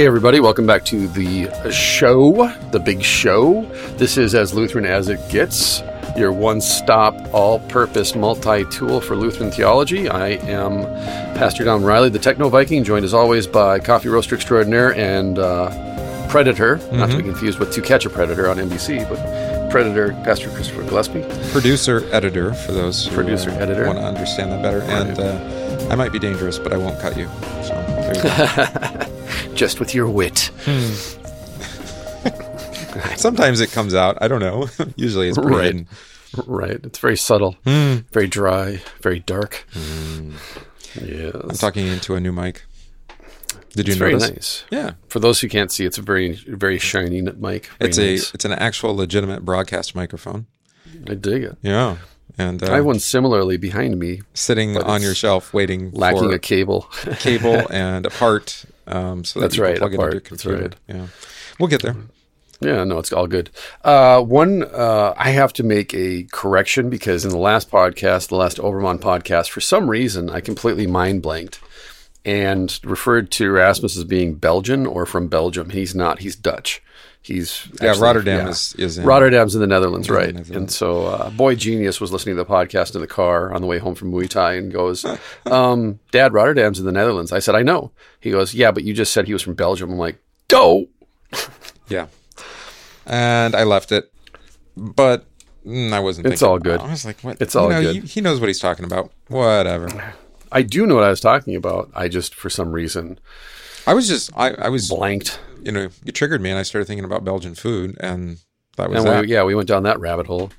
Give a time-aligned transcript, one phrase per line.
[0.00, 3.66] Hey, everybody, welcome back to the show, the big show.
[3.98, 5.82] This is As Lutheran as It Gets,
[6.16, 10.08] your one stop, all purpose multi tool for Lutheran theology.
[10.08, 10.84] I am
[11.36, 15.68] Pastor Don Riley, the Techno Viking, joined as always by Coffee Roaster Extraordinaire and uh,
[16.30, 20.48] Predator, not to be confused with To Catch a Predator on NBC, but Predator, Pastor
[20.48, 21.26] Christopher Gillespie.
[21.52, 23.84] producer editor for those who Producer, editor.
[23.84, 27.16] want to understand that better and uh, i might be dangerous but i won't cut
[27.16, 27.26] you
[27.62, 29.06] so there you go.
[29.60, 30.50] Just with your wit.
[30.64, 30.90] Hmm.
[33.16, 35.64] sometimes it comes out i don't know usually it's pretty Right.
[35.64, 35.88] hidden.
[36.46, 36.80] Right.
[36.82, 37.96] It's very subtle, hmm.
[38.10, 39.66] very dry, very dark.
[39.74, 40.32] Hmm.
[41.04, 41.34] Yes.
[41.34, 42.62] i'm talking into a new mic
[43.74, 44.64] did you It's very notice nice.
[44.70, 47.66] yeah For those who can't see, it's a very, very shiny mic.
[47.66, 48.30] Very it's nice.
[48.30, 50.46] a it's an actual legitimate broadcast microphone
[51.06, 51.58] I dig it.
[51.60, 51.98] yeah
[52.38, 56.32] and uh, I have uh, one similarly behind me, sitting on your shelf waiting lacking
[56.32, 56.88] a cable.
[57.18, 60.12] cable and a part um, so that That's right, plug it into part.
[60.14, 60.76] your That's right.
[60.88, 61.06] yeah
[61.58, 61.96] we'll get there
[62.62, 63.48] yeah, no, it's all good.
[63.82, 68.36] Uh, one, uh, I have to make a correction because in the last podcast, the
[68.36, 71.60] last Oberman podcast, for some reason, I completely mind blanked
[72.22, 75.70] and referred to Erasmus as being Belgian or from Belgium.
[75.70, 76.18] He's not.
[76.18, 76.82] He's Dutch.
[77.22, 78.50] He's yeah actually- rotterdam yeah.
[78.50, 80.26] is is in Rotterdam's in the Netherlands, in the right?
[80.34, 80.50] Netherlands.
[80.56, 83.66] And so, uh, Boy Genius was listening to the podcast in the car on the
[83.66, 85.04] way home from Muay Thai and goes,
[85.46, 88.94] um, "Dad, Rotterdam's in the Netherlands." I said, "I know." He goes, "Yeah, but you
[88.94, 90.18] just said he was from Belgium." I'm like,
[90.48, 90.86] "Doh."
[91.88, 92.06] Yeah.
[93.06, 94.12] And I left it,
[94.76, 95.26] but
[95.66, 96.26] mm, I wasn't.
[96.28, 96.80] It's thinking- all good.
[96.80, 97.96] I was like, "What?" It's You all know, good.
[97.96, 99.10] you- he knows what he's talking about.
[99.28, 100.14] Whatever.
[100.52, 101.90] I do know what I was talking about.
[101.94, 103.18] I just, for some reason,
[103.86, 105.38] I was just, I, I was, blanked.
[105.64, 108.38] You know, you triggered me, and I started thinking about Belgian food, and
[108.76, 109.20] that was And that.
[109.22, 110.50] we, yeah, we went down that rabbit hole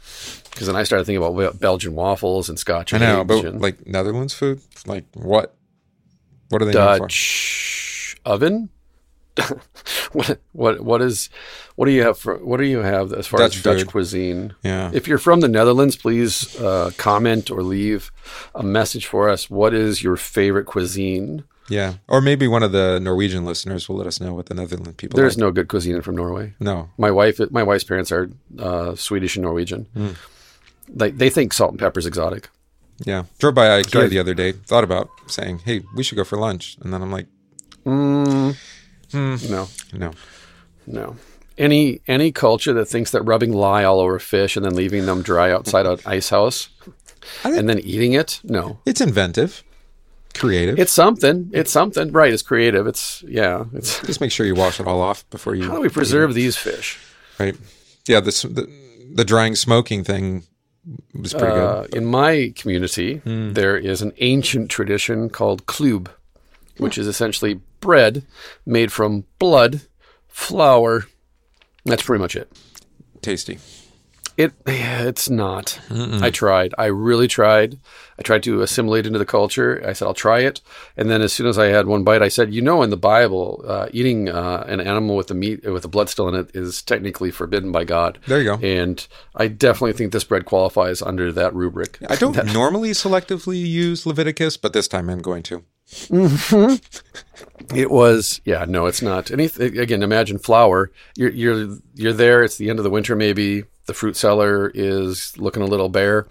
[0.52, 2.94] because then I started thinking about Belgian waffles and Scotch.
[2.94, 5.56] I know, but and like Netherlands food, like what?
[6.50, 6.72] What are they?
[6.74, 8.70] Dutch oven.
[10.12, 11.30] what what what is
[11.76, 13.88] what do you have for what do you have as far Dutch as Dutch food.
[13.88, 14.56] cuisine?
[14.62, 14.92] Yeah.
[14.94, 18.12] If you're from the Netherlands, please uh, comment or leave
[18.54, 19.50] a message for us.
[19.50, 21.46] What is your favorite cuisine?
[21.70, 24.96] Yeah, or maybe one of the Norwegian listeners will let us know what the Netherlands
[24.98, 25.18] people.
[25.18, 25.42] There's like.
[25.42, 26.54] no good cuisine from Norway.
[26.60, 26.90] no.
[26.98, 28.30] My wife, my wife's parents are
[28.60, 29.86] uh, Swedish and Norwegian.
[29.94, 30.12] Hmm.
[30.90, 32.50] They they think salt and pepper is exotic.
[33.06, 34.52] Yeah, drove by IKEA the other day.
[34.52, 37.28] Thought about saying, "Hey, we should go for lunch," and then I'm like,
[39.14, 40.12] No, "No."
[40.88, 41.16] no.
[41.58, 45.22] Any any culture that thinks that rubbing lye all over fish and then leaving them
[45.22, 46.70] dry outside an ice house
[47.44, 48.80] and then eating it, no.
[48.86, 49.64] It's inventive,
[50.32, 50.80] creative.
[50.80, 51.50] It's something.
[51.54, 52.12] It's something.
[52.12, 52.34] Right.
[52.34, 52.88] It's creative.
[52.88, 53.66] It's yeah.
[53.74, 55.64] It's Just make sure you wash it all off before you.
[55.68, 57.00] how do we preserve these fish?
[57.40, 57.56] Right.
[58.08, 58.20] Yeah.
[58.20, 58.68] The the,
[59.16, 60.44] the drying smoking thing
[61.14, 61.96] was pretty Uh, good.
[61.96, 63.54] in my community, Hmm.
[63.54, 66.10] there is an ancient tradition called klub,
[66.78, 68.24] which is essentially bread
[68.66, 69.82] made from blood,
[70.28, 71.06] flour.
[71.86, 72.52] That's pretty much it.
[73.22, 73.60] Tasty.
[74.38, 75.80] It it's not.
[75.90, 76.74] I tried.
[76.78, 77.80] I really tried.
[78.18, 79.84] I tried to assimilate into the culture.
[79.86, 80.62] I said I'll try it,
[80.96, 82.98] and then as soon as I had one bite, I said, you know, in the
[82.98, 86.52] Bible, uh, eating uh, an animal with the meat with the blood still in it
[86.54, 88.20] is technically forbidden by God.
[88.28, 88.66] There you go.
[88.66, 89.06] And
[89.36, 91.98] I definitely think this bread qualifies under that rubric.
[92.10, 95.64] I don't normally selectively use Leviticus, but this time I'm going to.
[97.74, 99.32] It was, yeah, no, it's not.
[99.32, 100.04] Anything again?
[100.04, 100.92] Imagine flour.
[101.16, 102.44] You're you're you're there.
[102.44, 103.16] It's the end of the winter.
[103.16, 106.28] Maybe the fruit seller is looking a little bare.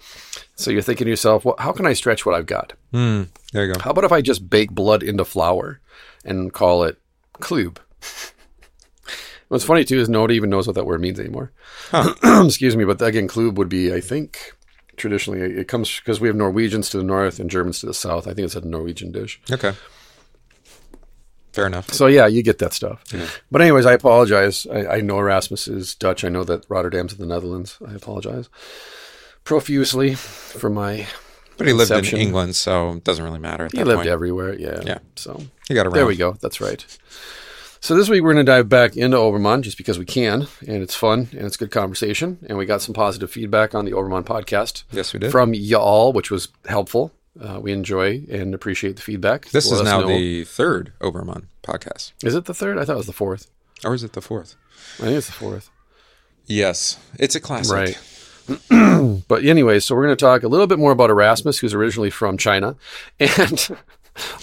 [0.55, 2.73] So you're thinking to yourself, well, how can I stretch what I've got?
[2.91, 3.79] Hmm, there you go.
[3.79, 5.79] How about if I just bake blood into flour
[6.23, 6.99] and call it
[7.39, 7.79] klub?
[9.47, 11.51] What's funny too is nobody even knows what that word means anymore.
[12.23, 14.53] Excuse me, but again, klub would be, I think,
[14.95, 18.27] traditionally it comes because we have Norwegians to the north and Germans to the south.
[18.27, 19.41] I think it's a Norwegian dish.
[19.51, 19.73] Okay.
[21.53, 21.91] Fair enough.
[21.93, 23.03] So yeah, you get that stuff.
[23.51, 24.65] But anyways, I apologize.
[24.71, 26.23] I, I know Erasmus is Dutch.
[26.23, 27.77] I know that Rotterdam's in the Netherlands.
[27.85, 28.47] I apologize
[29.43, 31.07] profusely for my.
[31.57, 32.19] But he lived Inception.
[32.19, 34.09] in England, so it doesn't really matter at He lived point.
[34.09, 34.55] everywhere.
[34.57, 34.81] Yeah.
[34.83, 34.97] Yeah.
[35.15, 35.93] So He got around.
[35.95, 36.33] there we go.
[36.41, 36.83] That's right.
[37.81, 40.81] So this week we're going to dive back into Oberman just because we can, and
[40.83, 44.23] it's fun and it's good conversation, and we got some positive feedback on the Oberman
[44.23, 45.31] podcast Yes, we did.
[45.31, 47.11] from y'all, which was helpful.
[47.39, 49.45] Uh, we enjoy and appreciate the feedback.
[49.51, 52.11] this Let is now know- the third Oberman podcast.
[52.23, 52.77] Is it the third?
[52.77, 53.47] I thought it was the fourth.
[53.85, 54.55] Or is it the fourth?
[54.99, 55.69] I think it's the fourth.
[56.45, 56.99] Yes.
[57.17, 57.73] It's a classic.
[57.73, 57.97] Right.
[59.27, 62.11] But anyway, so we're going to talk a little bit more about Erasmus, who's originally
[62.11, 62.75] from China,
[63.19, 63.67] and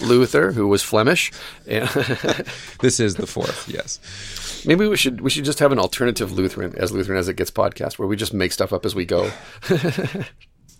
[0.00, 1.30] Luther, who was Flemish.
[1.66, 1.88] And
[2.80, 4.64] This is the fourth, yes.
[4.66, 7.50] maybe we should we should just have an alternative Lutheran as Lutheran as it gets
[7.52, 9.30] podcast, where we just make stuff up as we go.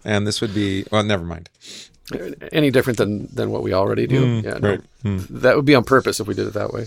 [0.05, 1.51] And this would be, well, never mind.
[2.53, 4.41] Any different than than what we already do?
[4.45, 4.71] yeah, no.
[4.71, 4.81] right.
[5.31, 6.87] that would be on purpose if we did it that way.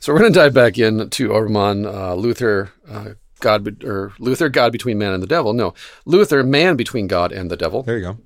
[0.00, 3.10] So we're going to dive back in to Oberman, uh, Luther, uh,
[3.40, 5.52] God, be- or Luther, God between man and the devil.
[5.52, 5.74] No,
[6.04, 7.82] Luther, man between God and the devil.
[7.82, 8.18] There you go.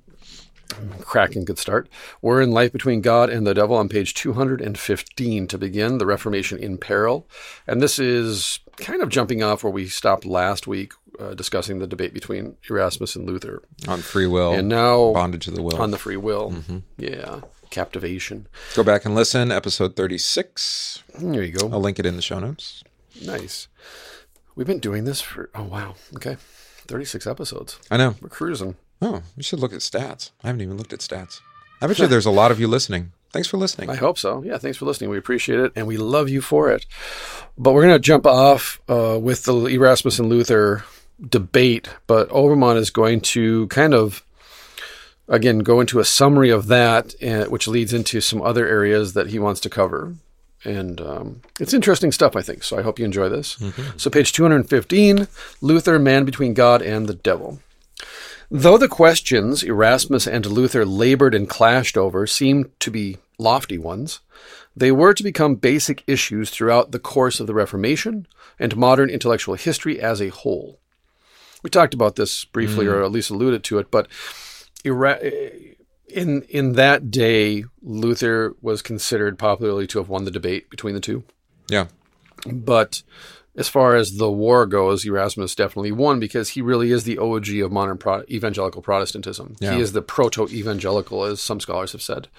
[1.01, 1.89] Cracking good start.
[2.21, 6.59] We're in Life Between God and the Devil on page 215 to begin, The Reformation
[6.59, 7.27] in Peril.
[7.65, 11.87] And this is kind of jumping off where we stopped last week uh, discussing the
[11.87, 13.61] debate between Erasmus and Luther.
[13.87, 14.53] On free will.
[14.53, 15.81] And now bondage of the will.
[15.81, 16.53] on the free will.
[16.97, 17.41] Yeah.
[17.69, 18.47] Captivation.
[18.75, 19.51] Go back and listen.
[19.51, 21.03] Episode 36.
[21.19, 21.69] There you go.
[21.71, 22.83] I'll link it in the show notes.
[23.23, 23.67] Nice.
[24.55, 25.95] We've been doing this for, oh, wow.
[26.15, 26.37] Okay.
[26.87, 27.79] 36 episodes.
[27.91, 28.15] I know.
[28.21, 28.75] We're cruising.
[29.01, 30.31] Oh, you should look at stats.
[30.43, 31.41] I haven't even looked at stats.
[31.81, 33.11] I bet you there's a lot of you listening.
[33.31, 33.89] Thanks for listening.
[33.89, 34.43] I hope so.
[34.43, 35.11] Yeah, thanks for listening.
[35.11, 36.85] We appreciate it, and we love you for it.
[37.57, 40.83] But we're going to jump off uh, with the Erasmus and Luther
[41.27, 41.89] debate.
[42.07, 44.23] But Oberman is going to kind of,
[45.27, 49.27] again, go into a summary of that, uh, which leads into some other areas that
[49.27, 50.15] he wants to cover.
[50.65, 52.63] And um, it's interesting stuff, I think.
[52.63, 53.57] So I hope you enjoy this.
[53.97, 55.27] So, page 215
[55.61, 57.59] Luther, Man Between God and the Devil.
[58.51, 64.19] Though the questions Erasmus and Luther labored and clashed over seemed to be lofty ones,
[64.75, 68.27] they were to become basic issues throughout the course of the Reformation
[68.57, 70.79] and modern intellectual history as a whole.
[71.63, 74.07] We talked about this briefly, or at least alluded to it, but
[74.83, 80.99] in in that day, Luther was considered popularly to have won the debate between the
[80.99, 81.23] two.
[81.69, 81.87] Yeah.
[82.45, 83.03] But
[83.55, 87.49] as far as the war goes, Erasmus definitely won because he really is the OG
[87.57, 89.57] of modern pro- evangelical Protestantism.
[89.59, 89.73] Yeah.
[89.75, 92.29] He is the proto-evangelical, as some scholars have said.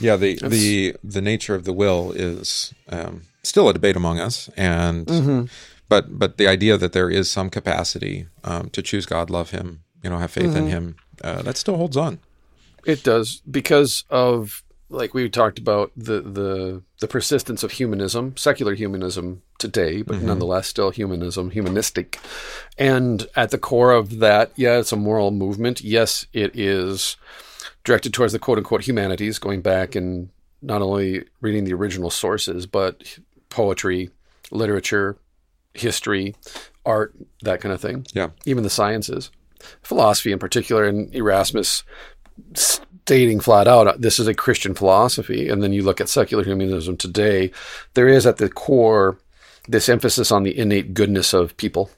[0.00, 4.48] Yeah, the the the nature of the will is um, still a debate among us,
[4.56, 5.46] and Mm-hmm.
[5.88, 9.82] But but the idea that there is some capacity um, to choose God, love Him,
[10.02, 10.56] you know, have faith Mm-hmm.
[10.56, 12.18] in Him, uh, that still holds on.
[12.84, 18.74] It does because of like we talked about the the the persistence of humanism, secular
[18.74, 22.18] humanism today, but nonetheless still humanism, humanistic.
[22.78, 25.82] And at the core of that, yeah, it's a moral movement.
[25.82, 27.16] Yes, it is
[27.84, 30.30] directed towards the quote unquote humanities, going back and
[30.62, 33.18] not only reading the original sources, but
[33.50, 34.10] poetry,
[34.50, 35.16] literature,
[35.78, 36.34] history,
[36.84, 39.30] art, that kind of thing Yeah, even the sciences,
[39.82, 41.84] philosophy in particular, and Erasmus
[42.54, 45.48] stating flat out, this is a Christian philosophy.
[45.48, 47.50] And then you look at secular humanism today,
[47.94, 49.18] there is at the core
[49.66, 51.90] this emphasis on the innate goodness of people,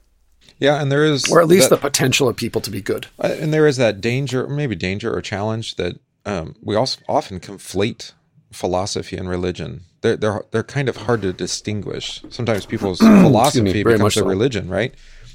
[0.59, 3.07] yeah, and there is, or at least that- the potential of people to be good.
[3.19, 5.95] Uh, and there is that danger, maybe danger or challenge that
[6.25, 8.11] um, we also often conflate
[8.51, 9.81] philosophy and religion.
[10.01, 12.21] They're they're they're kind of hard to distinguish.
[12.29, 14.27] Sometimes people's philosophy very becomes their so.
[14.29, 14.93] religion, right?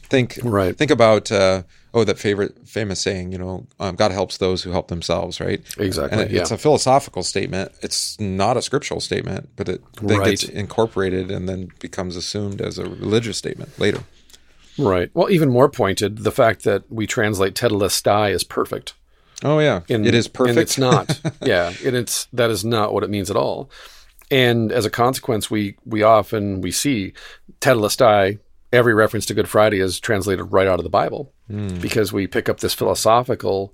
[0.08, 0.76] Think Right.
[0.76, 4.70] Think about uh, oh that favorite famous saying, you know, um, God helps those who
[4.70, 5.60] help themselves, right?
[5.78, 7.72] Exactly, it- it's a philosophical statement.
[7.82, 10.30] It's not a scriptural statement, but it then Right.
[10.30, 14.00] gets incorporated and then becomes assumed as a religious statement later.
[14.78, 15.10] Right.
[15.14, 18.94] Well, even more pointed, the fact that we translate tetelestai as perfect.
[19.42, 20.50] Oh yeah, in- it is perfect.
[20.50, 21.20] and it's not.
[21.42, 23.70] yeah, and it's that is not what it means at all.
[24.30, 27.12] And as a consequence, we we often we see
[27.60, 28.38] tetelestai.
[28.72, 31.78] Every reference to Good Friday is translated right out of the Bible hmm.
[31.78, 33.72] because we pick up this philosophical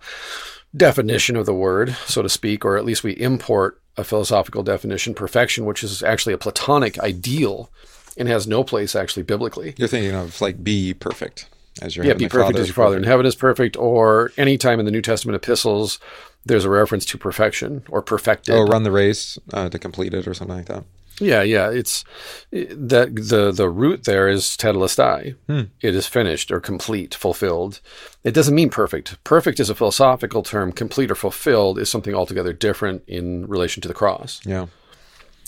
[0.77, 5.15] definition of the word, so to speak, or at least we import a philosophical definition,
[5.15, 7.71] perfection, which is actually a Platonic ideal
[8.17, 9.75] and has no place actually biblically.
[9.77, 11.49] You're thinking of like be perfect
[11.81, 13.07] as your Yeah, be perfect as your Father perfect.
[13.07, 15.99] in heaven is perfect, or anytime in the New Testament epistles,
[16.45, 18.55] there's a reference to perfection or perfected.
[18.55, 20.85] Oh, run the race uh, to complete it or something like that.
[21.21, 21.71] Yeah, yeah.
[21.71, 22.05] It's
[22.51, 25.37] that the the root there is tetelestai.
[25.81, 27.81] It is finished or complete, fulfilled.
[28.25, 29.23] It doesn't mean perfect.
[29.23, 30.73] Perfect is a philosophical term.
[30.73, 34.41] Complete or fulfilled is something altogether different in relation to the cross.
[34.45, 34.67] Yeah.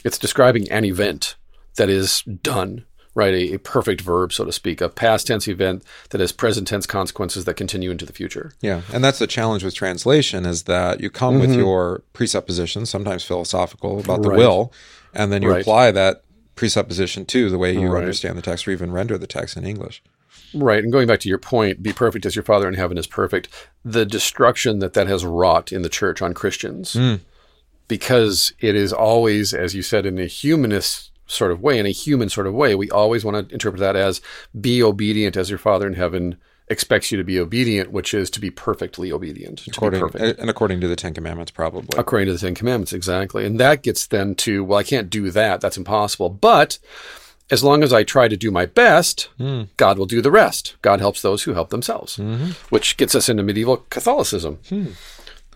[0.04, 1.34] It's describing an event
[1.76, 2.84] that is done,
[3.14, 3.32] right?
[3.34, 6.86] A, a perfect verb, so to speak, a past tense event that has present tense
[6.86, 8.52] consequences that continue into the future.
[8.60, 8.82] Yeah.
[8.92, 14.00] And that's the challenge with translation is that you come with your presuppositions, sometimes philosophical,
[14.00, 14.30] about the Mm-hmm.
[14.30, 14.38] Right.
[14.38, 14.72] will,
[15.12, 15.60] and then you Right.
[15.60, 16.22] apply that
[16.56, 18.00] presupposition to the way you Right.
[18.02, 20.02] understand the text or even render the text in English.
[20.52, 20.82] Right.
[20.82, 23.48] And going back to your point, be perfect as your Father in heaven is perfect.
[23.84, 26.96] The destruction that that has wrought in the church on Christians,
[27.88, 31.90] because it is always, as you said, in a humanist sort of way, in a
[31.90, 34.20] human sort of way, we always want to interpret that as
[34.58, 36.36] be obedient as your Father in heaven
[36.68, 40.40] expects you to be obedient, which is to be perfectly obedient, to be According, perfect.
[40.40, 41.98] and according to the Ten Commandments, probably.
[41.98, 43.44] according to the Ten Commandments, exactly.
[43.44, 45.60] And that gets then to, well, I can't do that.
[45.60, 46.30] That's impossible.
[46.30, 46.78] But
[47.50, 49.64] as long as I try to do my best, hmm.
[49.76, 50.76] God will do the rest.
[50.80, 52.52] God helps those who help themselves, mm-hmm.
[52.70, 54.58] which gets us into medieval Catholicism.
[54.68, 54.92] Hmm.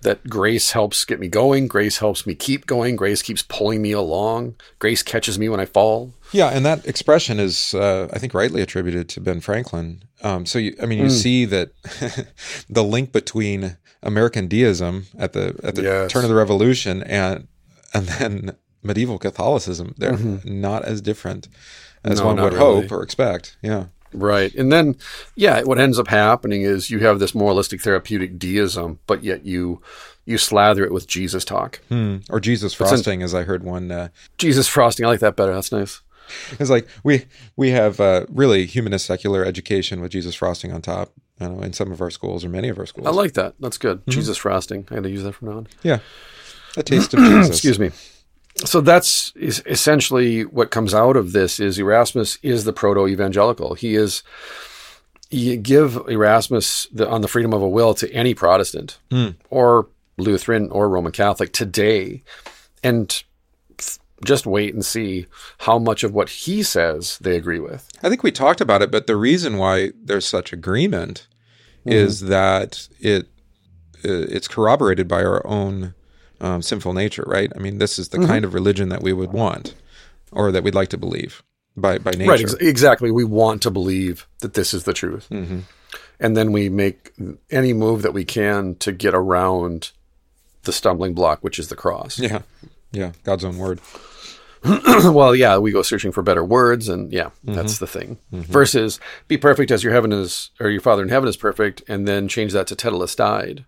[0.02, 3.92] That grace helps get me going, grace helps me keep going, grace keeps pulling me
[3.92, 6.12] along, grace catches me when I fall.
[6.32, 10.02] Yeah, and that expression is, uh, I think, rightly attributed to Ben Franklin.
[10.22, 11.10] Um, so, you, I mean, you Hmm.
[11.10, 11.72] see that
[12.68, 16.10] the link between American deism at the at the Yes.
[16.12, 17.48] turn of the Revolution and
[17.94, 21.48] and then medieval Catholicism, they're not as different
[22.04, 22.20] as Mm-hmm.
[22.20, 22.82] No, one would really.
[22.82, 23.56] hope or expect.
[23.62, 24.54] Yeah, Right.
[24.54, 24.96] And then,
[25.34, 29.82] yeah, what ends up happening is you have this moralistic therapeutic deism, but yet you
[30.24, 31.80] you slather it with Jesus talk.
[31.88, 32.18] Hmm.
[32.28, 33.90] or Jesus frosting, as I heard one.
[33.90, 35.54] Uh, Jesus frosting, I like that better.
[35.54, 36.02] That's nice.
[36.58, 37.24] It's like we
[37.56, 41.12] we have uh, really humanist secular education with Jesus frosting on top.
[41.40, 43.06] Know, in some of our schools or many of our schools.
[43.06, 43.54] I like that.
[43.60, 44.02] That's good.
[44.08, 44.88] Jesus frosting.
[44.90, 45.68] I got to use that from now on.
[45.84, 46.00] yeah,
[46.76, 47.48] a taste of Jesus.
[47.56, 47.92] Excuse me.
[48.64, 53.74] So that's essentially what comes out of this is Erasmus is the proto-evangelical.
[53.74, 54.22] He is
[55.30, 58.98] you give Erasmus the, on the freedom of a will to any Protestant
[59.50, 62.22] or Lutheran or Roman Catholic today,
[62.82, 63.22] and
[64.24, 65.26] just wait and see
[65.58, 67.88] how much of what he says they agree with.
[68.02, 71.28] I think we talked about it, but the reason why there's such agreement
[71.84, 73.26] is that it
[74.04, 75.94] uh, it's corroborated by our own
[76.40, 77.52] um, sinful nature, right?
[77.54, 78.26] I mean, this is the mm-hmm.
[78.26, 79.74] kind of religion that we would want,
[80.32, 81.42] or that we'd like to believe
[81.76, 82.30] by by nature.
[82.30, 83.10] Right, ex- exactly.
[83.10, 85.28] We want to believe that this is the truth.
[85.30, 85.60] Mm-hmm.
[86.20, 87.12] And then we make
[87.50, 89.92] any move that we can to get around
[90.62, 92.18] the stumbling block, which is the cross.
[92.18, 92.42] Yeah,
[92.92, 93.80] yeah, God's own word.
[94.64, 97.54] well, yeah, we go searching for better words, and yeah, mm-hmm.
[97.54, 98.18] that's the thing.
[98.32, 102.08] Versus be perfect as your heaven is, or your Father in heaven is perfect, and
[102.08, 103.64] then change that to tetelestai.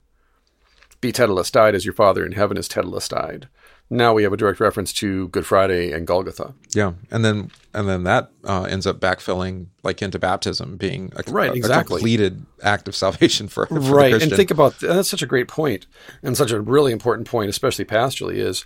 [1.00, 3.45] Be tetelestai as your Father in heaven is tetelestai.
[3.92, 6.54] Now we have a direct reference to Good Friday and Golgotha.
[6.75, 11.28] Yeah, and then and then that uh, ends up backfilling like into baptism being a,
[11.30, 11.97] Right, a- a exactly.
[11.99, 15.49] completed act of salvation for, for the right and think about that's such a great
[15.49, 15.87] point
[16.23, 18.64] and such a really important point especially pastorally is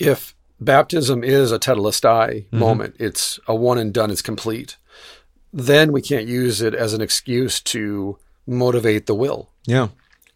[0.00, 2.58] if baptism is a tetelestai Mm-hmm.
[2.58, 4.76] moment it's a one and done it's complete
[5.52, 9.88] then we can't use it as an excuse to motivate the will yeah,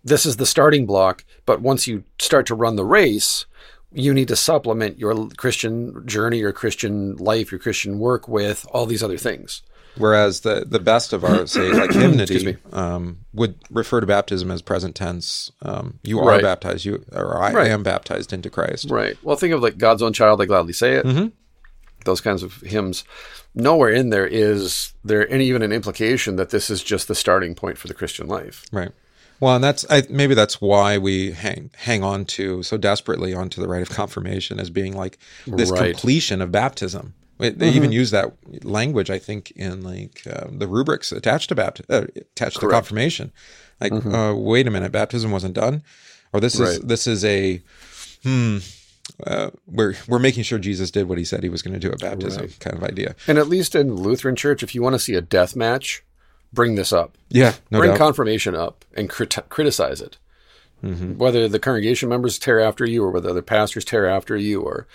[0.06, 3.44] this is the starting block but once you start to run the race
[3.92, 8.86] you need to supplement your christian journey your christian life your christian work with all
[8.86, 9.62] these other things
[9.98, 12.56] Whereas the the best of our say like hymnody me.
[12.72, 15.50] um, would refer to baptism as present tense.
[15.62, 16.42] Um, you are Right.
[16.42, 16.84] baptized.
[16.84, 17.70] You or I Right.
[17.70, 18.90] am baptized into Christ.
[18.90, 19.16] Right.
[19.22, 21.06] Well, think of like God's own child, I gladly say it.
[21.06, 21.28] Mm-hmm.
[22.04, 23.04] Those kinds of hymns.
[23.54, 27.54] Nowhere in there is there any even an implication that this is just the starting
[27.54, 28.66] point for the Christian life.
[28.70, 28.92] Right.
[29.40, 33.60] Well, and that's I, maybe that's why we hang hang on to so desperately onto
[33.60, 35.80] the rite of confirmation as being like this Right.
[35.80, 35.90] Mm-hmm.
[35.92, 37.14] completion of baptism.
[37.38, 38.32] They even use that
[38.64, 43.30] language, I think, in like uh, the rubrics attached to baptism, uh, attached to confirmation.
[43.78, 45.82] Like, uh, wait a minute, baptism wasn't done,
[46.32, 46.70] or this is Mm-hmm.
[46.80, 46.88] Right.
[46.88, 47.60] this is a
[48.22, 48.58] hmm.
[49.24, 51.92] Uh, we're we're making sure Jesus did what he said he was going to do
[51.92, 53.14] at baptism, kind of idea.
[53.28, 56.02] And at least in Lutheran Church, if you want to see a death match,
[56.56, 57.16] bring this up.
[57.28, 57.98] Yeah, no bring doubt.
[57.98, 60.16] confirmation up and crit- criticize it.
[60.82, 61.18] Mm-hmm.
[61.18, 64.88] Whether the congregation members tear after you, or whether the pastors tear after you, or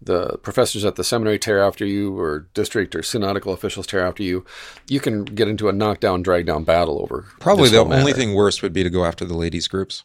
[0.00, 4.22] the professors at the seminary tear after you, or district or synodical officials tear after
[4.22, 4.44] you,
[4.88, 7.26] you can get into a knockdown, drag down battle over.
[7.40, 8.12] Probably the only matter.
[8.12, 10.04] thing worse would be to go after the ladies groups.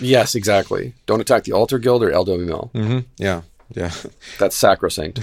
[0.00, 0.94] Yes, exactly.
[1.06, 2.70] Don't attack the Altar Guild or LWML.
[2.72, 3.42] hmm Yeah,
[3.74, 3.90] yeah.
[4.38, 5.20] That's sacrosanct.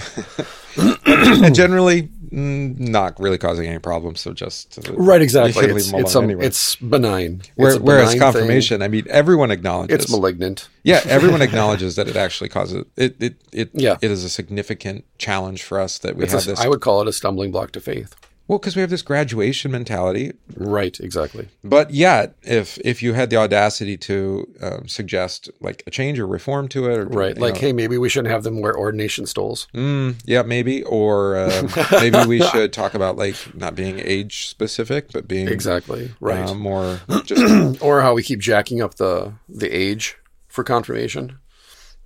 [1.06, 4.20] and generally not really causing any problems.
[4.20, 5.52] So just uh, right, exactly.
[5.62, 6.46] you can leave It's, it's, um, anyway.
[6.46, 7.42] it's benign.
[7.56, 9.94] Where- it's a whereas benign confirmation, I mean, everyone acknowledges.
[10.04, 10.68] it's malignant.
[10.84, 13.16] yeah, everyone acknowledges that it actually causes it.
[13.20, 13.96] It it Yeah.
[14.00, 16.60] it is a significant challenge for us that we It's have a- this.
[16.60, 18.14] I would call it a stumbling block to faith.
[18.50, 20.32] Well, because we have this graduation mentality.
[20.56, 21.46] Right, exactly.
[21.62, 26.26] But yet, if if you had the audacity to um, suggest like a change or
[26.26, 27.38] reform to it, or, Right.
[27.38, 29.68] Like, know, hey, maybe we shouldn't have them wear ordination stoles.
[29.72, 35.12] Mm, yeah, maybe, or um, maybe we should talk about like not being age specific,
[35.12, 36.10] but being Exactly.
[36.18, 36.48] Right.
[36.48, 40.16] uh, more just or how we keep jacking up the the age
[40.48, 41.38] for confirmation.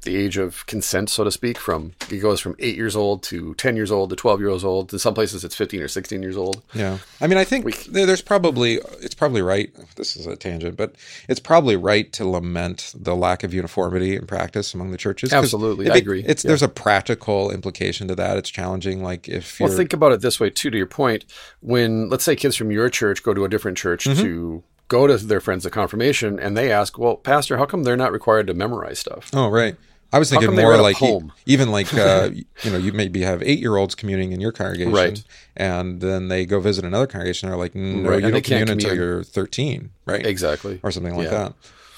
[0.04, 3.54] The age of consent, so to speak, from it goes from eight years old to
[3.54, 4.92] ten years old to twelve years old.
[4.92, 6.62] In some places, it's fifteen or sixteen years old.
[6.74, 6.98] yeah.
[7.20, 9.72] I mean, I think there- there's probably it's probably right.
[9.96, 10.94] This is a tangent, but
[11.28, 15.32] it's probably right to lament the lack of uniformity in practice among the churches.
[15.32, 16.22] Absolutely, it I agree.
[16.26, 18.36] It's there's a practical implication to that.
[18.36, 19.02] It's challenging.
[19.02, 20.70] Like if Well, think about it this way too.
[20.70, 21.24] To your point,
[21.60, 24.22] when let's say kids from your church go to a different church Mm-hmm.
[24.22, 27.96] to go to their friends at confirmation, and they ask, "Well, Pastor, how come they're
[27.96, 29.76] not required to memorize stuff?" Oh, right.
[30.14, 32.30] I was thinking more like e- even like uh,
[32.62, 35.22] you know you maybe have eight year olds communing in your congregation, Right.
[35.56, 37.48] And then they go visit another congregation.
[37.48, 39.08] They're like, no, Right, you and don't commune can't until commune.
[39.08, 40.24] you're thirteen, right?
[40.24, 40.80] Exactly.
[40.82, 41.38] or something like Yeah.
[41.38, 41.54] that.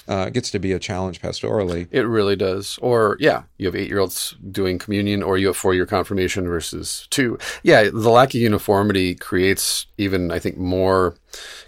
[0.09, 1.87] uh, gets to be a challenge pastorally.
[1.91, 2.79] It really does.
[2.81, 6.47] Or yeah, you have eight year olds doing communion, or you have four year confirmation
[6.47, 7.37] versus two.
[7.61, 11.15] Yeah, the lack of uniformity creates even I think more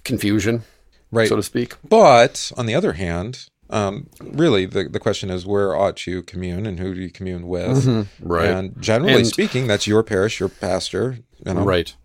[0.05, 0.63] confusion,
[1.11, 1.27] Right.
[1.27, 1.75] so to speak.
[1.87, 6.65] But on the other hand, um, really, the, the question is where ought you commune
[6.65, 7.85] and who do you commune with?
[7.85, 8.27] Mm-hmm.
[8.27, 8.49] Right.
[8.49, 11.19] And generally And- speaking, that's your parish, your pastor.
[11.45, 11.63] You know?
[11.63, 11.95] Right.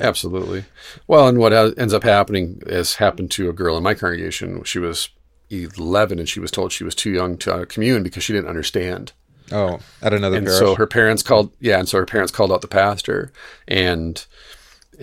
[0.00, 0.64] Absolutely.
[1.06, 4.62] Well, and what ha- ends up happening has happened to a girl in my congregation.
[4.64, 5.10] She was
[5.50, 8.48] 11 and she was told she was too young to uh, commune because she didn't
[8.48, 9.12] understand.
[9.52, 10.60] Oh, at another And parish.
[10.60, 13.32] so her parents called, yeah, and so her parents called out the pastor
[13.66, 14.24] and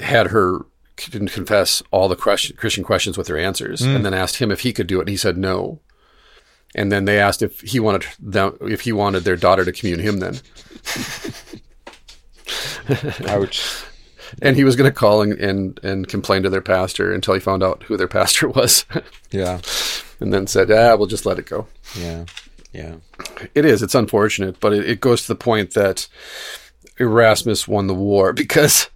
[0.01, 0.61] had her
[0.95, 4.73] confess all the question, Christian questions with her answers, and then asked him if he
[4.73, 5.79] could do it, and he said no.
[6.75, 9.99] And then they asked if he wanted them, if he wanted their daughter to commune
[9.99, 10.19] him.
[10.19, 10.39] Then,
[13.27, 13.83] Ouch.
[14.41, 17.39] and he was going to call and, and and complain to their pastor until he
[17.39, 18.85] found out who their pastor was,
[19.31, 19.59] Yeah.
[20.19, 22.25] and then said, "Ah, we'll just let it go." Yeah.
[22.73, 22.95] Yeah.
[23.55, 23.81] It is.
[23.81, 26.07] It's unfortunate, but it, it goes to the point that
[26.99, 28.89] Erasmus won the war because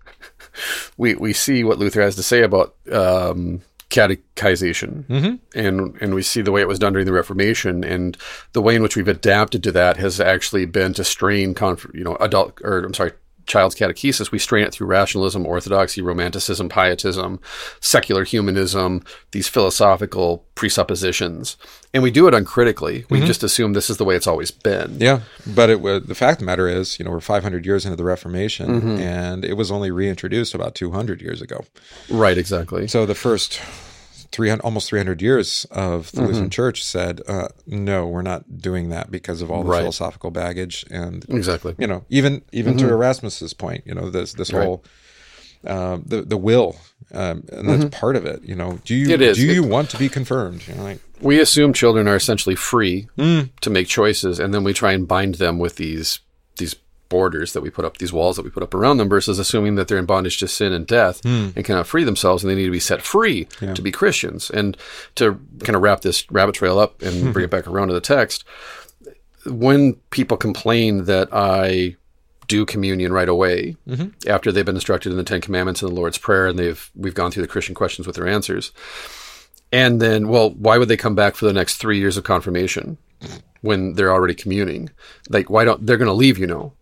[0.98, 5.36] we we see what Luther has to say about um, catechization, mm-hmm.
[5.54, 8.18] and and we see the way it was done during the Reformation, and
[8.54, 12.04] the way in which we've adapted to that has actually been to strain, conf- you
[12.04, 13.12] know, adult or I'm sorry.
[13.52, 17.42] Child's catechesis, we strain it through rationalism, orthodoxy, romanticism, pietism,
[17.82, 21.58] secular humanism, these philosophical presuppositions.
[21.94, 23.04] And we do it uncritically.
[23.10, 24.98] We just assume this is the way it's always been.
[25.02, 27.84] Yeah, but it was the fact of the matter is, you know, we're 500 years
[27.86, 29.02] into the Reformation, Mm-hmm.
[29.02, 31.66] and it was only reintroduced about 200 years ago.
[32.10, 32.88] Right, exactly.
[32.88, 33.60] So the first
[34.32, 36.28] 300, almost 300 years of the Mm-hmm.
[36.28, 39.80] Lutheran Church said, uh, no, we're not doing that because of all the Right.
[39.82, 41.76] philosophical baggage, and Exactly.
[41.78, 44.58] you know, even even to Erasmus's point, you know, this this Mm-hmm.
[44.58, 44.66] Right.
[44.66, 44.84] whole
[45.66, 46.76] uh, the the will,
[47.14, 48.42] um, and that's part of it.
[48.44, 49.34] You know, do you Mm-hmm.
[49.34, 50.68] Do you want to be confirmed?
[50.68, 53.50] You know, like, We assume children are essentially free Mm.
[53.62, 56.20] to make choices, and then we try and bind them with these
[56.58, 56.76] these
[57.12, 59.76] borders that we put up, these walls that we put up around them, versus assuming
[59.76, 61.50] that they're in bondage to sin and death Hmm.
[61.56, 64.50] and cannot free themselves, and they need to be set free to be Christians.
[64.50, 64.76] And
[65.16, 68.02] to kind of wrap this rabbit trail up and bring it back around to the
[68.02, 68.44] text,
[69.46, 71.96] when people complain that I
[72.48, 73.76] do communion right away
[74.28, 77.14] after they've been instructed in the Ten Commandments and the Lord's Prayer, and they've we've
[77.16, 78.72] gone through the Christian questions with their answers.
[79.74, 82.98] And then, well, why would they come back for the next three years of confirmation
[83.62, 84.90] when they're already communing?
[85.30, 86.38] Like, why don't they're going to leave?
[86.38, 86.74] You know.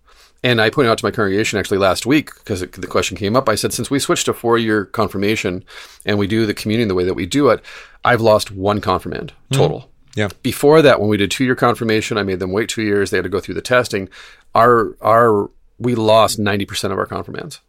[0.43, 3.49] And I pointed out to my congregation actually last week because the question came up.
[3.49, 5.65] I said, since we switched to four year confirmation
[6.05, 7.61] and we do the communion the way that we do it,
[8.05, 9.55] I've lost one confirmand hmm.
[9.55, 9.91] total.
[10.15, 13.09] yeah, Before that, when we did two year confirmation, I made them wait two years.
[13.09, 14.09] They had to go through the testing.
[14.55, 17.59] Our our we lost ninety percent of our confirmands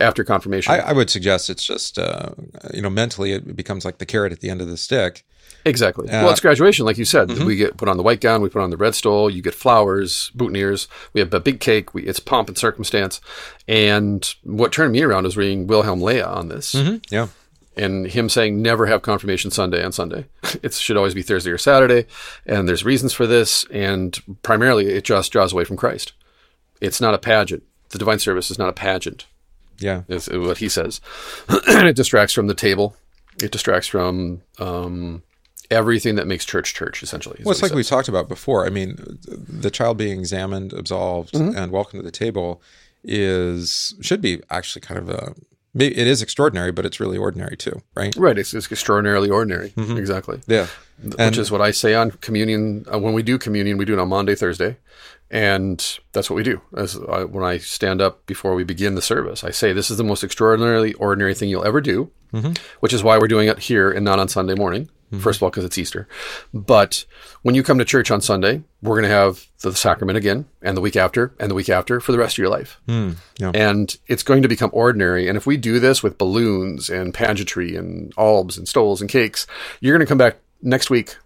[0.00, 0.72] after confirmation.
[0.72, 2.30] I, I would suggest it's just uh,
[2.72, 5.24] you know mentally it becomes like the carrot at the end of the stick.
[5.64, 6.08] Exactly.
[6.08, 7.28] Uh, well, it's graduation, like you said.
[7.28, 7.46] Mm-hmm.
[7.46, 9.30] We get put on the white gown, we put on the red stole.
[9.30, 10.88] You get flowers, boutonnieres.
[11.12, 11.94] We have a big cake.
[11.94, 13.20] We, it's pomp and circumstance.
[13.68, 16.96] And what turned me around was reading Wilhelm Löhe on this, mm-hmm.
[17.10, 17.28] Yeah,
[17.76, 20.26] and him saying never have confirmation Sunday on Sunday.
[20.62, 22.06] it should always be Thursday or Saturday,
[22.44, 23.64] and there's reasons for this.
[23.70, 26.12] And primarily, it just draws away from Christ.
[26.80, 27.62] It's not a pageant.
[27.90, 29.26] The divine service is not a pageant
[29.82, 31.00] yeah, is what he says.
[31.68, 32.96] and it distracts from the table.
[33.42, 35.22] It distracts from um,
[35.70, 37.40] everything that makes church church, essentially.
[37.42, 38.66] Well, it's like he we talked about before.
[38.66, 41.56] I mean, the child being examined, absolved, Mm-hmm.
[41.56, 42.62] and welcome to the table
[43.04, 45.34] is should be actually kind of a.
[45.74, 48.14] It is extraordinary, but it's really ordinary too, right?
[48.16, 48.36] Right.
[48.36, 49.70] It's, it's extraordinarily ordinary.
[49.70, 49.96] Mm-hmm.
[49.96, 50.40] Exactly.
[50.46, 50.66] Yeah,
[51.02, 52.84] Which is what I say on communion.
[52.92, 54.76] Uh, when we do communion, we do it on Monday, Thursday.
[55.30, 56.60] And that's what we do.
[56.76, 59.96] As I, when I stand up before we begin the service, I say, This is
[59.96, 62.52] the most extraordinarily ordinary thing you'll ever do, mm-hmm.
[62.80, 64.90] which is why we're doing it here and not on Sunday morning.
[65.12, 65.20] Mm-hmm.
[65.20, 66.08] First of all, because it's Easter.
[66.54, 67.04] But
[67.42, 70.74] when you come to church on Sunday, we're going to have the sacrament again, and
[70.74, 72.80] the week after, and the week after for the rest of your life.
[72.86, 73.50] Hmm, yeah.
[73.54, 75.28] And it's going to become ordinary.
[75.28, 79.46] And if we do this with balloons and pageantry and albs and stoles and cakes,
[79.80, 81.16] you're going to come back next week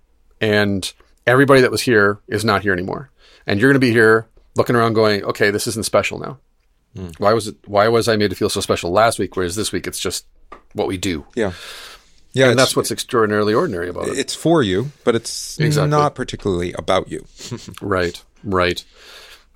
[0.41, 0.93] and
[1.27, 3.11] everybody that was here is not here anymore.
[3.47, 6.39] And you're going to be here looking around going, okay, this isn't special now.
[6.97, 7.11] Hmm.
[7.19, 9.37] Why was it, why was I made to feel so special last week?
[9.37, 10.27] Whereas this week it's just
[10.73, 11.25] what we do.
[11.35, 11.53] yeah,
[12.37, 12.51] yeah.
[12.51, 14.19] And that's what's extraordinarily ordinary about it.
[14.19, 15.91] it's for you, but it's Exactly.
[15.91, 17.25] not particularly about you.
[17.81, 18.85] Right, right.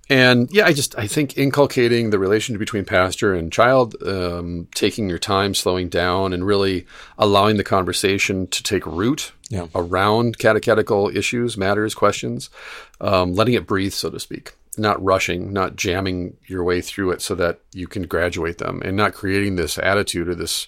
[0.08, 5.08] And yeah, I just I think inculcating the relationship between pastor and child, um, taking
[5.08, 6.84] your time, slowing down, and really
[7.16, 9.66] allowing the conversation to take root Yeah.
[9.72, 12.50] around catechetical issues, matters, questions,
[13.00, 14.54] um, letting it breathe, so to speak.
[14.76, 18.96] Not rushing, not jamming your way through it so that you can graduate them, and
[18.96, 20.66] not creating this attitude or this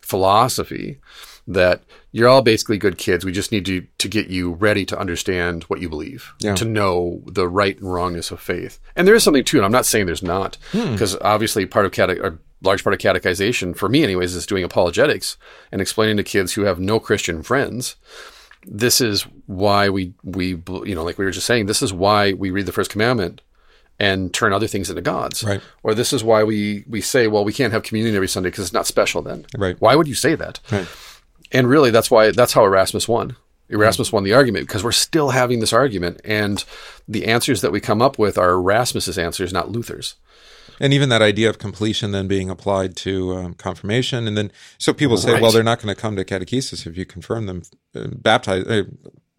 [0.00, 0.98] philosophy
[1.46, 3.24] that you're all basically good kids.
[3.24, 6.54] We just need to to get you ready to understand what you believe, Yeah.
[6.56, 8.78] to know the right and wrongness of faith.
[8.96, 9.64] And there is something to it.
[9.64, 10.92] I'm not saying there's not, hmm.
[10.92, 14.64] because obviously part of cate- a large part of catechization for me, anyways, is doing
[14.64, 15.36] apologetics
[15.72, 17.96] and explaining to kids who have no Christian friends.
[18.66, 20.48] This is why we we
[20.84, 21.66] you know like we were just saying.
[21.66, 23.40] This is why we read the first commandment
[23.98, 25.44] and turn other things into gods.
[25.44, 25.60] Right.
[25.82, 28.64] Or this is why we we say, well, we can't have communion every Sunday because
[28.64, 29.46] it's not special then.
[29.56, 29.76] Right.
[29.78, 30.58] Why would you say that?
[30.72, 30.88] Right.
[31.52, 33.36] And really, that's why that's how Erasmus won.
[33.68, 36.64] Erasmus won the argument because we're still having this argument, and
[37.06, 40.16] the answers that we come up with are Erasmus's answers, not Luther's.
[40.80, 44.92] And even that idea of completion then being applied to um, confirmation, and then so
[44.92, 45.42] people say, Right.
[45.42, 47.62] well, they're not going to come to catechesis if you confirm them,
[47.94, 48.64] uh, baptize.
[48.66, 48.84] Uh,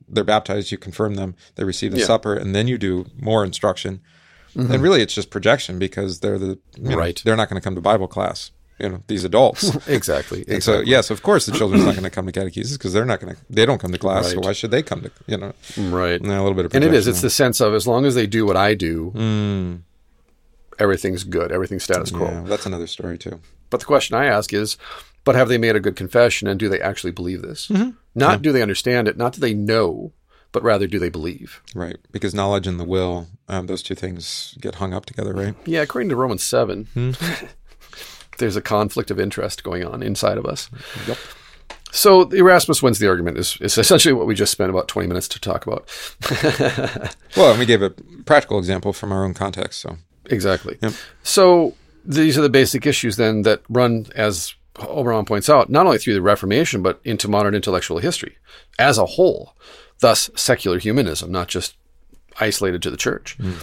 [0.07, 2.05] they're baptized, you confirm them, they receive the Yeah.
[2.05, 4.01] supper, and then you do more instruction.
[4.53, 6.99] And really, it's just projection because they're the you know, Mm-hmm.
[6.99, 7.21] Right.
[7.23, 8.51] They're not going to come to Bible class.
[8.81, 9.75] You know, these adults.
[9.87, 10.43] Exactly.
[10.47, 13.05] And so yes, of course, the children's not going to come to catechesis because they're
[13.05, 13.41] not going to.
[13.49, 15.11] They don't come to class, so why should they come to?
[15.27, 16.19] You know, right.
[16.19, 17.07] a little bit of And it is.
[17.07, 19.81] It's the sense of as long as they do what I do, Mm.
[20.79, 21.51] everything's good.
[21.51, 22.25] Everything's status quo.
[22.25, 23.39] Yeah, that's another story too.
[23.69, 24.77] But the question I ask is,
[25.23, 27.67] but have they made a good confession and do they actually believe this?
[27.67, 27.91] Mm-hmm.
[28.15, 30.11] Not do they understand it, not do they know,
[30.51, 31.61] but rather do they believe?
[31.75, 35.55] Right, because knowledge and the will, um, those two things get hung up together, right?
[35.65, 37.11] Yeah, according to Romans 7, Hmm.
[38.37, 40.69] there's a conflict of interest going on inside of us.
[40.69, 41.11] Mm-hmm.
[41.11, 41.17] Yep.
[41.91, 45.27] So Erasmus wins the argument is, is essentially what we just spent about 20 minutes
[45.29, 45.89] to talk about.
[47.37, 47.91] Well, and we gave a
[48.25, 50.77] practical example from our own context, so Exactly.
[50.81, 50.93] Yep.
[51.23, 55.97] So these are the basic issues then that run, as Oberman points out, not only
[55.97, 58.37] through the Reformation, but into modern intellectual history
[58.79, 59.55] as a whole.
[59.99, 61.75] Thus, secular humanism, not just
[62.39, 63.35] isolated to the church.
[63.39, 63.53] Hmm.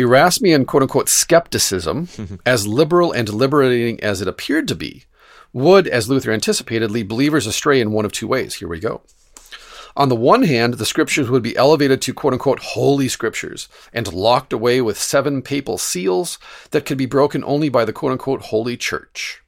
[0.00, 2.08] Erasmian quote unquote skepticism,
[2.46, 5.04] as liberal and liberating as it appeared to be,
[5.52, 8.54] would, as Luther anticipated, lead believers astray in one of two ways.
[8.54, 9.02] Here we go.
[9.96, 14.12] On the one hand, the scriptures would be elevated to quote unquote holy scriptures and
[14.12, 16.38] locked away with seven papal seals
[16.70, 19.42] that could be broken only by the quote unquote holy church.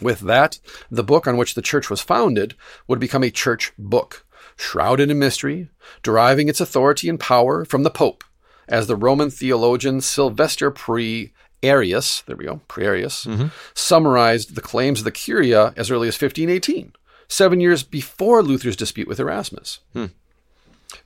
[0.00, 0.58] With that,
[0.90, 2.54] the book on which the church was founded
[2.88, 4.24] would become a church book,
[4.56, 5.68] shrouded in mystery,
[6.02, 8.24] deriving its authority and power from the Pope,
[8.68, 15.04] as the Roman theologian Sylvester Pre Arius, there we go, Prierias, summarized the claims of
[15.04, 16.92] the Curia as early as 1518,
[17.28, 19.78] seven years before Luther's dispute with Erasmus.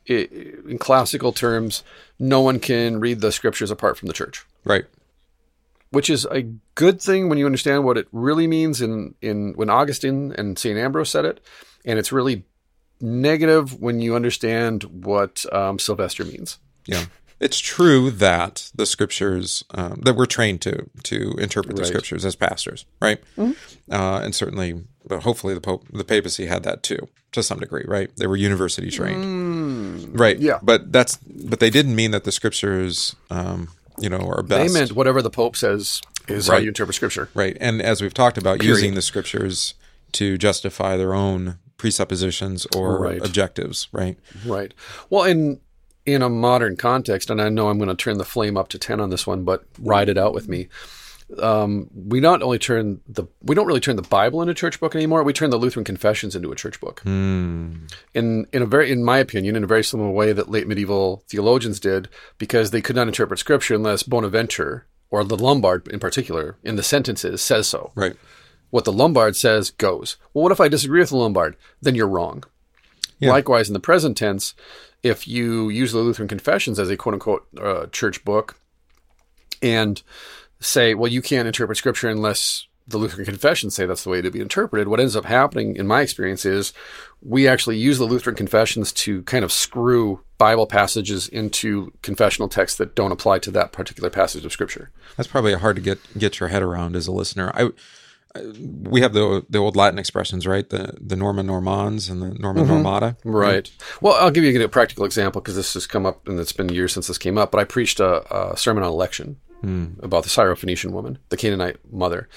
[0.09, 0.29] I-
[0.69, 1.83] in classical terms,
[2.19, 4.85] no one can read the scriptures apart from the church right.
[5.91, 6.43] which is a
[6.75, 10.77] good thing when you understand what it really means in, in when Augustine and St.
[10.79, 11.41] Ambrose said it.
[11.85, 12.45] And it's really
[13.01, 16.59] negative when you understand what um, Sylvester means.
[16.87, 17.05] Yeah,
[17.41, 22.35] it's true that the scriptures um, that we're trained to to interpret the scriptures as
[22.37, 23.19] pastors, right?
[23.39, 27.85] Uh, and certainly, but hopefully, the Pope, the papacy had that too to some degree,
[27.87, 28.11] right?
[28.17, 30.39] They were university trained, right?
[30.39, 30.59] yeah.
[30.63, 33.69] but that's but they didn't mean that the scriptures, um,
[33.99, 34.73] you know, are best.
[34.73, 36.63] They meant whatever the Pope says is how Right.
[36.63, 37.29] you interpret scripture.
[37.35, 37.57] Right.
[37.61, 38.75] And as we've talked about, Period.
[38.77, 39.75] using the scriptures
[40.13, 43.25] to justify their own presuppositions or Right.
[43.25, 44.19] objectives, right?
[44.45, 44.73] Right.
[45.11, 45.61] Well, in
[46.07, 48.79] in a modern context, and I know I'm going to turn the flame up to
[48.79, 50.69] ten on this one, but ride it out with me.
[51.41, 54.79] Um, we not only turn the we don't really turn the Bible into a church
[54.79, 55.25] book anymore.
[55.25, 57.03] We turn the Lutheran Confessions into a church book.
[57.05, 61.25] In in a very, in my opinion, in a very similar way that late medieval
[61.29, 66.59] theologians did, because they could not interpret Scripture unless Bonaventure or the Lombard, in particular,
[66.63, 67.91] in the sentences says so.
[67.97, 68.17] Right.
[68.71, 70.17] What the Lombard says goes.
[70.33, 71.57] Well, what if I disagree with the Lombard?
[71.83, 72.45] Then you're wrong.
[73.19, 73.31] Yeah.
[73.31, 74.55] Likewise, in the present tense,
[75.09, 78.59] if you use the Lutheran Confessions as a quote unquote uh, church book
[79.63, 80.03] and
[80.61, 84.31] say, well, you can't interpret Scripture unless the Lutheran Confessions say that's the way to
[84.31, 86.73] be interpreted, what ends up happening, in my experience, is
[87.21, 92.79] we actually use the Lutheran Confessions to kind of screw Bible passages into confessional texts
[92.79, 94.91] that don't apply to that particular passage of Scripture.
[95.17, 97.51] That's probably hard to get get your head around as a listener.
[97.55, 97.71] I,
[98.83, 100.69] we have the the old Latin expressions, right?
[100.69, 102.73] The the Norma Normans and the Norma mm-hmm.
[102.73, 103.17] Normata.
[103.25, 103.71] Right.
[104.01, 106.69] Well, I'll give you a practical example because this has come up and it's been
[106.69, 107.51] years since this came up.
[107.51, 109.87] But I preached a, a sermon on election hmm.
[110.01, 112.29] about the Syrophoenician woman, the Canaanite mother,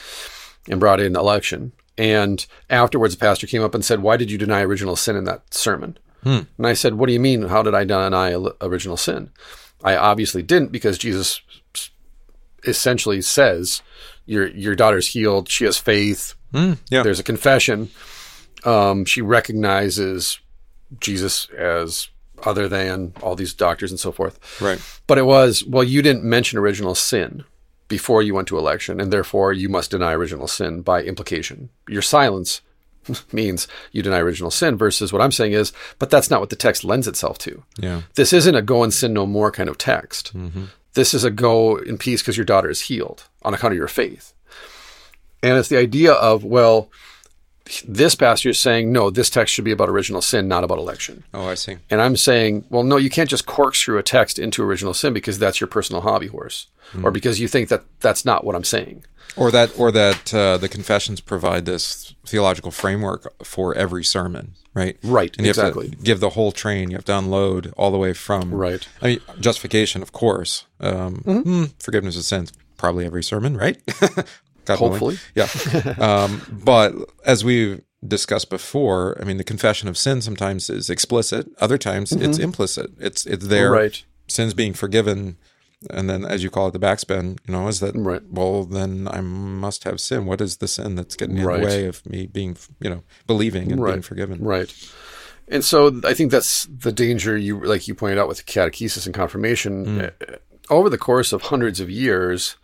[0.69, 1.73] and brought in election.
[1.97, 5.25] And afterwards, the pastor came up and said, "Why did you deny original sin in
[5.25, 6.41] that sermon?" Hmm.
[6.57, 7.43] And I said, "What do you mean?
[7.43, 9.31] How did I deny original sin?
[9.83, 11.41] I obviously didn't because Jesus
[12.65, 13.81] essentially says."
[14.29, 15.49] Your, your daughter's healed.
[15.49, 16.35] She has faith.
[16.53, 16.75] Yeah.
[17.03, 17.89] There's a confession.
[18.63, 20.39] Um, she recognizes
[20.99, 22.09] Jesus as
[22.43, 24.61] other than all these doctors and so forth.
[24.61, 24.79] Right.
[25.07, 27.43] But it was, well, you didn't mention original sin
[27.87, 31.69] before you went to election, and therefore you must deny original sin by implication.
[31.87, 32.61] Your silence
[33.31, 36.55] means you deny original sin versus what I'm saying is, but that's not what the
[36.55, 37.63] text lends itself to.
[37.77, 38.03] Yeah.
[38.15, 40.35] This isn't a go and sin no more kind of text.
[40.37, 40.65] Mm-hmm.
[40.93, 43.87] This is a go in peace because your daughter is healed on account of your
[43.87, 44.33] faith.
[45.41, 46.89] And it's the idea of, well,
[47.87, 51.23] this pastor is saying, no, this text should be about original sin, not about election.
[51.33, 51.77] Oh, I see.
[51.89, 55.37] And I'm saying, well, no, you can't just corkscrew a text into original sin because
[55.37, 56.67] that's your personal hobby horse,
[57.03, 59.05] or because you think that that's not what I'm saying.
[59.35, 64.97] Or that, or that uh, the confessions provide this theological framework for every sermon, right?
[65.03, 65.87] Right, And you exactly.
[65.89, 66.91] have to give the whole train.
[66.91, 68.87] You have to unload all the way from Right.
[69.01, 70.65] I mean, justification, of course.
[70.79, 73.77] Um, hmm, forgiveness of sins, probably every sermon, right?
[74.65, 74.99] God willing.
[74.99, 75.17] Hopefully.
[75.33, 75.47] yeah.
[75.99, 76.93] um, but
[77.25, 81.47] as we've discussed before, I mean, the confession of sin sometimes is explicit.
[81.59, 82.91] Other times it's implicit.
[82.99, 83.71] It's it's there.
[83.71, 84.03] Right.
[84.27, 85.37] Sins being forgiven,
[85.89, 87.37] and then as you call it, the backspin.
[87.47, 88.21] You know, is that Right.
[88.29, 88.63] well?
[88.65, 90.25] Then I must have sin.
[90.25, 91.59] What is the sin that's getting in Right.
[91.61, 94.43] the way of me being, you know, believing and being forgiven?
[94.43, 94.73] Right.
[95.47, 99.15] And so I think that's the danger you like you pointed out with catechesis and
[99.15, 100.01] confirmation.
[100.01, 100.09] Uh,
[100.69, 102.55] Over the course of hundreds of years,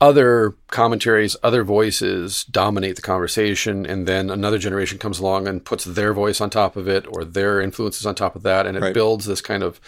[0.00, 5.84] other commentaries, other voices dominate the conversation, and then another generation comes along and puts
[5.84, 8.82] their voice on top of it or their influences on top of that, and it
[8.82, 8.94] Right.
[8.94, 9.78] builds this kind of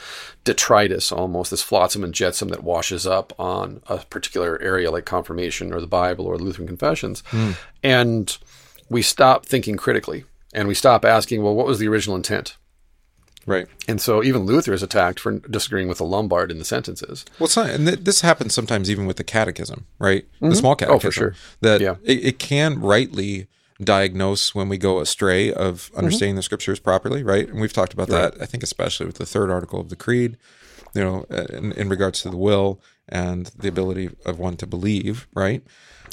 [0.45, 5.73] detritus almost, this flotsam and jetsam that washes up on a particular area like confirmation
[5.73, 7.23] or the Bible or Lutheran confessions.
[7.29, 7.53] Hmm.
[7.83, 8.37] And
[8.91, 12.57] we stop thinking critically and we stop asking, well, what was the original intent?
[13.47, 13.67] Right.
[13.89, 17.25] And so even Luther is attacked for disagreeing with the Lombard in the sentences.
[17.39, 20.25] Well, it's not, and th- this happens sometimes even with the catechism, right?
[20.41, 20.97] The small catechism.
[20.97, 21.35] Oh, for sure.
[21.61, 21.97] That Yeah.
[22.05, 23.49] it, it can rightly
[23.83, 25.99] diagnose when we go astray of Mm-hmm.
[25.99, 27.49] understanding the scriptures properly, right?
[27.49, 30.37] And we've talked about that, I think, especially with the third article of the Creed,
[30.95, 34.67] you know, uh, in, in regards to the will and the ability of one to
[34.67, 35.65] believe, right?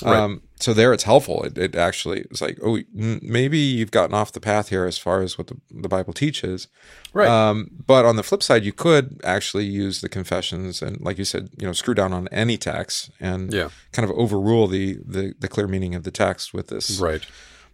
[0.03, 1.43] Um, so there it's helpful.
[1.43, 4.97] It, it actually is like, oh, mm, maybe you've gotten off the path here as
[4.97, 6.67] far as what the, the Bible teaches.
[7.13, 7.27] Right.
[7.29, 11.25] Um, but on the flip side, you could actually use the confessions and, like you
[11.25, 13.69] said, you know, screw down on any text and Yeah.
[13.91, 17.25] kind of overrule the, the the clear meaning of the text with this, Right.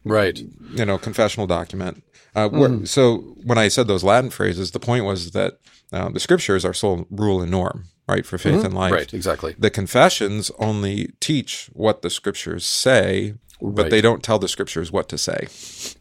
[0.03, 0.39] Right.
[0.71, 2.03] you know, confessional document.
[2.35, 5.57] Uh, where, so when I said those Latin phrases, the point was that
[5.93, 8.65] uh, the scriptures are sole rule and norm, right, for faith mm-hmm.
[8.65, 8.91] and life.
[8.91, 9.13] Right.
[9.13, 9.55] Exactly.
[9.57, 13.91] The confessions only teach what the scriptures say, but Right.
[13.91, 15.47] they don't tell the scriptures what to say.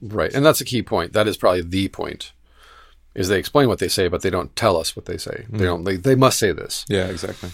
[0.02, 0.32] Right.
[0.34, 1.12] And that's a key point.
[1.12, 2.32] That is probably the point.
[3.14, 5.46] Is they explain what they say, but they don't tell us what they say.
[5.48, 5.64] They mm-hmm.
[5.64, 5.84] don't.
[5.84, 6.84] They, they must say this.
[6.88, 7.50] Yeah, exactly.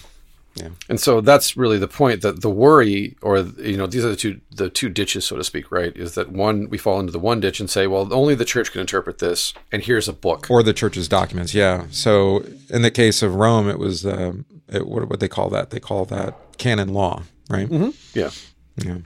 [0.89, 4.15] And so that's really the point that the worry, or you know, these are the
[4.15, 5.95] two the two ditches, so to speak, right?
[5.95, 8.71] Is that one we fall into the one ditch and say, well, only the church
[8.71, 10.47] can interpret this, and here's a book.
[10.49, 11.53] or the church's documents.
[11.53, 11.85] Yeah.
[11.89, 15.69] So in the case of Rome, it was um, it, what what they call that?
[15.69, 17.69] They call that canon law, right?
[18.13, 18.29] yeah.
[18.75, 18.97] Yeah.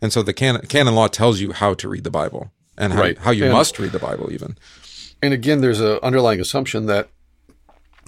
[0.00, 3.00] And so the canon canon law tells you how to read the Bible and how,
[3.00, 3.18] Right.
[3.18, 4.56] how you And- must read the Bible, even.
[5.20, 7.08] And again, there's an underlying assumption that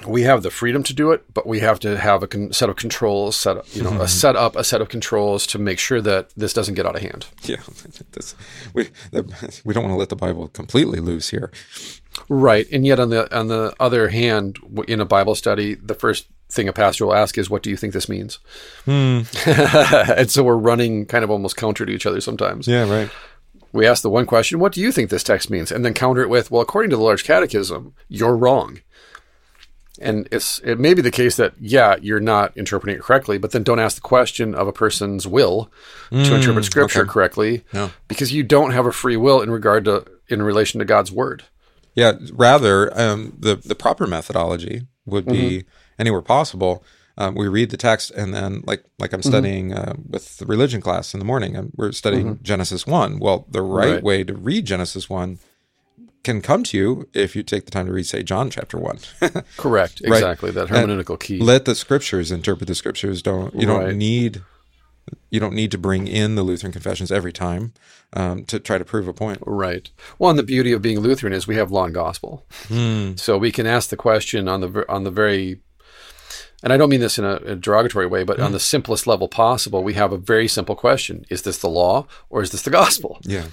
[0.07, 2.69] we have the freedom to do it, but we have to have a con- set
[2.69, 4.07] of controls, set up, you know, a mm-hmm.
[4.07, 7.03] set up a set of controls to make sure that this doesn't get out of
[7.03, 7.27] hand.
[7.43, 7.61] Yeah.
[8.13, 8.35] This,
[8.75, 8.91] we
[9.65, 11.51] we don't want to let the Bible completely loose here.
[12.29, 12.67] Right.
[12.71, 16.69] And yet, on the on the other hand, in a Bible study, the first thing
[16.69, 18.39] a pastor will ask is, "What do you think this means?"
[18.85, 19.23] Hmm.
[19.47, 22.69] and so we're running kind of almost counter to each other sometimes.
[22.69, 22.89] Yeah.
[22.89, 23.11] Right.
[23.73, 26.23] We ask the one question, "What do you think this text means?" and then counter
[26.23, 28.81] it with, "Well, according to the Large Catechism, you're wrong."
[30.05, 33.51] And it's it may be the case that yeah, you're not interpreting it correctly, but
[33.53, 35.71] then don't ask the question of a person's will
[36.11, 37.91] to interpret Scripture correctly, No.
[38.07, 41.45] because you don't have a free will in regard to in relation to God's Word.
[41.95, 45.65] Yeah, rather, um, the the proper methodology would be
[45.99, 46.85] anywhere possible.
[47.17, 50.81] Um, we read the text, and then, like like I'm studying uh, with the religion
[50.81, 53.19] class in the morning, and we're studying Genesis one.
[53.21, 54.03] Well, the right, Right.
[54.03, 55.39] way to read Genesis one
[56.25, 58.99] can come to you if you take the time to read, say, John chapter one.
[59.57, 60.01] Correct.
[60.03, 60.51] Exactly.
[60.51, 61.39] That hermeneutical key.
[61.39, 63.23] Let the scriptures interpret the scriptures.
[63.23, 63.87] Don't you Right.
[63.89, 64.43] don't need
[65.31, 67.75] you don't need to bring in the Lutheran confessions every time
[68.15, 69.39] um, to try to prove a point.
[69.45, 69.91] Right.
[70.19, 72.47] Well, and the beauty of being Lutheran is we have law and gospel,
[73.17, 75.61] so we can ask the question on the on the very,
[76.63, 79.29] and I don't mean this in a, a derogatory way, but on the simplest level
[79.29, 82.71] possible, we have a very simple question: Is this the law or is this the
[82.71, 83.19] gospel?
[83.23, 83.47] Yeah.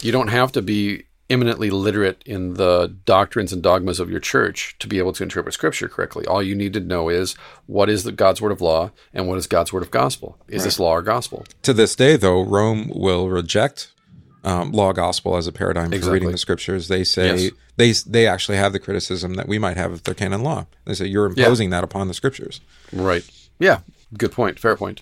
[0.00, 4.76] You don't have to be eminently literate in the doctrines and dogmas of your church
[4.78, 6.26] to be able to interpret Scripture correctly.
[6.26, 7.34] All you need to know is
[7.66, 10.36] what is the God's word of law and what is God's word of gospel.
[10.48, 11.46] Is this law or gospel?
[11.62, 13.92] To this day, though, Rome will reject
[14.44, 16.14] um, law gospel as a paradigm for Exactly.
[16.14, 16.88] reading the scriptures.
[16.88, 18.04] They say Yes.
[18.04, 20.66] they they actually have the criticism that we might have of their canon law.
[20.84, 22.60] They say you're imposing that upon the scriptures.
[22.92, 23.24] Right.
[23.60, 23.80] Yeah.
[24.18, 24.58] Good point.
[24.58, 25.00] Fair point.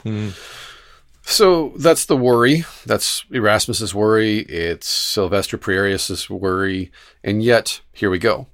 [1.31, 2.65] So that's the worry.
[2.85, 4.41] That's Erasmus's worry.
[4.41, 6.91] It's Sylvester Prierias's worry.
[7.23, 8.49] And yet, here we go.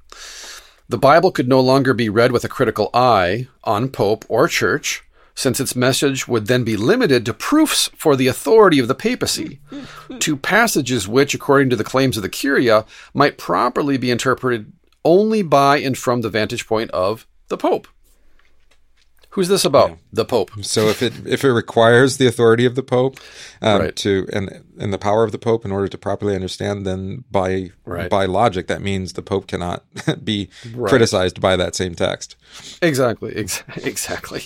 [0.86, 5.02] The Bible could no longer be read with a critical eye on Pope or Church,
[5.34, 9.58] since its message would then be limited to proofs for the authority of the papacy,
[10.18, 12.84] to passages which, according to the claims of the Curia,
[13.14, 14.70] might properly be interpreted
[15.02, 17.88] only by and from the vantage point of the Pope.
[19.36, 19.90] Who's this about?
[19.90, 19.96] Yeah.
[20.14, 20.50] The Pope.
[20.62, 23.20] So if it if it requires the authority of the Pope
[23.60, 23.96] um, right.
[23.96, 27.72] to and and the power of the Pope in order to properly understand, then by
[27.84, 28.08] right.
[28.08, 29.84] by logic that means the Pope cannot
[30.24, 30.88] be right.
[30.88, 32.34] criticized by that same text.
[32.80, 33.36] Exactly.
[33.36, 34.44] Ex- exactly.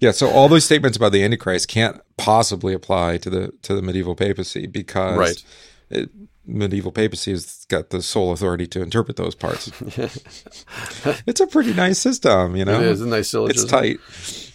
[0.00, 0.10] yeah.
[0.10, 4.16] So all those statements about the Antichrist can't possibly apply to the to the medieval
[4.16, 5.44] papacy because right.
[5.88, 6.10] It,
[6.46, 9.70] medieval papacy has got the sole authority to interpret those parts.
[11.26, 12.80] it's a pretty nice system, you know.
[12.80, 13.64] It is a nice syllogism.
[13.64, 14.52] It's tight.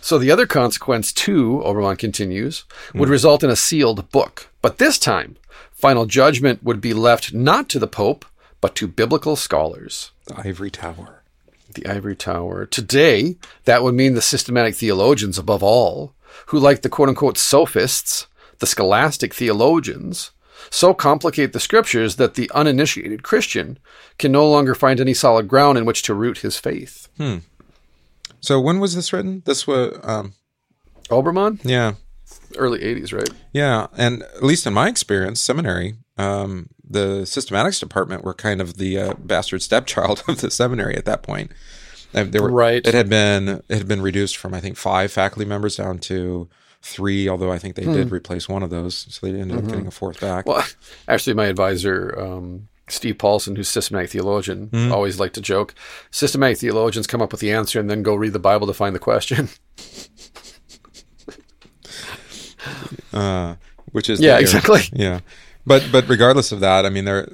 [0.00, 3.12] So the other consequence, too, Oberman continues, would mm.
[3.12, 4.50] result in a sealed book.
[4.62, 5.36] But this time,
[5.72, 8.24] final judgment would be left not to the Pope,
[8.60, 10.12] but to biblical scholars.
[10.26, 11.22] The ivory tower.
[11.74, 12.66] The ivory tower.
[12.66, 16.14] Today, that would mean the systematic theologians above all,
[16.46, 20.30] who, like the quote unquote sophists, the scholastic theologians,
[20.70, 23.78] so complicate the scriptures that the uninitiated Christian
[24.18, 27.08] can no longer find any solid ground in which to root his faith.
[27.16, 27.38] Hmm.
[28.40, 29.42] So when was this written?
[29.44, 30.34] This was um,
[31.08, 31.60] Oberman.
[31.64, 31.94] Yeah,
[32.56, 33.30] early '80s, right?
[33.52, 38.76] Yeah, and at least in my experience, seminary, um, the systematics department were kind of
[38.76, 41.52] the uh, bastard stepchild of the seminary at that point.
[42.14, 42.86] And there were right.
[42.86, 46.48] It had been it had been reduced from I think five faculty members down to
[46.86, 47.92] three, although I think they hmm.
[47.92, 49.66] did replace one of those, so they ended mm-hmm.
[49.66, 50.46] up getting a fourth back.
[50.46, 50.64] Well,
[51.08, 54.92] actually, my advisor, um, Steve Paulson, who's systematic theologian, mm-hmm.
[54.92, 55.74] always liked to joke:
[56.10, 58.94] systematic theologians come up with the answer and then go read the Bible to find
[58.94, 59.48] the question.
[63.12, 63.56] uh,
[63.92, 64.82] which is yeah, exactly.
[64.92, 65.20] Yeah,
[65.66, 67.28] but but regardless of that, I mean, there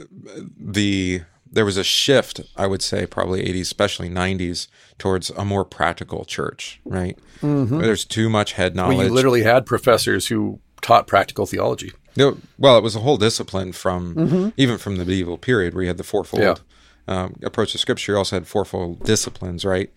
[0.57, 5.65] the there was a shift, I would say, probably 80s, especially 90s, towards a more
[5.65, 7.19] practical church, right?
[7.41, 7.79] Mm-hmm.
[7.79, 8.97] There's too much head knowledge.
[8.97, 11.93] Well, you literally had professors who taught practical theology.
[12.17, 14.49] No, well, it was a whole discipline from mm-hmm.
[14.57, 16.55] even from the medieval period where you had the fourfold yeah.
[17.07, 18.13] um, approach to scripture.
[18.13, 19.91] You also had fourfold disciplines, right?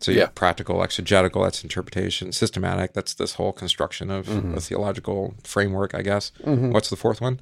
[0.00, 0.24] So you yeah.
[0.24, 4.56] have practical, exegetical, that's interpretation, systematic, that's this whole construction of mm-hmm.
[4.56, 6.32] a theological framework, I guess.
[6.40, 6.72] Mm-hmm.
[6.72, 7.40] What's the fourth one?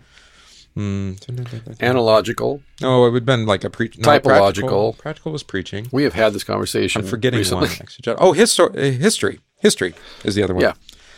[0.77, 1.83] Mm.
[1.83, 2.63] Analogical.
[2.83, 3.99] Oh, it would have been like a preach.
[3.99, 4.23] No, Typological.
[4.23, 5.89] Practical, practical, was preaching.
[5.91, 7.03] We have had this conversation.
[7.03, 7.69] I'm forgetting recently.
[7.69, 8.17] one.
[8.19, 9.41] Oh, histor- uh, history.
[9.59, 10.63] History is the other one.
[10.63, 10.75] Yeah.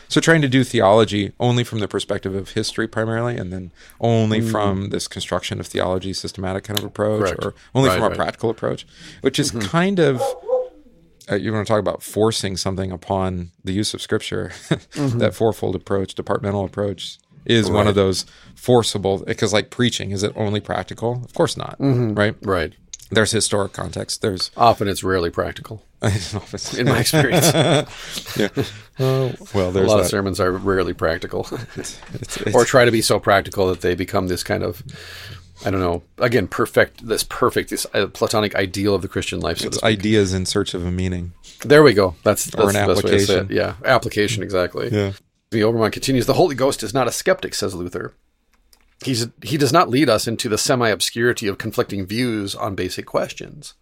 [0.08, 4.40] So trying to do theology only from the perspective of history primarily, and then only
[4.40, 4.50] mm.
[4.50, 7.44] from this construction of theology, systematic kind of approach, Correct.
[7.44, 8.12] or only right, from right.
[8.12, 8.86] a practical approach,
[9.22, 9.66] which is mm-hmm.
[9.68, 10.20] kind of
[11.30, 15.18] uh, you want to talk about forcing something upon the use of scripture, mm-hmm.
[15.18, 17.76] that fourfold approach, departmental approach, is right.
[17.76, 18.24] one of those
[18.54, 22.14] forcible because like preaching is it only practical of course not mm-hmm.
[22.14, 22.74] right right
[23.10, 25.84] there's historic context there's often it's rarely practical
[26.76, 27.52] in my experience
[28.36, 28.48] yeah
[28.98, 30.04] uh, well there's a lot that.
[30.04, 33.80] of sermons are rarely practical it's, it's, it's, or try to be so practical that
[33.80, 34.82] they become this kind of
[35.64, 36.02] I don't know.
[36.18, 37.06] Again, perfect.
[37.06, 39.58] This perfect, this uh, platonic ideal of the Christian life.
[39.58, 41.34] So it's ideas in search of a meaning.
[41.64, 42.16] There we go.
[42.24, 43.48] That's, that's or an application.
[43.50, 44.88] Yeah, application exactly.
[44.90, 45.12] Yeah.
[45.52, 48.14] The Oberman continues The Holy Ghost is not a skeptic, says Luther.
[49.04, 53.04] He's, he does not lead us into the semi obscurity of conflicting views on basic
[53.04, 53.74] questions.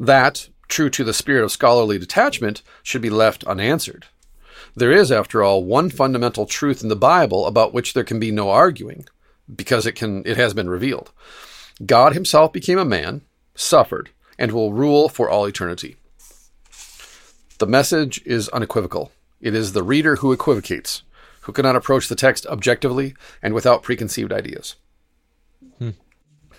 [0.00, 4.06] That, true to the spirit of scholarly detachment, should be left unanswered.
[4.74, 8.30] There is, after all, one fundamental truth in the Bible about which there can be
[8.30, 9.04] no arguing,
[9.54, 11.12] because it can it has been revealed.
[11.84, 13.20] God himself became a man,
[13.54, 15.96] suffered, and will rule for all eternity.
[17.58, 19.12] The message is unequivocal.
[19.44, 21.02] It is the reader who equivocates,
[21.42, 24.76] who cannot approach the text objectively and without preconceived ideas.
[25.78, 25.90] Hmm.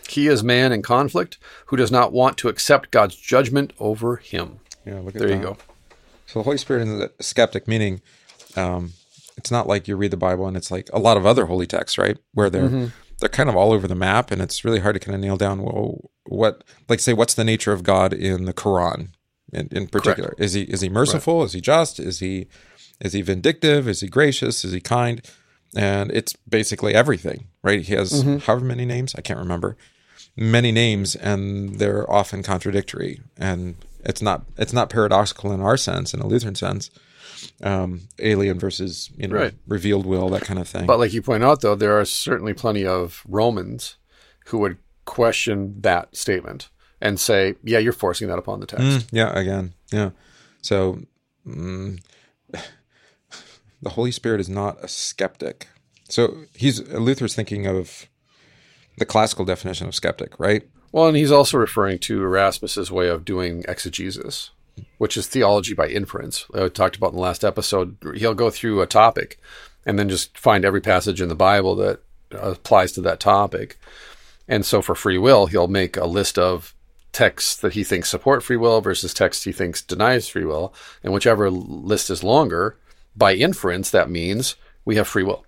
[0.08, 4.60] He is man in conflict who does not want to accept God's judgment over him.
[4.86, 5.36] Yeah, look at there that.
[5.36, 5.58] you go.
[6.28, 8.02] So the Holy Spirit is a skeptic, meaning
[8.56, 8.94] um,
[9.36, 11.66] it's not like you read the Bible and it's like a lot of other holy
[11.66, 12.20] texts, right?
[12.34, 12.88] Where they're mm-hmm.
[13.20, 15.38] they're kind of all over the map, and it's really hard to kind of nail
[15.38, 15.64] down.
[15.64, 19.10] Well, what like say what's the nature of God in the Quran
[19.52, 20.30] in, in particular?
[20.30, 20.42] Correct.
[20.42, 21.40] Is he is he merciful?
[21.40, 21.46] Right.
[21.46, 22.00] Is he just?
[22.00, 22.48] Is he
[23.02, 23.88] is he vindictive?
[23.88, 24.64] Is he gracious?
[24.64, 25.22] Is he kind?
[25.76, 27.82] And it's basically everything, right?
[27.82, 28.38] He has mm-hmm.
[28.38, 29.76] however many names, I can't remember,
[30.38, 33.20] many names, and they're often contradictory.
[33.38, 33.76] And
[34.06, 36.90] it's not it's not paradoxical in our sense, in a Lutheran sense.
[37.62, 39.54] Um, alien versus you know right.
[39.68, 40.86] revealed will, that kind of thing.
[40.86, 43.98] But like you point out, though, there are certainly plenty of Romans
[44.48, 46.70] who would question that statement
[47.02, 50.12] and say, "Yeah, you're forcing that upon the text." Mm, yeah, again, yeah.
[50.62, 51.02] So.
[51.46, 52.00] Mm,
[53.86, 55.68] the Holy Spirit is not a skeptic.
[56.10, 58.08] So he's Luther's thinking of
[58.98, 60.64] the classical definition of skeptic, right?
[60.92, 64.50] Well, and he's also referring to Erasmus's way of doing exegesis,
[64.98, 66.46] which is theology by inference.
[66.54, 67.98] Uh, I talked about in the last episode.
[68.16, 69.40] He'll go through a topic
[69.86, 72.00] and then just find every passage in the Bible that
[72.32, 73.78] applies to that topic.
[74.48, 76.74] And so for free will, he'll make a list of
[77.12, 80.74] texts that he thinks support free will versus texts he thinks denies free will.
[81.04, 82.80] And whichever list is longer,
[83.16, 85.46] by inference, that means we have free will.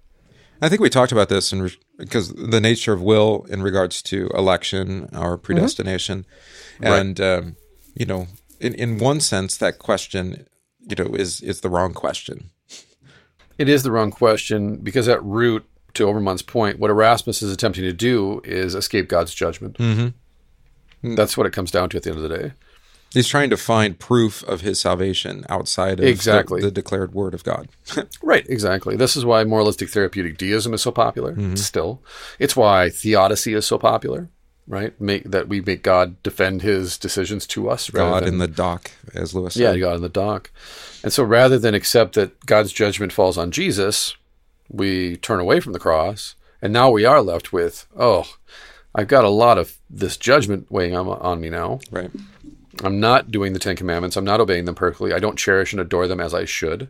[0.61, 4.01] I think we talked about this in re- because the nature of will in regards
[4.03, 6.25] to election or predestination,
[6.79, 6.85] mm-hmm.
[6.85, 7.37] and right.
[7.37, 7.55] um,
[7.95, 8.27] you know,
[8.59, 10.47] in in one sense, that question,
[10.79, 12.49] you know, is is the wrong question.
[13.57, 15.65] It is the wrong question because at root,
[15.95, 19.77] to Oberman's point, what Erasmus is attempting to do is escape God's judgment.
[19.77, 21.15] Mm-hmm.
[21.15, 22.53] That's what it comes down to at the end of the day.
[23.13, 26.61] He's trying to find proof of his salvation outside of exactly.
[26.61, 27.69] the, the declared word of God.
[28.21, 28.95] right, exactly.
[28.95, 31.55] This is why moralistic therapeutic deism is so popular mm-hmm.
[31.55, 32.01] still.
[32.37, 34.29] It's why theodicy is so popular,
[34.67, 34.99] right?
[34.99, 37.89] Make that we make God defend his decisions to us.
[37.89, 39.75] God than, in the dock, as Lewis said.
[39.75, 40.51] Yeah, God in the dock.
[41.03, 44.15] And so rather than accept that God's judgment falls on Jesus,
[44.69, 46.35] we turn away from the cross.
[46.61, 48.25] And now we are left with, oh,
[48.93, 51.79] I've got a lot of this judgment weighing on, on me now.
[51.91, 52.09] Right.
[52.83, 54.17] I'm not doing the Ten Commandments.
[54.17, 55.13] I'm not obeying them perfectly.
[55.13, 56.89] I don't cherish and adore them as I should.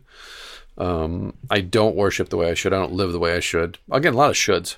[0.76, 2.72] Um, I don't worship the way I should.
[2.72, 3.78] I don't live the way I should.
[3.90, 4.76] Again, a lot of shoulds.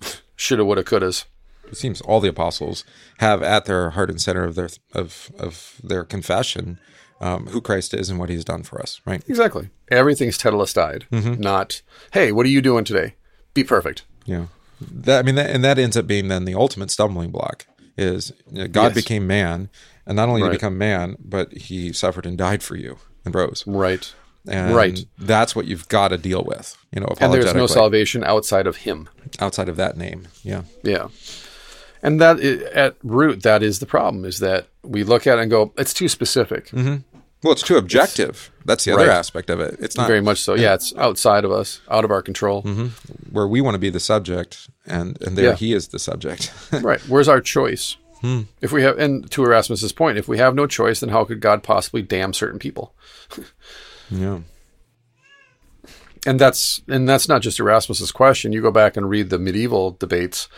[0.36, 1.24] Shoulda, woulda, couldas.
[1.68, 2.84] It seems all the apostles
[3.18, 6.78] have at their heart and center of their of of their confession
[7.20, 9.00] um, who Christ is and what He's done for us.
[9.06, 9.22] Right?
[9.28, 9.70] Exactly.
[9.90, 11.04] Everything's tetelestai.
[11.08, 11.40] Mm-hmm.
[11.40, 11.80] Not,
[12.12, 13.14] hey, what are you doing today?
[13.54, 14.02] Be perfect.
[14.26, 14.46] Yeah.
[14.80, 18.32] That I mean, that, and that ends up being then the ultimate stumbling block is
[18.50, 18.94] you know, God yes.
[18.94, 19.68] became man
[20.06, 20.48] and not only right.
[20.48, 23.64] did he become man, but he suffered and died for you and rose.
[23.66, 24.12] Right.
[24.48, 24.98] And right.
[25.18, 28.78] that's what you've got to deal with, you know, And there's no salvation outside of
[28.78, 29.08] him.
[29.38, 30.26] Outside of that name.
[30.42, 30.62] Yeah.
[30.82, 31.08] Yeah.
[32.02, 35.42] And that is, at root, that is the problem is that we look at it
[35.42, 36.66] and go, it's too specific.
[36.70, 37.11] Mm-hmm.
[37.42, 38.50] Well, it's too objective.
[38.54, 39.16] It's, That's the other right.
[39.16, 39.76] aspect of it.
[39.80, 40.54] It's not very much so.
[40.54, 42.62] Yeah, it's outside of us, out of our control.
[42.62, 43.32] Mm-hmm.
[43.32, 45.56] Where we want to be the subject, and and there yeah.
[45.56, 46.52] he is the subject.
[46.72, 47.00] right.
[47.08, 47.96] Where's our choice?
[48.20, 48.42] Hmm.
[48.60, 51.40] If we have, and to Erasmus's point, if we have no choice, then how could
[51.40, 52.94] God possibly damn certain people?
[54.10, 54.40] yeah.
[56.24, 58.52] And that's and that's not just Erasmus's question.
[58.52, 60.48] You go back and read the medieval debates.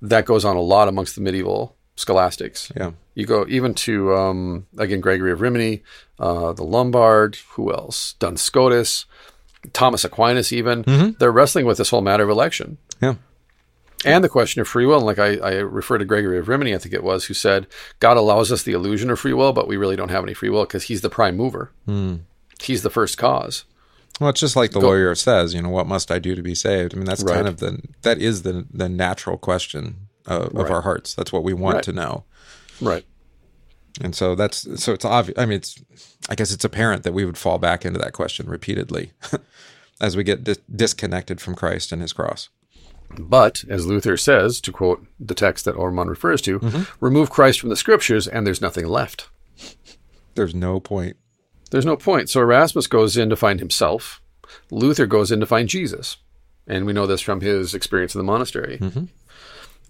[0.00, 2.70] That goes on a lot amongst the medieval scholastics.
[2.76, 2.92] Yeah.
[3.16, 5.82] You go even to um, again Gregory of Rimini,
[6.20, 7.36] uh, the Lombard.
[7.54, 8.12] Who else?
[8.20, 9.06] Duns Scotus,
[9.72, 10.52] Thomas Aquinas.
[10.52, 11.10] Even mm-hmm.
[11.18, 12.78] they're wrestling with this whole matter of election.
[13.02, 13.16] Yeah
[14.06, 14.98] and the question of free will.
[14.98, 17.66] And like I, I refer to Gregory of Rimini, I think it was, who said
[18.00, 20.48] God allows us the illusion of free will, but we really don't have any free
[20.48, 21.72] will because He's the prime mover.
[21.86, 22.20] Mm.
[22.60, 23.64] He's the first cause.
[24.20, 24.88] Well, it's just like the Go.
[24.88, 26.94] lawyer says, you know, what must I do to be saved?
[26.94, 27.34] I mean, that's right.
[27.34, 30.70] kind of the that is the the natural question of right.
[30.70, 31.14] our hearts.
[31.14, 31.84] That's what we want right.
[31.84, 32.24] to know.
[32.80, 33.04] Right.
[34.00, 35.38] And so that's so it's obvious.
[35.38, 35.82] I mean, it's
[36.28, 39.12] I guess it's apparent that we would fall back into that question repeatedly
[40.00, 42.50] as we get dis- disconnected from Christ and His cross.
[43.18, 47.04] But, as Luther says, to quote the text that Oberman refers to, mm-hmm.
[47.04, 49.28] remove Christ from the scriptures and there's nothing left.
[50.34, 51.16] There's no point.
[51.70, 52.28] There's no point.
[52.28, 54.20] So Erasmus goes in to find himself.
[54.70, 56.16] Luther goes in to find Jesus.
[56.66, 58.78] And we know this from his experience in the monastery.
[58.78, 59.04] Mm-hmm.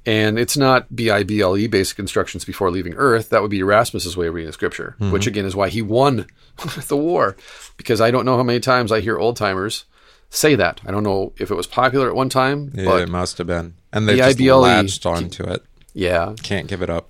[0.06, 3.30] And it's not B I B L E basic instructions before leaving Earth.
[3.30, 5.12] That would be Erasmus's way of reading the scripture, mm-hmm.
[5.12, 6.26] which again is why he won
[6.86, 7.36] the war.
[7.76, 9.84] Because I don't know how many times I hear old timers
[10.30, 10.80] say that.
[10.86, 12.72] I don't know if it was popular at one time.
[12.74, 13.74] Yeah, but it must have been.
[13.92, 15.64] And they just latched onto it.
[15.92, 16.34] Yeah.
[16.42, 17.08] Can't give it up.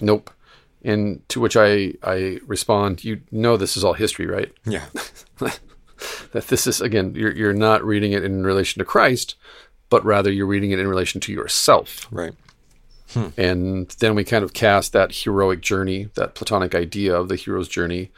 [0.00, 0.30] Nope.
[0.82, 4.52] And to which I, I respond, you know this is all history, right?
[4.64, 4.84] Yeah.
[6.32, 9.34] that this is again, you're you're not reading it in relation to Christ,
[9.90, 12.06] but rather you're reading it in relation to yourself.
[12.10, 12.34] Right.
[13.10, 13.28] Hmm.
[13.36, 17.68] And then we kind of cast that heroic journey, that Platonic idea of the hero's
[17.68, 18.10] journey,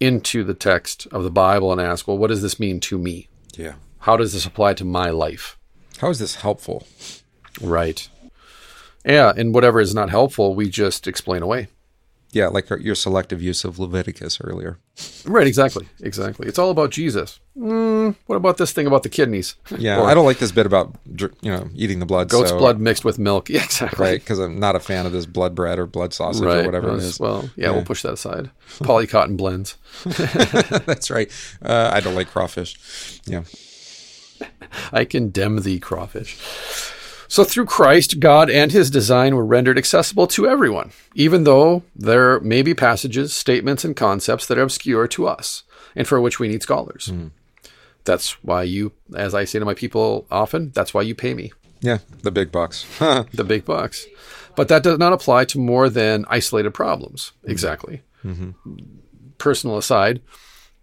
[0.00, 3.28] into the text of the Bible and ask, well, what does this mean to me?
[3.56, 3.74] Yeah.
[4.00, 5.56] How does this apply to my life?
[5.98, 6.86] How is this helpful?
[7.60, 8.08] Right.
[9.04, 11.68] Yeah, and whatever is not helpful, we just explain away.
[12.36, 14.78] Yeah, like your selective use of Leviticus earlier.
[15.24, 15.88] Right, exactly.
[16.02, 16.46] Exactly.
[16.46, 17.40] It's all about Jesus.
[17.56, 19.56] Mm, what about this thing about the kidneys?
[19.78, 22.28] Yeah, or, I don't like this bit about you know eating the blood.
[22.28, 23.48] Goat's so, blood mixed with milk.
[23.56, 24.04] Yeah, exactly.
[24.04, 26.66] Right, because I'm not a fan of this blood bread or blood sausage right, or
[26.66, 27.18] whatever it is.
[27.18, 28.50] Well, yeah, yeah, we'll push that aside.
[28.80, 29.78] Polycotton blends.
[30.84, 31.32] That's right.
[31.62, 32.76] Uh, I don't like crawfish.
[33.24, 33.44] Yeah.
[34.92, 36.36] I condemn thee, crawfish.
[37.28, 42.40] So through Christ, God and his design were rendered accessible to everyone, even though there
[42.40, 45.64] may be passages, statements, and concepts that are obscure to us
[45.94, 47.08] and for which we need scholars.
[47.12, 47.30] Mm.
[48.04, 51.52] That's why you, as I say to my people often, that's why you pay me
[51.80, 52.86] Yeah, the big bucks.
[52.98, 54.06] the big bucks.
[54.54, 57.32] But that does not apply to more than isolated problems.
[57.44, 58.02] Exactly.
[59.38, 60.22] Personal aside,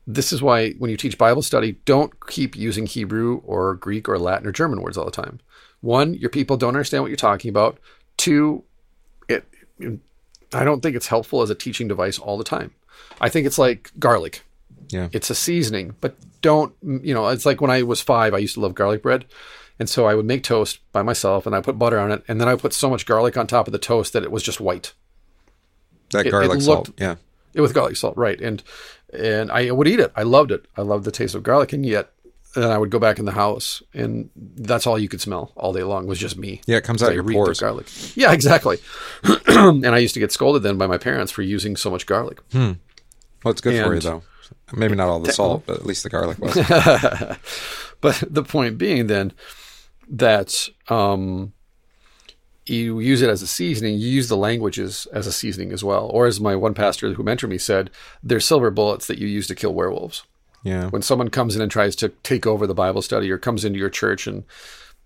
[0.06, 4.20] this is why when you teach Bible study, don't keep using Hebrew or Greek or
[4.20, 5.40] Latin or German words all the time.
[5.84, 7.78] One, your people don't understand what you're talking about.
[8.16, 8.64] Two,
[9.28, 9.46] it,
[10.54, 12.72] I don't think it's helpful as a teaching device all the time.
[13.20, 14.44] I think it's like garlic.
[14.88, 15.10] yeah.
[15.12, 18.54] It's a seasoning, but don't, you know, it's like when I was five, I used
[18.54, 19.26] to love garlic bread.
[19.78, 22.24] And so I would make toast by myself and I put butter on it.
[22.30, 24.42] And then I put so much garlic on top of the toast that it was
[24.42, 24.94] just white.
[26.12, 26.90] that it garlic looked- salt.
[26.98, 27.16] Yeah.
[27.54, 28.40] It with garlic salt, right?
[28.40, 28.64] And
[29.14, 30.12] and I would eat it.
[30.16, 30.66] I loved it.
[30.78, 32.10] I loved the taste of garlic, and yet
[32.54, 35.74] then I would go back in the house, and that's all you could smell all
[35.74, 36.62] day long was just me.
[36.66, 37.60] Yeah, it comes out your pores.
[37.60, 37.88] garlic.
[38.16, 38.78] Yeah, exactly.
[39.48, 42.40] and I used to get scolded then by my parents for using so much garlic.
[42.54, 42.76] Well,
[43.46, 44.24] it's good for you though.
[44.74, 46.56] Maybe not all the salt, but at least the garlic was.
[48.02, 49.32] But the point being then
[50.10, 51.54] that um,
[52.66, 56.08] you use it as a seasoning, you use the languages as a seasoning as well.
[56.08, 57.90] Or as my one pastor who mentored me said,
[58.22, 60.24] they're silver bullets that you use to kill werewolves.
[60.64, 60.88] Yeah.
[60.90, 63.78] When someone comes in and tries to take over the Bible study or comes into
[63.80, 64.44] your church and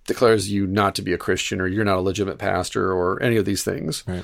[0.05, 3.35] declares you not to be a Christian or you're not a legitimate pastor or any
[3.37, 4.23] of these things, Right.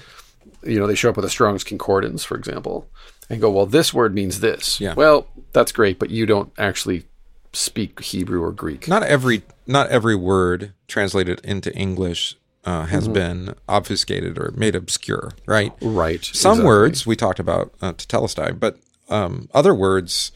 [0.64, 2.88] you know, they show up with a Strong's Concordance, for example,
[3.30, 4.80] and go, well, this word means this.
[4.80, 4.94] Yeah.
[4.94, 7.06] Well, that's great, but you don't actually
[7.52, 8.88] speak Hebrew or Greek.
[8.88, 13.14] Not every not every word translated into English uh, has Mm-hmm.
[13.14, 15.72] been obfuscated or made obscure, right?
[15.82, 16.24] Right.
[16.24, 16.66] Some exactly.
[16.66, 18.78] words we talked about uh, tetelestai, but
[19.10, 20.32] um, other words,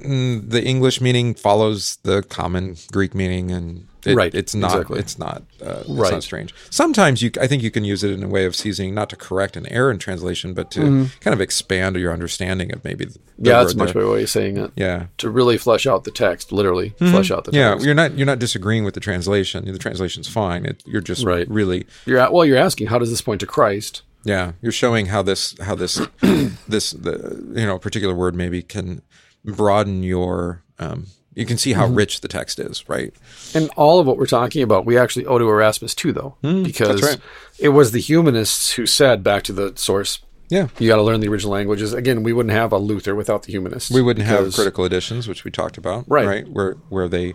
[0.00, 5.00] the English meaning follows the common Greek meaning, and it, Right, it's not exactly.
[5.00, 6.12] it's not uh, it's Right.
[6.12, 6.54] not strange.
[6.70, 9.16] Sometimes you, I think you can use it in a way of seasoning, not to
[9.16, 13.04] correct an error in translation, but to kind of expand your understanding of maybe.
[13.06, 13.46] The Mm-hmm.
[13.46, 14.70] Yeah, that's much better way of saying it.
[14.76, 17.70] Yeah, To really flesh out the text, literally flesh out the yeah.
[17.70, 17.84] text.
[17.84, 19.64] You're not you're not disagreeing with the translation.
[19.70, 20.64] The translation's fine.
[20.64, 21.48] It, you're just Right.
[21.50, 24.02] really You're at, well, you're asking, how does this point to Christ?
[24.24, 26.00] Yeah, you're showing how this how this
[26.68, 29.02] this the you know particular word maybe can
[29.46, 33.12] broaden your um you can see how rich the text is, right?
[33.54, 37.02] And all of what we're talking about, we actually owe to Erasmus too, though, because
[37.02, 37.20] Mm, right.
[37.58, 40.68] it was the humanists who said, back to the source, Yeah.
[40.78, 41.92] you got to learn the original languages.
[41.92, 43.90] Again, we wouldn't have a Luther without the humanists.
[43.90, 46.26] We wouldn't have critical editions, which we talked about, Right.
[46.26, 47.34] Right, where where they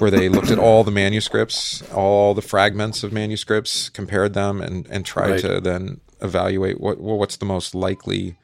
[0.00, 4.84] where they looked at all the manuscripts, all the fragments of manuscripts, compared them, and
[4.90, 5.40] and tried Right.
[5.42, 8.36] to then evaluate what well, what's the most likely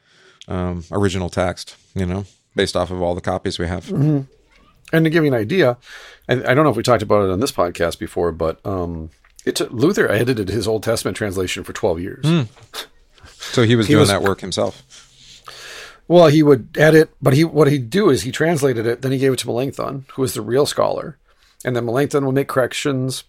[0.47, 3.89] um, original text, you know, based off of all the copies we have.
[3.91, 5.77] And to give you an idea,
[6.29, 9.11] I, I don't know if we talked about it on this podcast before, but um,
[9.45, 12.47] it took, Luther edited his Old Testament translation for 12 years.
[13.39, 14.83] So he was doing was- that work himself.
[16.07, 19.17] Well, he would edit, but he what he'd do is he translated it, then he
[19.17, 21.17] gave it to Melanchthon, who was the real scholar,
[21.65, 23.25] and then Melanchthon would make corrections,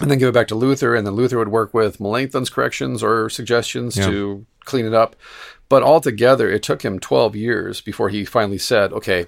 [0.00, 3.02] and then give it back to Luther, and then Luther would work with Melanchthon's corrections
[3.02, 5.16] or suggestions to clean it up.
[5.68, 9.26] But altogether, it took him twelve years before he finally said, "Okay,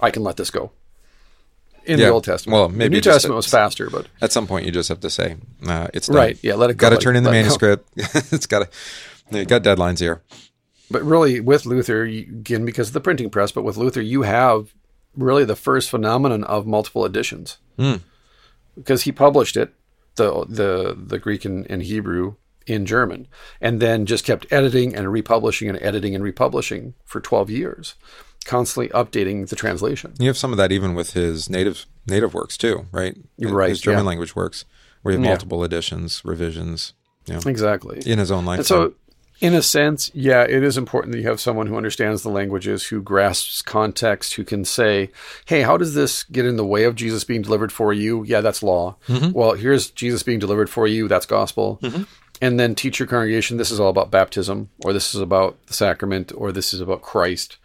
[0.00, 0.72] I can let this go."
[1.84, 4.30] In Yeah, the Old Testament, well, the maybe New just Testament was faster, but At
[4.30, 6.16] some point, you just have to say uh, it's done.
[6.16, 7.88] Right, yeah, let it go, Got to turn in the let it manuscript.
[7.96, 9.36] it's got to.
[9.38, 10.22] You got deadlines here.
[10.90, 14.74] but really with Luther, again because of the printing press, but with Luther, you have
[15.16, 17.56] really the first phenomenon of multiple editions
[18.76, 19.74] because he published it,
[20.16, 22.34] the the the Greek and, and Hebrew
[22.66, 23.28] in German,
[23.60, 27.94] and then just kept editing and republishing and editing and republishing for twelve years,
[28.44, 30.14] constantly updating the translation.
[30.18, 33.16] You have some of that even with his native native works too, right?
[33.36, 34.08] You're right, His German yeah.
[34.08, 34.64] language works,
[35.02, 35.30] where you have Yeah.
[35.30, 36.94] multiple editions, revisions,
[37.28, 38.02] know, Exactly.
[38.04, 38.58] in his own lifetime.
[38.60, 38.94] And so,
[39.40, 42.84] in a sense, yeah, it is important that you have someone who understands the languages,
[42.86, 45.10] who grasps context, who can say,
[45.46, 48.22] hey, how does this get in the way of Jesus being delivered for you?
[48.24, 48.96] Yeah, that's law.
[49.08, 49.32] Mm-hmm.
[49.32, 51.08] Well, here's Jesus being delivered for you.
[51.08, 51.80] That's gospel.
[51.82, 52.02] Mm-hmm.
[52.42, 55.74] And then teach your congregation this is all about baptism, or this is about the
[55.74, 57.56] sacrament, or this is about Christ,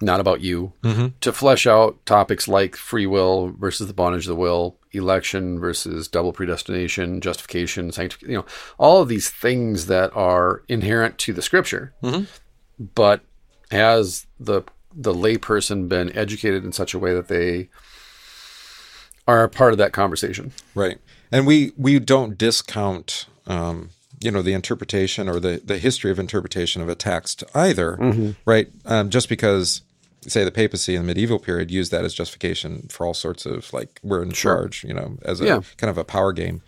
[0.00, 0.72] not about you.
[0.84, 1.08] Mm-hmm.
[1.20, 6.06] To flesh out topics like free will versus the bondage of the will, election versus
[6.06, 8.46] double predestination, justification, sanctification, you know,
[8.78, 11.92] all of these things that are inherent to the scripture.
[12.02, 12.24] Mm-hmm.
[12.94, 13.22] But
[13.72, 14.62] has the
[14.94, 17.68] the layperson been educated in such a way that they
[19.26, 20.52] are a part of that conversation?
[20.74, 20.98] Right.
[21.32, 23.90] And we we don't discount um,
[24.20, 28.30] you know the interpretation or the the history of interpretation of a text either, Mm-hmm.
[28.44, 28.68] right?
[28.84, 29.82] Um, just because
[30.26, 33.72] say the papacy in the medieval period used that as justification for all sorts of
[33.72, 35.60] like we're in charge, you know, as a Yeah.
[35.76, 36.60] kind of a power game.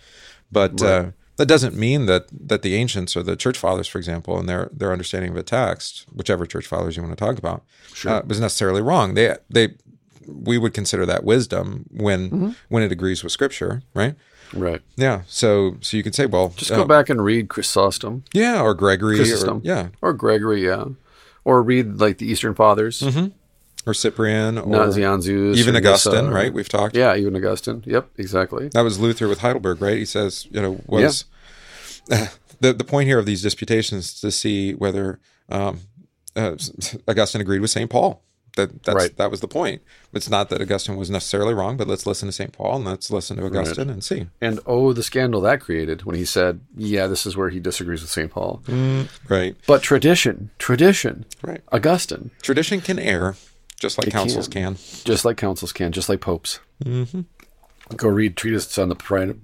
[0.53, 4.39] But uh, that doesn't mean that that the ancients or the church fathers, for example,
[4.39, 7.65] and their their understanding of a text, whichever church fathers you want to talk about,
[8.07, 9.15] uh, was necessarily wrong.
[9.15, 9.71] They they
[10.29, 12.51] we would consider that wisdom when Mm-hmm.
[12.69, 14.15] when it agrees with Scripture, right?
[14.53, 14.81] Right.
[14.97, 15.23] Yeah.
[15.27, 18.75] So so you can say, well, Just uh, go back and read Chrysostom yeah, or
[18.75, 19.61] Gregory, or, Chrysostom.
[19.65, 20.87] yeah, or Gregory, yeah,
[21.45, 23.03] or read like the Eastern Fathers,
[23.87, 26.53] or Cyprian, or Nazianzus, even or Augustine, right?
[26.53, 26.97] We've talked.
[26.97, 27.83] Yeah, even Augustine.
[27.87, 28.69] Yep, exactly.
[28.69, 29.99] That was Luther with Heidelberg, right?
[29.99, 31.25] He says, you know, was
[32.07, 35.81] the the point here of these disputations to see whether um,
[36.37, 36.57] uh,
[37.09, 38.23] Augustine agreed with Saint Paul.
[38.57, 39.17] That that's, Right.
[39.17, 39.83] that was the point.
[40.13, 43.11] It's not that Augustine was necessarily wrong, but let's listen to Saint Paul and let's
[43.11, 44.27] listen to Augustine and see.
[44.41, 48.01] And oh, the scandal that created when he said, "Yeah, this is where he disagrees
[48.03, 48.63] with Saint Paul."
[49.29, 51.61] Right, But tradition, tradition, right.
[51.71, 53.37] Augustine, Tradition can err,
[53.79, 54.75] just like It councils can.
[55.05, 56.59] just like councils can, just like popes.
[56.85, 57.21] Mm-hmm.
[57.97, 58.95] Go read treatises on the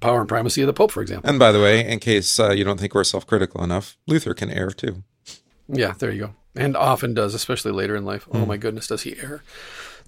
[0.00, 1.28] power and primacy of the pope, for example.
[1.28, 4.50] And by the way, in case uh, you don't think we're self-critical enough, Luther can
[4.50, 5.02] err too.
[5.68, 6.34] Yeah, there you go.
[6.57, 8.24] And often does, especially later in life.
[8.24, 8.38] Hmm.
[8.38, 9.42] Oh my goodness, does he err?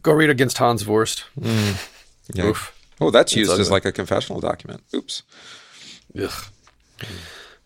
[0.02, 1.24] Go read against Hans Wurst.
[1.40, 2.44] Yeah.
[2.44, 2.74] Oof.
[3.00, 4.82] Oh, that's used as like a confessional document.
[4.94, 5.22] Oops.
[6.20, 6.44] Ugh.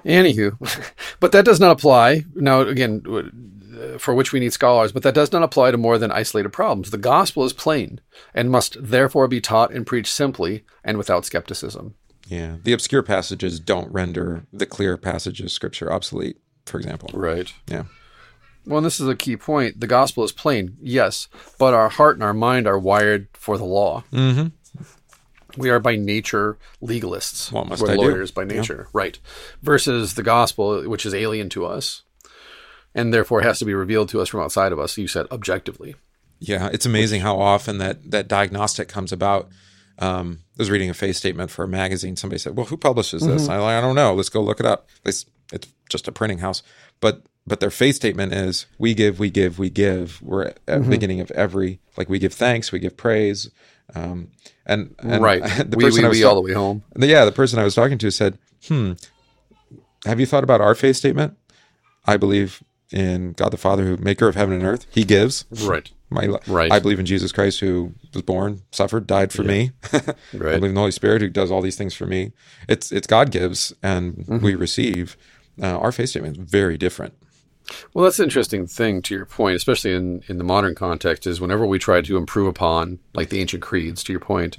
[0.04, 0.56] Anywho,
[1.20, 2.24] but that does not apply.
[2.34, 5.96] Now, again, uh, for which we need scholars, but that does not apply to more
[5.96, 6.90] than isolated problems.
[6.90, 8.00] The gospel is plain
[8.34, 11.94] and must therefore be taught and preached simply and without skepticism.
[12.26, 12.56] Yeah.
[12.62, 17.10] The obscure passages don't render the clear passages of scripture obsolete, for example.
[17.12, 17.52] Right.
[17.66, 17.84] Yeah.
[18.64, 19.80] Well, and this is a key point.
[19.80, 23.64] The gospel is plain, yes, but our heart and our mind are wired for the
[23.64, 24.04] law.
[24.12, 24.48] Mm-hmm.
[25.60, 27.52] We are by nature legalists.
[27.52, 28.02] What must We're I do?
[28.02, 29.18] lawyers by nature, right?
[29.62, 32.02] Versus the gospel, which is alien to us,
[32.94, 34.96] and therefore has to be revealed to us from outside of us.
[34.96, 35.96] You said objectively.
[36.38, 36.70] Yeah.
[36.72, 39.50] It's amazing how often that, that diagnostic comes about.
[39.98, 42.16] Um, I was reading a faith statement for a magazine.
[42.16, 43.48] Somebody said, well, who publishes this?
[43.48, 44.14] I, I don't know.
[44.14, 44.88] Let's go look it up.
[45.04, 46.62] It's, it's just a printing house.
[47.00, 50.20] But but their faith statement is we give, we give, we give.
[50.22, 53.50] We're at the beginning of every like we give thanks, we give praise.
[53.94, 54.28] Um,
[54.64, 55.42] and, and right.
[55.70, 56.82] the we, person we, I was we talk- all the way home.
[56.96, 58.38] Yeah, the person I was talking to said,
[58.68, 58.92] "Hmm,
[60.04, 61.36] have you thought about our faith statement?
[62.06, 64.86] I believe in God the Father, who maker of heaven and earth.
[64.90, 65.44] He gives.
[65.50, 65.90] Right.
[66.10, 66.70] My, Right.
[66.70, 69.70] I believe in Jesus Christ, who was born, suffered, died for me.
[69.94, 70.00] I
[70.32, 72.32] believe in the Holy Spirit, who does all these things for me.
[72.68, 74.44] It's it's God gives, and Mm-hmm.
[74.44, 75.16] we receive.
[75.62, 77.14] Uh, our faith statement is very different.
[77.94, 81.40] Well, that's an interesting thing to your point, especially in, in the modern context, is
[81.40, 84.56] whenever we try to improve upon, like the ancient creeds, to your point,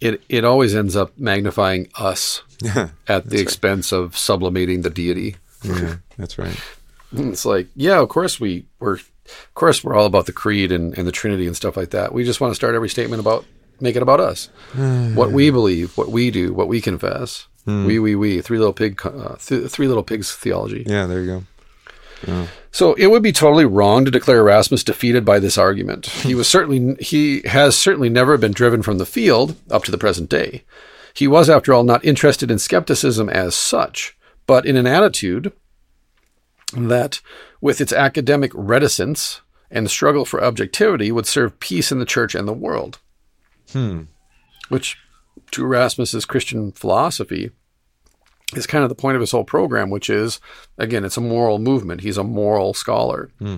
[0.00, 2.42] it, it always ends up magnifying us
[3.08, 5.36] at the expense of sublimating the deity.
[5.64, 6.58] Yeah, that's right.
[7.12, 10.96] It's like, yeah, of course we we're, of course we're all about the creed and,
[10.96, 12.12] and the Trinity and stuff like that.
[12.12, 13.44] We just want to start every statement about
[13.80, 17.46] make it about us, what we believe, what we do, what we confess.
[17.64, 18.40] We, we, we.
[18.40, 20.82] Three little pig, uh, th- three little pigs theology.
[20.84, 21.44] Yeah, there you go.
[22.70, 26.06] So it would be totally wrong to declare Erasmus defeated by this argument.
[26.22, 29.98] He was certainly he has certainly never been driven from the field up to the
[29.98, 30.64] present day.
[31.14, 34.16] He was, after all, not interested in skepticism as such,
[34.46, 35.52] but in an attitude
[36.74, 37.20] that,
[37.60, 42.48] with its academic reticence and struggle for objectivity, would serve peace in the church and
[42.48, 42.98] the world.
[43.72, 44.02] Hmm.
[44.70, 44.96] Which,
[45.50, 47.50] to Erasmus's Christian philosophy,
[48.54, 50.40] is kind of the point of his whole program, which is,
[50.78, 52.02] again, it's a moral movement.
[52.02, 53.30] He's a moral scholar.
[53.38, 53.56] Hmm.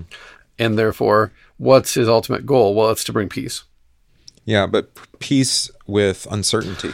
[0.57, 2.75] And therefore, what's his ultimate goal?
[2.75, 3.63] Well, it's to bring peace.
[4.45, 6.93] Yeah, but peace with uncertainty.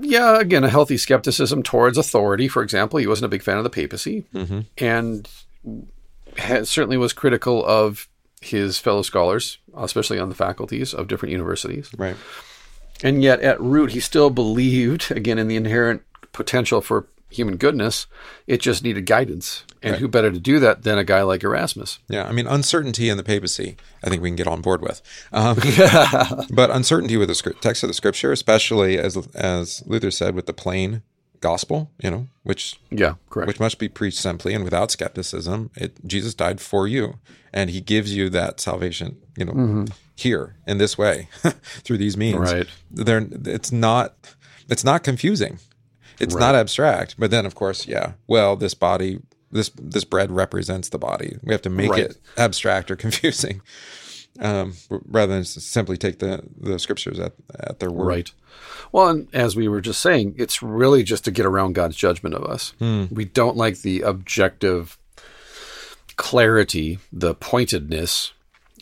[0.00, 2.48] Yeah, again, a healthy skepticism towards authority.
[2.48, 4.60] For example, he wasn't a big fan of the papacy mm-hmm.
[4.78, 5.28] and
[6.36, 8.08] has, certainly was critical of
[8.40, 11.90] his fellow scholars, especially on the faculties of different universities.
[11.96, 12.16] Right.
[13.02, 16.02] And yet, at root, he still believed, again, in the inherent
[16.34, 18.06] potential for human goodness.
[18.46, 19.64] It just needed guidance.
[19.82, 21.98] And who better to do that than a guy like Erasmus?
[22.08, 23.76] Yeah, I mean uncertainty in the papacy.
[24.02, 25.56] I think we can get on board with, um,
[26.52, 30.46] but uncertainty with the script, text of the scripture, especially as as Luther said, with
[30.46, 31.02] the plain
[31.40, 33.46] gospel, you know, which Yeah, correct.
[33.48, 35.70] which must be preached simply and without skepticism.
[35.76, 37.18] It Jesus died for you,
[37.52, 41.28] and He gives you that salvation, you know, here in this way
[41.84, 42.38] through these means.
[42.52, 42.68] Right.
[42.96, 44.14] It's not
[44.70, 45.58] it's not confusing.
[46.20, 47.16] It's not abstract.
[47.18, 48.12] But then, of course, yeah.
[48.26, 49.18] Well, this body,
[49.52, 51.36] this this bread represents the body.
[51.42, 52.04] We have to make Right.
[52.04, 53.60] it abstract or confusing,
[54.40, 58.06] um, rather than simply take the the scriptures at at their word.
[58.06, 58.32] Right.
[58.92, 62.34] Well, and as we were just saying, it's really just to get around God's judgment
[62.36, 62.72] of us.
[62.80, 64.96] We don't like the objective
[66.16, 68.32] clarity, the pointedness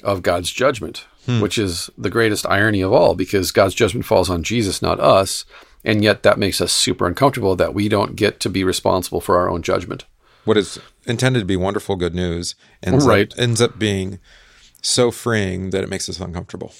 [0.02, 1.06] of God's judgment,
[1.40, 5.44] which is the greatest irony of all because God's judgment falls on Jesus, not us.
[5.84, 9.36] And yet that makes us super uncomfortable that we don't get to be responsible for
[9.38, 10.04] our own judgment.
[10.44, 13.32] what is intended to be wonderful good news ends Right.
[13.32, 14.18] up, ends up being
[14.80, 16.72] so freeing that it makes us uncomfortable.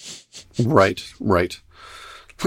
[0.58, 1.60] Right, right.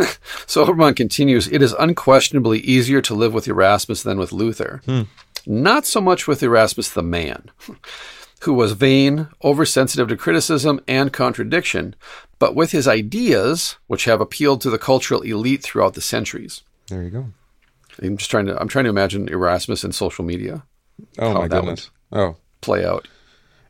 [0.46, 4.82] so Oberman continues It is unquestionably easier to live with Erasmus than with Luther.
[4.86, 5.04] Hmm.
[5.46, 7.50] Not so much with Erasmus the man,
[8.42, 11.96] who was vain, oversensitive to criticism and contradiction,
[12.40, 16.62] but with his ideas, which have appealed to the cultural elite throughout the centuries.
[16.88, 17.26] There you go.
[18.02, 20.64] I'm just trying to I'm trying to imagine Erasmus in social media
[21.18, 21.90] Oh How my that goodness.
[22.12, 23.08] Oh, play out.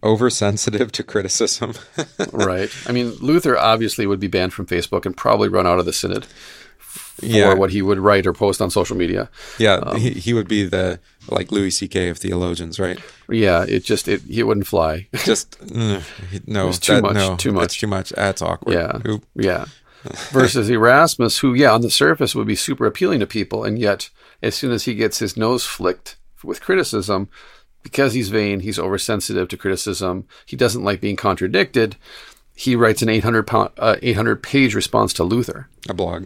[0.04, 1.74] oversensitive to criticism.
[2.32, 2.70] right.
[2.88, 5.94] I mean, Luther obviously would be banned from Facebook and probably run out of the
[5.94, 6.26] synod
[6.78, 9.30] for yeah, what he would write or post on social media.
[9.58, 9.76] yeah.
[9.76, 11.00] Um, he, he would be the
[11.30, 12.10] like Louis C.K.
[12.10, 13.00] of theologians, right?
[13.30, 15.08] Yeah, it just it it wouldn't fly.
[15.24, 16.02] Just mm,
[16.48, 17.80] no, too that- much, no, too much.
[17.80, 18.10] too much.
[18.12, 18.74] That's awkward.
[18.74, 19.00] Yeah.
[19.08, 19.26] Oop.
[19.36, 19.66] Yeah.
[20.32, 23.64] Versus Erasmus, who, yeah, on the surface would be super appealing to people.
[23.64, 24.12] And yet,
[24.44, 27.28] as soon as he gets his nose flicked with criticism,
[27.82, 31.96] because he's vain, he's oversensitive to criticism, he doesn't like being contradicted,
[32.54, 36.26] he writes an 800, pound, uh, 800 page response to Luther, A blog.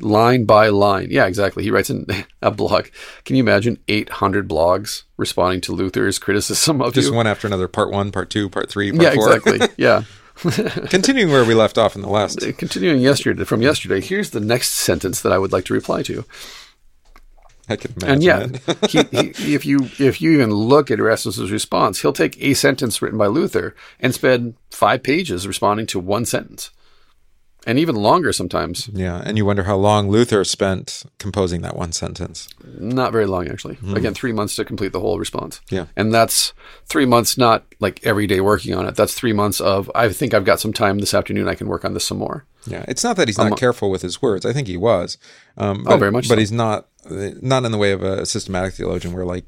[0.00, 1.08] Line by line.
[1.10, 1.62] Yeah, exactly.
[1.62, 2.06] He writes in
[2.42, 2.86] a blog.
[3.24, 7.14] Can you imagine 800 blogs responding to Luther's criticism of Just you?
[7.14, 7.68] one after another.
[7.68, 9.36] Part one, part two, part three, part yeah, four.
[9.36, 9.68] exactly.
[9.76, 10.02] yeah.
[10.90, 12.40] Continuing where we left off in the last.
[12.58, 16.24] Continuing yesterday from yesterday, here's the next sentence that I would like to reply to.
[17.68, 21.50] I can imagine And yeah, he, he, if you if you even look at Erasmus's
[21.50, 26.26] response, he'll take a sentence written by Luther and spend five pages responding to one
[26.26, 26.70] sentence,
[27.66, 28.88] and even longer sometimes.
[28.92, 32.48] Yeah, and you wonder how long Luther spent composing that one sentence.
[32.64, 33.76] Not very long, actually.
[33.94, 35.60] Again, three months to complete the whole response.
[35.68, 35.86] Yeah.
[35.96, 36.52] and that's
[36.86, 38.94] three months, not like every day working on it.
[38.94, 41.48] That's three months of I think I've got some time this afternoon.
[41.48, 42.44] I can work on this some more.
[42.68, 44.46] Yeah, it's not that he's not careful with his words.
[44.46, 45.18] I think he was.
[45.56, 46.40] Um, but, Oh, very much But so.
[46.40, 46.86] he's not
[47.42, 49.44] not in the way of a systematic theologian, where like,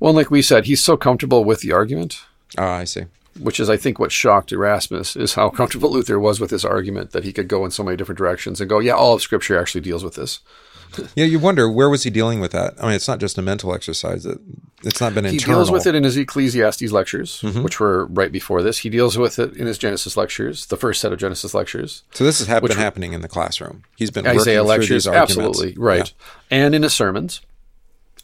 [0.00, 2.20] Well, like we said, he's so comfortable with the argument.
[2.58, 3.04] ah, I see.
[3.38, 7.12] Which is I think what shocked Erasmus is how comfortable Luther was with this argument
[7.12, 9.58] that he could go in so many different directions and go, yeah, all of Scripture
[9.58, 10.40] actually deals with this.
[11.16, 12.74] Yeah, you wonder where was he dealing with that?
[12.78, 14.24] I mean, it's not just a mental exercise.
[14.24, 14.38] It,
[14.84, 15.58] it's not been He internal.
[15.58, 17.62] He deals with it in his Ecclesiastes lectures, mm-hmm.
[17.62, 18.78] which were right before this.
[18.78, 22.22] He deals with it in his Genesis lectures, the first set of Genesis lectures, So
[22.22, 23.82] this has been happening in the classroom.
[23.96, 25.36] He's been Isaiah working lectures, through these arguments.
[25.36, 26.12] absolutely right,
[26.50, 27.40] and in his sermons,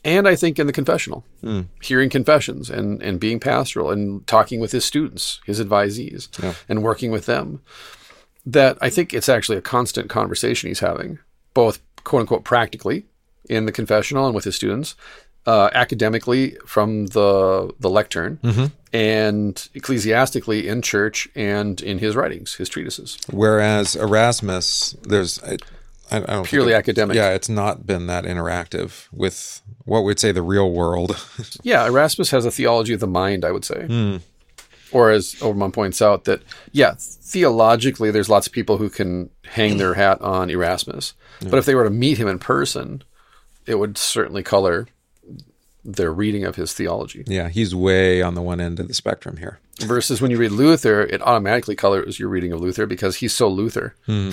[0.05, 1.25] and I think in the confessional,
[1.83, 6.29] hearing confessions and and being pastoral and talking with his students, his advisees,
[6.69, 7.61] and working with them.
[8.47, 11.19] That I think it's actually a constant conversation he's having,
[11.53, 13.05] both quote unquote practically
[13.49, 14.95] in the confessional and with his students,
[15.47, 18.39] uh, academically from the the lectern,
[18.95, 23.19] and ecclesiastically in church and in his writings, his treatises.
[23.31, 25.59] Whereas Erasmus, there's I,
[26.11, 27.17] I don't Purely it- academic.
[27.17, 29.61] Yeah, it's not been that interactive with
[29.91, 31.17] what we'd say the real world.
[31.63, 33.87] Yeah, Erasmus has a theology of the mind, I would say.
[33.87, 34.17] Hmm.
[34.93, 39.79] Or as Oberman points out, that, yeah, theologically, there's lots of people who can hang
[39.79, 41.15] their hat on Erasmus.
[41.41, 43.03] But if they were to meet him in person,
[43.67, 44.87] it would certainly color
[45.85, 47.25] their reading of his theology.
[47.27, 49.59] yeah, he's way on the one end of the spectrum here.
[49.81, 53.49] Versus when you read Luther, it automatically colors your reading of Luther because he's so
[53.49, 53.95] Luther.
[54.07, 54.31] Hmm.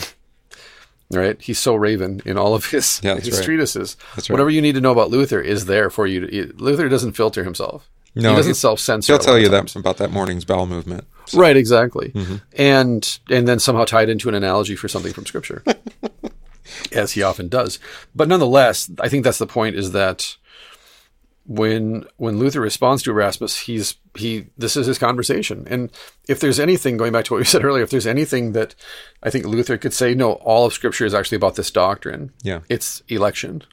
[1.12, 1.42] Right?
[1.42, 3.44] He's so Raven in all of his, Yeah, his right.
[3.44, 3.96] treatises.
[4.16, 4.34] That's right.
[4.34, 6.28] Whatever you need to know about Luther is there for you.
[6.28, 7.90] To, Luther doesn't filter himself.
[8.14, 9.14] No, he doesn't self censor.
[9.14, 11.06] He'll tell you that about that morning's bowel movement.
[11.34, 12.10] Right, exactly.
[12.10, 12.36] Mm-hmm.
[12.58, 15.64] And and then somehow tie it into an analogy for something from scripture.
[16.92, 17.80] as he often does.
[18.16, 20.36] But nonetheless, I think that's the point is that
[21.48, 25.66] when when Luther responds to Erasmus, he's he this is his conversation.
[25.70, 25.92] And
[26.28, 28.76] if there's anything going back to what we said earlier, if there's anything that
[29.24, 32.34] I think Luther could say, no, all of scripture is actually about this doctrine.
[32.44, 32.60] Yeah.
[32.70, 33.64] It's election.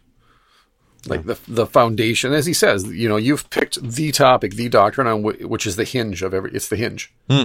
[1.06, 5.06] Like the the foundation, as he says, you know, you've picked the topic, the doctrine
[5.06, 6.52] on wh- which is the hinge of every.
[6.52, 7.12] It's the hinge.
[7.28, 7.42] Hmm.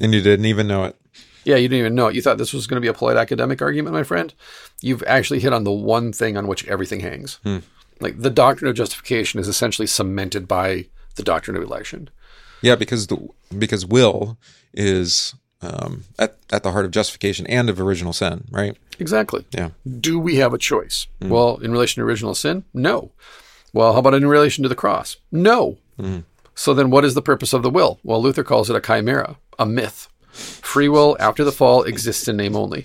[0.00, 0.96] And you didn't even know it.
[1.44, 2.14] Yeah, you didn't even know it.
[2.14, 4.32] You thought this was going to be a polite academic argument, my friend.
[4.82, 7.40] You've actually hit on the one thing on which everything hangs.
[7.42, 7.58] Hmm.
[8.00, 10.86] Like the doctrine of justification is essentially cemented by
[11.16, 12.10] the doctrine of election.
[12.62, 14.38] Yeah, because the because will
[14.72, 18.76] is um, at at the heart of justification and of original sin, right?
[18.98, 19.44] Exactly.
[19.52, 19.70] Yeah.
[20.00, 21.06] Do we have a choice?
[21.20, 23.12] Well, in relation to original sin, no.
[23.72, 25.16] Well, how about in relation to the cross?
[25.30, 25.78] No.
[26.54, 27.98] So then what is the purpose of the will?
[28.02, 30.08] Well, Luther calls it a chimera, a myth.
[30.30, 32.84] Free will after the fall exists in name only.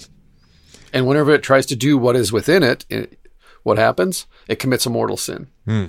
[0.94, 3.20] And whenever it tries to do what is within it, it
[3.66, 4.28] what happens?
[4.48, 5.48] It commits a mortal sin.
[5.66, 5.86] Hmm.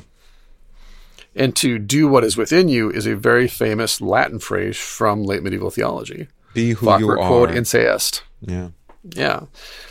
[1.34, 5.42] And to do what is within you is a very famous Latin phrase from late
[5.42, 6.28] medieval theology.
[6.54, 7.54] Be who you Facere quod are.
[7.54, 8.22] in se est.
[8.40, 8.68] yeah.
[9.14, 9.40] Yeah.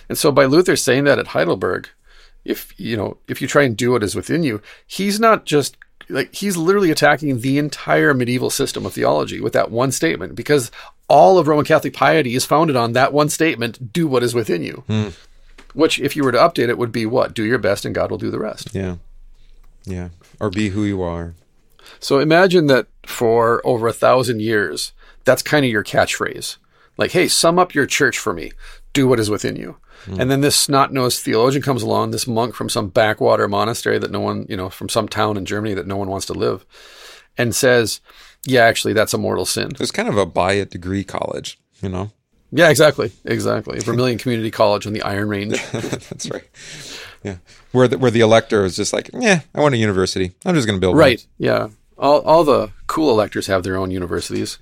[0.09, 1.87] And so by Luther saying that at Heidelberg,
[2.43, 5.77] if you know, if you try and do what is within you, he's not just
[6.09, 10.69] like he's literally attacking the entire medieval system of theology with that one statement because
[11.07, 14.63] all of Roman Catholic piety is founded on that one statement: "Do what is within
[14.63, 15.09] you." Hmm.
[15.75, 17.33] Which, if you were to update it, would be what?
[17.33, 18.73] Do your best, and God will do the rest.
[18.73, 18.95] Yeah.
[19.83, 20.09] Yeah.
[20.39, 21.35] Or be who you are.
[21.99, 26.57] So imagine that for over a thousand years, that's kind of your catchphrase.
[26.97, 28.51] Like, hey, sum up your church for me.
[28.93, 29.77] Do what is within you.
[30.05, 30.21] Hmm.
[30.21, 34.11] And then this snot nosed theologian comes along, this monk from some backwater monastery that
[34.11, 36.65] no one, you know, from some town in Germany that no one wants to live,
[37.37, 38.01] and says,
[38.45, 39.71] yeah, actually, that's a mortal sin.
[39.79, 42.11] It's kind of a buy it degree college, you know?
[42.57, 43.11] Yeah, exactly.
[43.25, 43.79] Exactly.
[43.79, 45.51] Vermilion Community College on the Iron Range.
[45.71, 46.43] That's right.
[47.23, 47.37] Yeah.
[47.73, 50.31] Where the, where the elector is just like, yeah, I want a university.
[50.45, 51.25] I'm just going to build one." right.
[51.37, 51.69] Yeah.
[51.97, 54.57] All, all the cool electors have their own universities.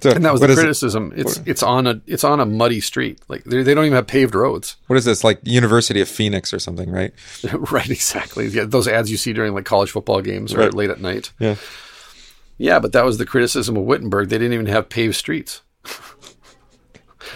[0.00, 1.12] So And that was the is it- criticism.
[1.16, 3.20] It's it's on a it's on a muddy street.
[3.28, 4.76] Like they they don't even have paved roads.
[4.88, 5.22] what is this?
[5.24, 7.12] Like University of Phoenix or something, right?
[7.72, 8.48] right, exactly.
[8.48, 11.32] Yeah, those ads you see during like college football games or late at night.
[11.38, 11.56] Yeah.
[12.58, 14.28] Yeah, but that was the criticism of Wittenberg.
[14.28, 15.62] They didn't even have paved streets.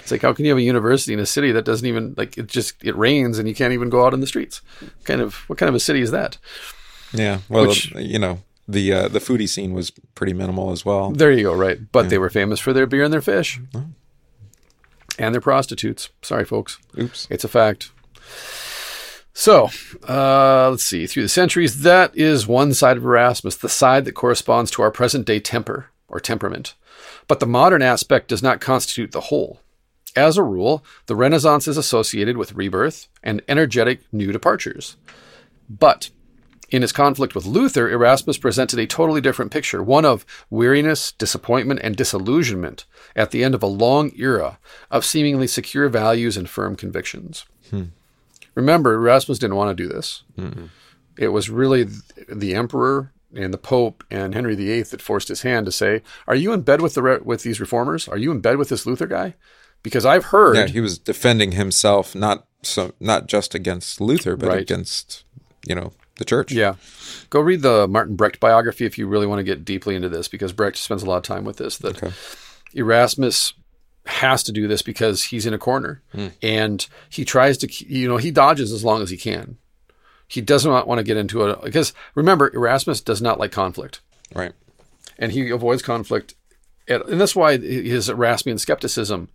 [0.08, 2.38] It's like how can you have a university in a city that doesn't even like
[2.38, 4.62] it just it rains and you can't even go out in the streets?
[5.04, 6.38] Kind of what kind of a city is that?
[7.12, 7.40] Yeah.
[7.48, 11.10] Well, Which- you know, the uh, the foodie scene was pretty minimal as well.
[11.10, 11.78] There you go, right.
[11.92, 13.60] But they were famous for their beer and their fish.
[15.18, 16.10] And their prostitutes.
[16.22, 16.78] Sorry folks.
[16.98, 17.26] Oops.
[17.28, 17.90] It's a fact.
[19.34, 19.68] So,
[20.08, 21.06] uh, let's see.
[21.06, 24.90] Through the centuries, that is one side of Erasmus, the side that corresponds to our
[24.90, 26.74] present day temper or temperament.
[27.28, 29.60] But the modern aspect does not constitute the whole.
[30.16, 34.96] As a rule, the Renaissance is associated with rebirth and energetic new departures.
[35.68, 36.10] But
[36.70, 41.80] in his conflict with Luther, Erasmus presented a totally different picture, one of weariness, disappointment,
[41.82, 42.84] and disillusionment
[43.16, 44.58] at the end of a long era
[44.90, 47.46] of seemingly secure values and firm convictions.
[47.70, 47.84] Hmm.
[48.54, 50.24] Remember, Erasmus didn't want to do this.
[51.16, 51.86] It was really
[52.28, 56.34] the emperor and the pope and Henry VIII that forced his hand to say, "Are
[56.34, 58.08] you in bed with the re- with these reformers?
[58.08, 59.34] Are you in bed with this Luther guy?"
[59.82, 64.48] Because I've heard Yeah, he was defending himself, not so not just against Luther, but
[64.48, 64.60] Right.
[64.60, 65.24] against
[65.66, 66.50] you know the church.
[66.52, 66.74] Yeah.
[67.30, 70.26] Go read the Martin Brecht biography if you really want to get deeply into this,
[70.28, 71.78] because Brecht spends a lot of time with this.
[71.78, 72.12] That Okay.
[72.74, 73.54] Erasmus
[74.06, 76.28] has to do this because he's in a corner hmm.
[76.42, 79.58] and he tries to, you know, he dodges as long as he can.
[80.26, 84.00] He does not want to get into a, because remember, Erasmus does not like conflict
[84.34, 84.52] Right.
[85.18, 86.34] and he avoids conflict.
[86.86, 89.28] And that's why his Erasmian skepticism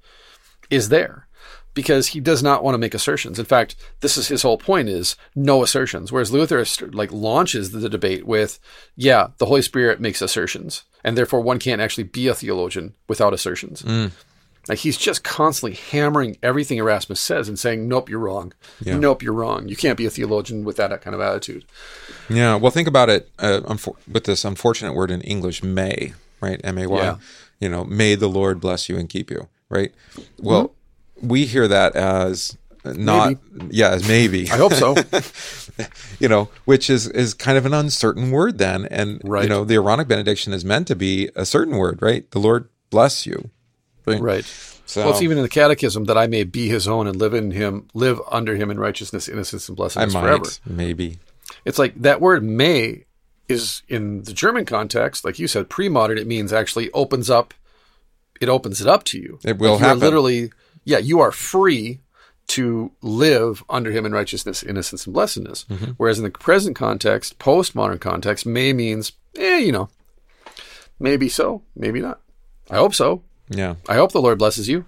[0.70, 1.28] is there
[1.74, 3.40] because he does not want to make assertions.
[3.40, 6.12] In fact, this is his whole point is no assertions.
[6.12, 8.60] Whereas Luther like launches the debate with,
[8.96, 13.34] yeah, the Holy Spirit makes assertions and therefore one can't actually be a theologian without
[13.34, 13.84] assertions.
[14.70, 18.54] Like he's just constantly hammering everything Erasmus says and saying, nope, you're wrong.
[18.86, 19.68] Nope, you're wrong.
[19.68, 21.66] You can't be a theologian with that kind of attitude.
[22.30, 22.56] Yeah.
[22.56, 26.62] Well, think about it uh, unfor- with this unfortunate word in English, may, right?
[26.64, 26.98] M A Y.
[26.98, 27.18] Yeah.
[27.60, 29.92] You know, may the Lord bless you and keep you, right?
[30.40, 31.28] Well, mm-hmm.
[31.28, 33.38] we hear that as not,
[33.70, 34.50] yeah, as maybe.
[34.50, 34.96] I hope so.
[36.20, 38.86] you know, which is is kind of an uncertain word then.
[38.86, 39.44] And Right.
[39.44, 42.30] you know, the Aaronic benediction is meant to be a certain word, right?
[42.32, 43.50] The Lord bless you.
[44.06, 44.46] right.
[44.86, 47.34] So Well, it's even in the Catechism that I may be His own and live
[47.34, 50.50] in Him, live under Him in righteousness, innocence, and I blessedness might forever.
[50.66, 51.20] maybe.
[51.66, 53.06] It's like that word "may"
[53.48, 56.18] is in the German context, like you said, pre-modern.
[56.18, 57.54] It means actually opens up.
[58.42, 59.40] It opens it up to you.
[59.44, 60.00] It will Like happen.
[60.00, 60.52] literally,
[60.84, 62.00] yeah, you are free
[62.48, 65.66] to live under Him in righteousness, innocence, and blessedness.
[65.70, 65.92] Mm-hmm.
[65.98, 69.90] Whereas in the present context, postmodern context, "may" means, eh, you know,
[71.00, 72.20] maybe so, maybe not.
[72.70, 73.24] I hope so.
[73.50, 73.76] Yeah.
[73.88, 74.86] I hope the Lord blesses you.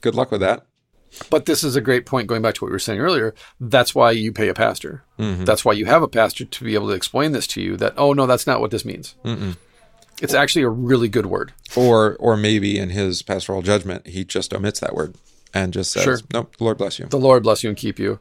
[0.00, 0.66] Good luck with that.
[1.30, 3.34] But this is a great point going back to what we were saying earlier.
[3.58, 5.04] That's why you pay a pastor.
[5.18, 5.44] Mm-hmm.
[5.44, 7.94] That's why you have a pastor to be able to explain this to you that,
[7.96, 9.14] oh, no, that's not what this means.
[10.22, 11.52] It's actually a really good word.
[11.76, 15.14] Or or maybe in his pastoral judgment, he just omits that word
[15.52, 16.18] and just says, Sure.
[16.32, 17.06] Nope, the Lord bless you.
[17.06, 18.18] The Lord bless you and keep you.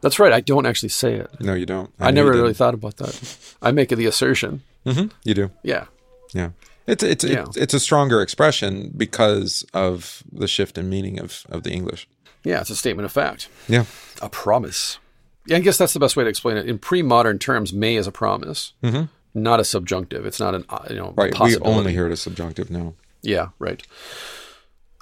[0.00, 0.32] That's right.
[0.32, 1.30] I don't actually say it.
[1.40, 1.90] No, you don't.
[1.98, 3.38] I, know never really thought about that.
[3.62, 4.62] I make the assertion.
[4.84, 5.08] Mm-hmm.
[5.24, 5.50] You do.
[5.62, 5.86] Yeah.
[6.32, 6.50] Yeah.
[6.86, 7.42] It's it's Yeah.
[7.42, 12.08] it's it's a stronger expression because of the shift in meaning of, of the English.
[12.44, 12.60] Yeah.
[12.60, 13.86] It's a statement of fact, Yeah.
[14.22, 14.98] a promise.
[15.46, 15.56] Yeah.
[15.56, 16.68] I guess that's the best way to explain it.
[16.68, 19.06] In pre modern terms, may is a promise, mm-hmm.
[19.36, 20.24] Not a subjunctive.
[20.24, 21.38] It's not an, uh, you know, Right.
[21.38, 22.94] We only hear it as subjunctive now.
[23.22, 23.82] Yeah, right.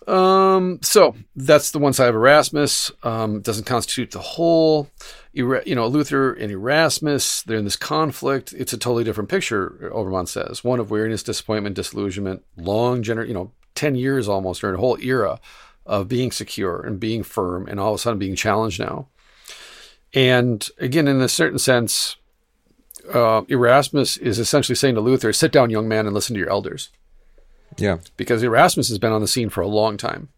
[0.06, 2.90] Um, so that's the one side of Erasmus.
[3.02, 4.90] Um, doesn't constitute the whole.
[5.32, 8.52] You know, Luther and Erasmus, they're in this conflict.
[8.52, 10.62] It's a totally different picture, Oberman says.
[10.62, 14.98] One of weariness, disappointment, disillusionment, long gener- you know, 10 years almost, or a whole
[15.00, 15.40] era
[15.86, 19.08] of being secure and being firm and all of a sudden being challenged now.
[20.12, 22.16] And again, in a certain sense,
[23.12, 26.50] uh, Erasmus is essentially saying to Luther, sit down, young man, and listen to your
[26.50, 26.90] elders
[27.76, 27.98] Yeah.
[28.16, 30.28] because Erasmus has been on the scene for a long time.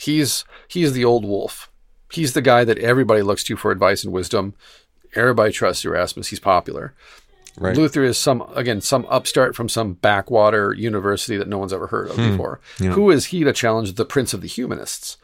[0.00, 1.70] He's he's the old wolf.
[2.12, 4.54] He's the guy that everybody looks to for advice and wisdom.
[5.14, 6.28] Everybody trusts Erasmus.
[6.28, 6.94] He's popular.
[7.58, 7.76] Right.
[7.76, 12.08] Luther is some again some upstart from some backwater university that no one's ever heard
[12.10, 12.60] of before.
[12.78, 15.18] Who is he to challenge the prince of the humanists?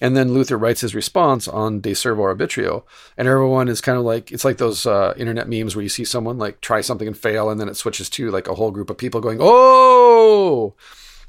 [0.00, 2.84] And then Luther writes his response on De Servo Arbitrio,
[3.18, 6.04] and everyone is kind of like it's like those uh, internet memes where you see
[6.04, 8.88] someone like try something and fail, and then it switches to like a whole group
[8.88, 10.74] of people going "Oh!"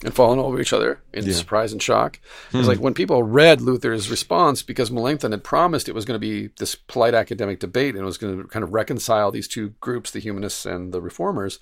[0.03, 2.19] and falling over each other in surprise and shock.
[2.53, 6.19] It's like when people read Luther's response because Melanchthon had promised it was going to
[6.19, 9.75] be this polite academic debate and it was going to kind of reconcile these two
[9.79, 11.59] groups, the humanists and the reformers.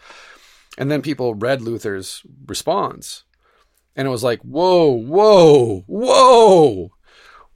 [0.78, 3.24] And then people read Luther's response
[3.95, 6.91] and it was like, whoa, whoa, whoa.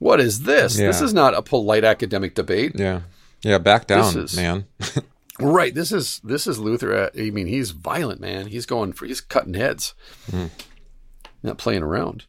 [0.04, 0.76] What is this?
[0.76, 2.72] This is not a polite academic debate.
[2.74, 3.00] Yeah.
[3.40, 3.56] Yeah.
[3.56, 4.66] Back down, is- man.
[5.40, 5.74] Right.
[5.74, 6.92] This is this is Luther.
[6.92, 8.46] At, I mean, he's violent, man.
[8.46, 9.94] He's going for he's cutting heads,
[10.30, 10.46] hmm.
[11.42, 12.26] not playing around.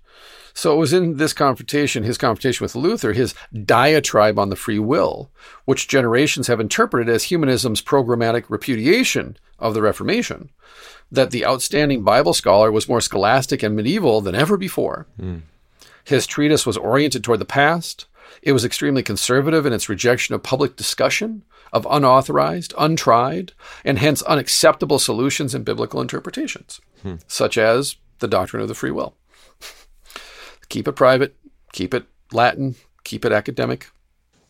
[0.55, 4.79] So it was in this confrontation, his confrontation with Luther, his diatribe on the free
[4.79, 5.29] will,
[5.65, 10.49] which generations have interpreted as humanism's programmatic repudiation of the Reformation,
[11.11, 15.05] that the outstanding Bible scholar was more scholastic and medieval than ever before.
[15.19, 15.39] Hmm.
[16.05, 18.05] His treatise was oriented toward the past.
[18.41, 21.43] It was extremely conservative in its rejection of public discussion,
[21.73, 23.51] of unauthorized, untried,
[23.83, 26.79] and hence unacceptable solutions and biblical interpretations,
[27.27, 29.15] such as the doctrine of the free will.
[30.69, 31.35] keep it private,
[31.73, 33.87] keep it Latin, keep it academic.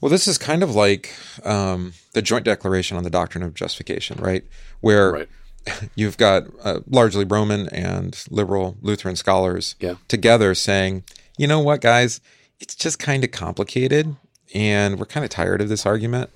[0.01, 4.17] Well, this is kind of like um, the joint declaration on the doctrine of justification,
[4.19, 4.43] right?
[4.81, 5.29] Where Right.
[5.95, 9.95] you've got uh, largely Roman and liberal Lutheran scholars Yeah.
[10.07, 11.03] together saying,
[11.37, 12.21] you know what, guys,
[12.59, 14.15] it's just kind of complicated
[14.53, 16.29] and we're kind of tired of this argument.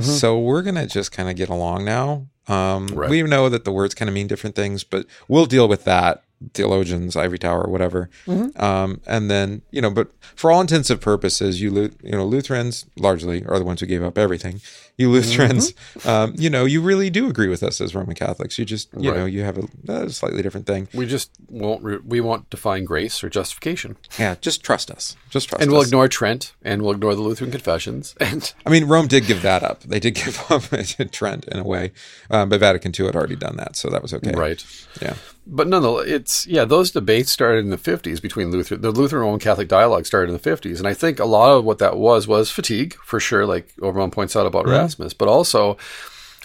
[0.00, 2.26] So we're going to just kind of get along now.
[2.48, 3.08] Um, Right.
[3.10, 6.22] We know that the words kind of mean different things, but we'll deal with that.
[6.52, 8.10] Theologians, Ivory Tower, whatever,
[8.56, 11.72] um, and then you know, but for all intents and purposes, you
[12.02, 14.60] you know Lutherans largely are the ones who gave up everything.
[14.98, 15.74] You Lutherans,
[16.06, 18.58] um, you know, you really do agree with us as Roman Catholics.
[18.58, 19.18] You just you Right.
[19.20, 20.88] know you have a, a slightly different thing.
[20.94, 25.16] We just won't re- we won't define grace or justification, Yeah, just trust us.
[25.30, 25.64] Just trust us.
[25.64, 25.88] and we'll us.
[25.88, 29.62] ignore Trent, and we'll ignore the Lutheran confessions, and I mean, Rome did give that
[29.62, 29.80] up.
[29.84, 30.64] They did give up
[31.12, 31.92] Trent in a way,
[32.30, 34.32] um, but Vatican II had already done that, so that was okay.
[34.32, 34.64] right.
[35.00, 35.14] Yeah.
[35.46, 36.64] But nonetheless, it's yeah.
[36.64, 40.32] Those debates started in the fifties between Luther, the Lutheran Roman Catholic dialogue started in
[40.32, 43.46] the fifties, and I think a lot of what that was was fatigue for sure,
[43.46, 44.74] like Oberman points out about mm-hmm.
[44.74, 45.76] Erasmus, but also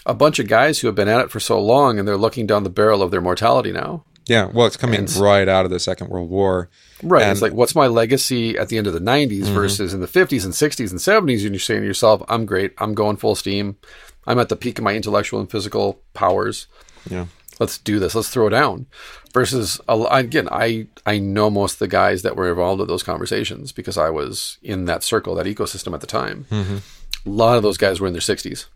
[0.06, 2.46] a bunch of guys who have been at it for so long and they're looking
[2.46, 4.04] down the barrel of their mortality now.
[4.26, 4.50] Yeah.
[4.52, 6.70] Well, it's coming right out of the Second World War.
[7.02, 7.22] Right.
[7.22, 9.54] And- it's like, what's my legacy at the end of the 90s mm-hmm.
[9.54, 11.42] versus in the 50s and 60s and 70s?
[11.42, 12.72] And you're saying to yourself, I'm great.
[12.78, 13.76] I'm going full steam.
[14.26, 16.68] I'm at the peak of my intellectual and physical powers.
[17.10, 17.26] Yeah.
[17.62, 18.86] Let's do this let's throw down
[19.38, 23.72] versus again i i know most of the guys that were involved with those conversations
[23.72, 26.38] because i was in that circle that ecosystem at the time.
[26.50, 26.78] Mm-hmm.
[27.30, 28.66] A lot of those guys were in their 60s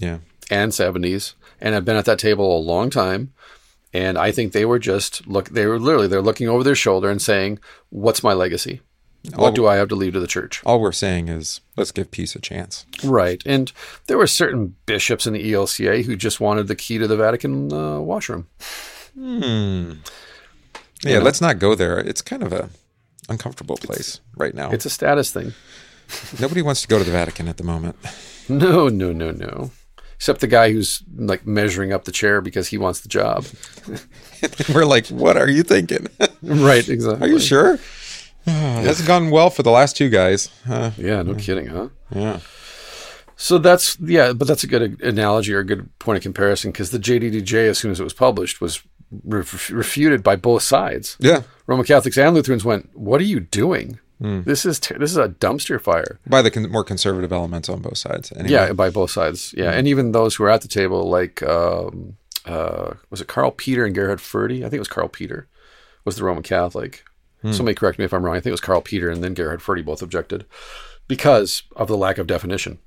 [0.00, 0.18] Yeah.
[0.50, 3.22] and 70s and have been at that table a long time.
[4.02, 7.08] And i think they were just look they were literally they're looking over their shoulder
[7.10, 7.52] and saying
[7.90, 8.80] what's my legacy
[9.36, 12.10] what do i have to leave to the church All we're saying is let's give
[12.10, 12.84] peace a chance.
[13.02, 13.72] right and
[14.06, 17.72] there were certain bishops in the elca who just wanted the key to the vatican
[17.72, 18.46] uh, washroom
[21.04, 21.18] Yeah.
[21.20, 21.98] Let's not go there.
[21.98, 22.70] It's kind of a
[23.28, 24.70] uncomfortable place right now.
[24.70, 25.52] it's a status thing
[26.40, 27.96] Nobody wants to go to the Vatican at the moment.
[28.48, 29.70] No, no, no, no.
[30.16, 33.46] Except the guy who's like measuring up the chair because he wants the job.
[34.74, 36.08] we're like, what are you thinking?
[36.42, 37.26] right, exactly.
[37.26, 37.78] are you sure?
[38.80, 40.48] it hasn't gone well for the last two guys.
[40.68, 41.88] Uh, Yeah, no kidding, huh?
[42.14, 42.40] yeah.
[43.36, 46.90] So that's yeah, but that's a good analogy or a good point of comparison because
[46.90, 48.80] the JDDJ, as soon as it was published, was
[49.24, 51.16] ref- refuted by both sides.
[51.18, 51.42] Yeah.
[51.66, 53.98] Roman Catholics and Lutherans went, "What are you doing?
[54.20, 54.42] Hmm.
[54.44, 57.80] This is ter- this is a dumpster fire." By the con- more conservative elements on
[57.82, 58.30] both sides.
[58.32, 58.50] Anyway.
[58.50, 59.52] Yeah, by both sides.
[59.56, 62.16] Yeah, and even those who were at the table, like um,
[62.46, 64.52] uh, was it Carl Peter and Gerhard Forde?
[64.58, 65.48] I think it was Carl Peter
[66.04, 67.02] was the Roman Catholic.
[67.52, 68.34] Somebody correct me if I'm wrong.
[68.34, 70.46] I think it was Carl Peter and then Gerhard Forde both objected
[71.08, 72.78] because of the lack of definition.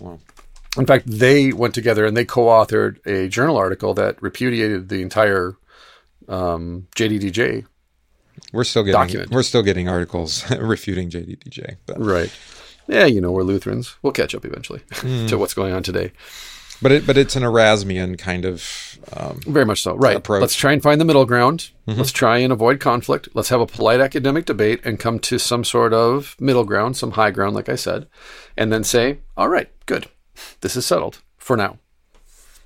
[0.00, 0.20] Wow.
[0.76, 5.56] In fact, they went together and they co-authored a journal article that repudiated the entire
[6.28, 7.66] um, JDDJ.
[8.52, 9.30] We're still getting Document.
[9.30, 11.76] we're still getting articles refuting JDDJ.
[11.86, 12.32] But Right.
[12.86, 13.96] Yeah, you know, we're Lutherans.
[14.02, 14.80] We'll catch up eventually
[15.26, 16.12] to what's going on today.
[16.82, 19.94] But it but it's an Erasmian kind of um, Very much so.
[19.94, 20.16] Right.
[20.16, 20.40] approach.
[20.40, 21.70] Let's try and find the middle ground.
[21.86, 23.28] Let's try and avoid conflict.
[23.32, 27.12] Let's have a polite academic debate and come to some sort of middle ground, some
[27.12, 28.06] high ground, like I said,
[28.58, 30.06] and then say, all right, good.
[30.60, 31.78] This is settled for now.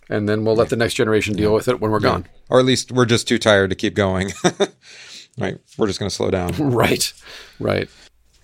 [0.09, 2.27] and then we'll let the next generation deal with it when we're gone.
[2.51, 4.33] Or at least we're just too tired to keep going.
[5.39, 5.57] right.
[5.79, 6.53] We're just going to slow down.
[6.59, 7.13] Right,
[7.61, 7.89] right.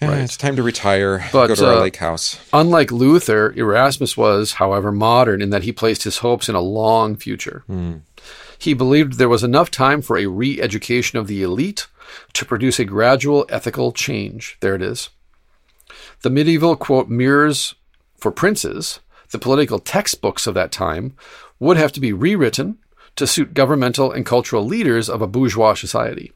[0.01, 1.25] Yeah, It's time to retire.
[1.33, 2.39] But, go to our uh, lake house.
[2.53, 7.17] Unlike Luther, Erasmus was, however, modern in that he placed his hopes in a long
[7.17, 7.65] future.
[8.59, 11.87] He believed there was enough time for a re education of the elite
[12.33, 14.57] to produce a gradual ethical change.
[14.61, 15.11] There it is.
[16.23, 17.75] The medieval, quote, mirrors
[18.17, 21.15] for princes, the political textbooks of that time,
[21.61, 22.79] would have to be rewritten
[23.17, 26.33] to suit governmental and cultural leaders of a bourgeois society.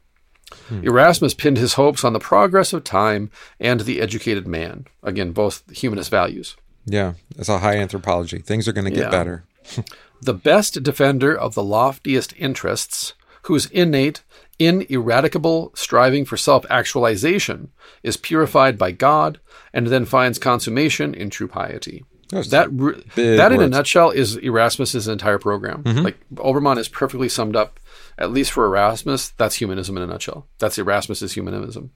[0.69, 0.83] Hmm.
[0.83, 4.85] Erasmus pinned his hopes on the progress of time and the educated man.
[5.03, 6.55] Again, both humanist values.
[6.85, 7.13] Yeah.
[7.37, 8.39] It's a high anthropology.
[8.39, 9.09] Things are going to get Yeah.
[9.09, 9.43] better.
[10.21, 14.23] The best defender of the loftiest interests, whose innate,
[14.57, 17.71] ineradicable striving for self actualization
[18.03, 19.39] is purified by God
[19.73, 22.05] and then finds consummation in true piety.
[22.29, 22.69] That
[23.15, 25.83] that in a nutshell is Erasmus's entire program.
[25.83, 26.03] Mm-hmm.
[26.05, 27.79] Like Oberman is perfectly summed up.
[28.17, 30.47] At least for Erasmus, that's humanism in a nutshell.
[30.59, 31.91] That's Erasmus's humanism.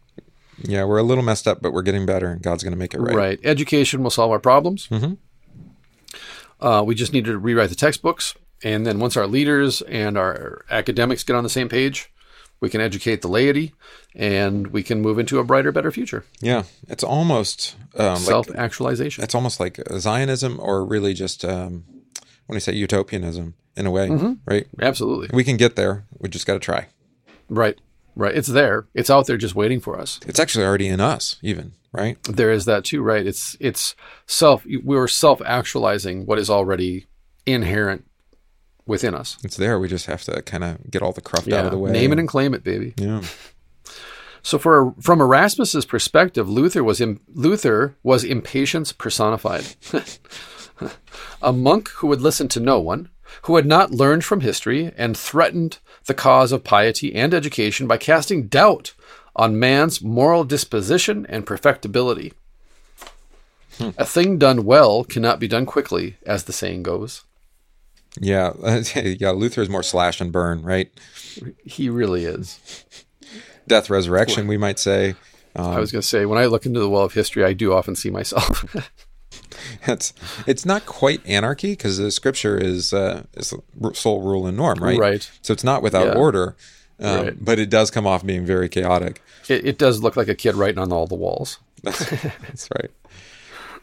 [0.63, 0.86] Yeah.
[0.86, 2.99] We're a little messed up, but we're getting better and God's going to make it
[2.99, 3.15] right.
[3.15, 3.39] Right.
[3.43, 4.89] Education will solve our problems.
[6.59, 8.34] Uh, we just need to rewrite the textbooks.
[8.63, 12.11] And then once our leaders and our academics get on the same page,
[12.59, 13.74] we can educate the laity
[14.15, 16.26] and we can move into a brighter, better future.
[16.41, 16.63] Yeah.
[16.88, 19.24] It's almost um, like Self actualization.
[19.24, 21.84] it's almost like Zionism or really just um,
[22.48, 24.34] when I say utopianism in a way, Mm-hmm.
[24.45, 24.68] right?
[24.82, 25.30] Absolutely.
[25.32, 26.06] We can get there.
[26.18, 26.88] We just got to try.
[27.50, 27.78] Right.
[28.16, 28.36] Right.
[28.36, 28.88] It's there.
[28.95, 30.20] It's out there just waiting for us.
[30.26, 32.18] It's actually already in us, even right?
[32.24, 33.26] There is that too, right?
[33.26, 33.95] It's it's
[34.26, 37.06] self we're self actualizing what is already
[37.45, 38.06] inherent
[38.88, 39.38] within us.
[39.43, 39.78] It's there.
[39.80, 41.91] We just have to kind of get all the cruft out of the way.
[41.91, 42.93] Name it and claim it, baby.
[42.98, 43.22] yeah.
[44.41, 49.66] So, for from Erasmus's perspective, Luther was im, Luther was impatience personified.
[51.41, 53.09] a monk who would listen to no one,
[53.43, 57.97] who had not learned from history, and threatened the cause of piety and education by
[57.97, 58.93] casting doubt
[59.36, 62.34] on man's moral disposition and perfectibility.
[63.80, 67.23] A thing done well cannot be done quickly, as the saying goes.
[68.19, 68.53] Yeah.
[68.95, 69.32] yeah.
[69.32, 70.89] Luther is more slash and burn, right?
[71.63, 72.86] He really is.
[73.67, 75.15] Death, resurrection, we might say.
[75.55, 77.53] Um, I was going to say, when I look into the well of history, I
[77.53, 78.75] do often see myself.
[79.88, 80.13] it's
[80.45, 83.53] it's not quite anarchy because the scripture is uh, is
[83.93, 84.97] sole rule and norm, right?
[84.99, 85.30] Right.
[85.41, 86.13] So it's not without Yeah.
[86.22, 86.55] order,
[86.99, 87.45] um, Right.
[87.45, 89.22] but it does come off being very chaotic.
[89.49, 91.59] it, it does look like a kid writing on all the walls.
[91.84, 92.91] That's right.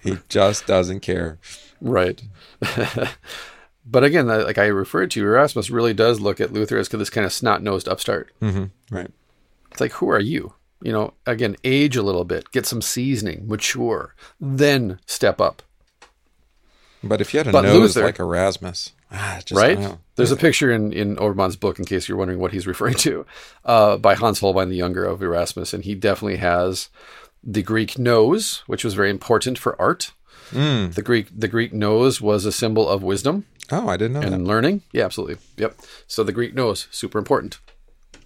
[0.02, 1.38] He just doesn't care.
[1.80, 2.22] Right.
[3.86, 7.10] but again, uh, like I referred to, Erasmus really does look at Luther as this
[7.10, 8.30] kind of snot nosed upstart.
[8.40, 9.10] hmm Right.
[9.70, 10.54] It's like, who are you?
[10.82, 15.62] You know, again, age a little bit, get some seasoning, mature, then step up.
[17.08, 19.72] But if you had a But nose Luther- like Erasmus, ah, just, right?
[19.78, 19.98] I don't know.
[20.16, 23.26] There's a picture in, in Oberman's book, in case you're wondering what he's referring to,
[23.64, 25.72] uh, by Hans Holbein the Younger of Erasmus.
[25.74, 26.88] And he definitely has
[27.42, 30.12] the Greek nose, which was very important for art.
[30.50, 30.94] Mm.
[30.94, 34.32] The Greek the Greek nose was a symbol of wisdom Oh, I didn't know that.
[34.32, 34.82] and learning.
[34.92, 35.38] Yeah, absolutely.
[35.56, 35.76] Yep.
[36.06, 37.58] So the Greek nose, super important.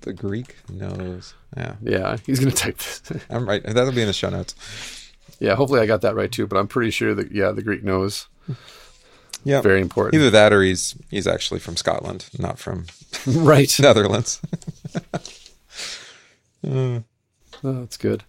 [0.00, 1.34] The Greek nose.
[1.56, 3.02] Yeah, Yeah, he's gonna type this.
[3.30, 3.62] I'm right.
[3.62, 4.54] That'll be in the show notes.
[5.38, 6.46] yeah, hopefully I got that right too.
[6.48, 8.26] But I'm pretty sure that yeah, the Greek nose,
[9.44, 9.60] Yeah.
[9.60, 10.14] very important.
[10.20, 12.86] Either that or he's he's actually from Scotland, not from
[13.26, 13.72] right.
[13.80, 14.40] Netherlands.
[16.66, 17.02] Oh,
[17.62, 18.24] that's good.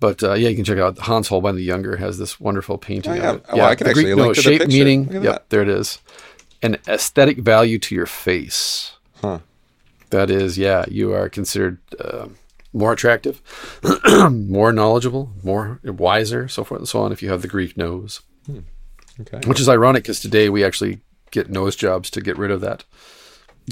[0.00, 3.12] But uh, yeah, you can check out Hans Holbein the Younger has this wonderful painting.
[3.12, 3.30] Oh, yeah.
[3.30, 3.44] of it.
[3.50, 4.76] Oh, I can the actually Greek link nose, to the shape, picture.
[4.76, 5.12] meaning.
[5.12, 5.50] Yep, that.
[5.50, 5.98] there it is.
[6.62, 8.92] An aesthetic value to your face.
[9.20, 9.40] Huh.
[10.10, 12.28] That is, yeah, you are considered uh,
[12.72, 13.40] more attractive,
[14.30, 17.12] more knowledgeable, more wiser, so forth and so on.
[17.12, 18.20] If you have the Greek nose,
[19.20, 19.40] Okay.
[19.46, 21.00] which is ironic because today we actually
[21.30, 22.84] get nose jobs to get rid of that.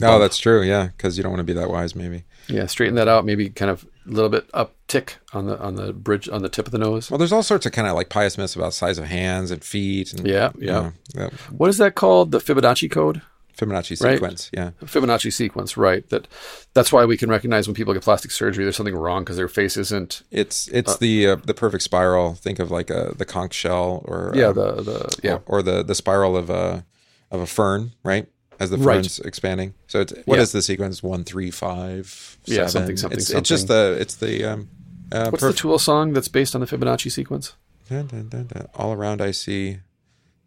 [0.02, 0.62] Oh, that's true.
[0.62, 2.24] Yeah, because you don't want to be that wise, maybe.
[2.48, 3.24] Yeah, straighten that out.
[3.24, 6.66] Maybe kind of a little bit uptick on the on the bridge on the tip
[6.66, 7.10] of the nose.
[7.10, 9.62] Well, there's all sorts of kind of like pious myths about size of hands and
[9.62, 10.12] feet.
[10.12, 11.28] And, Yeah, you know, yeah.
[11.50, 12.30] What is that called?
[12.32, 13.20] The Fibonacci code.
[13.56, 14.14] Fibonacci Right.
[14.14, 14.50] sequence.
[14.52, 14.70] Yeah.
[14.84, 16.08] Fibonacci sequence, right?
[16.10, 16.26] That
[16.74, 18.64] that's why we can recognize when people get plastic surgery.
[18.64, 20.22] There's something wrong because their face isn't.
[20.30, 22.34] It's it's the uh, the perfect spiral.
[22.34, 25.32] Think of like a the conch shell or Yeah, um, the the yeah.
[25.46, 26.84] or, or the the spiral of a
[27.30, 28.26] of a fern, right?
[28.60, 28.96] As the Right.
[28.96, 29.74] fern's expanding.
[29.86, 30.42] So it's what Yeah.
[30.42, 31.02] is the sequence?
[31.02, 32.60] One, three, five, seven.
[32.60, 34.68] Yeah, something, something, It's, it's just the it's the um.
[35.10, 37.54] Uh, What's perf- the Tool song that's based on the Fibonacci sequence?
[37.90, 38.48] Dun, dun, dun.
[38.74, 39.78] All around I see.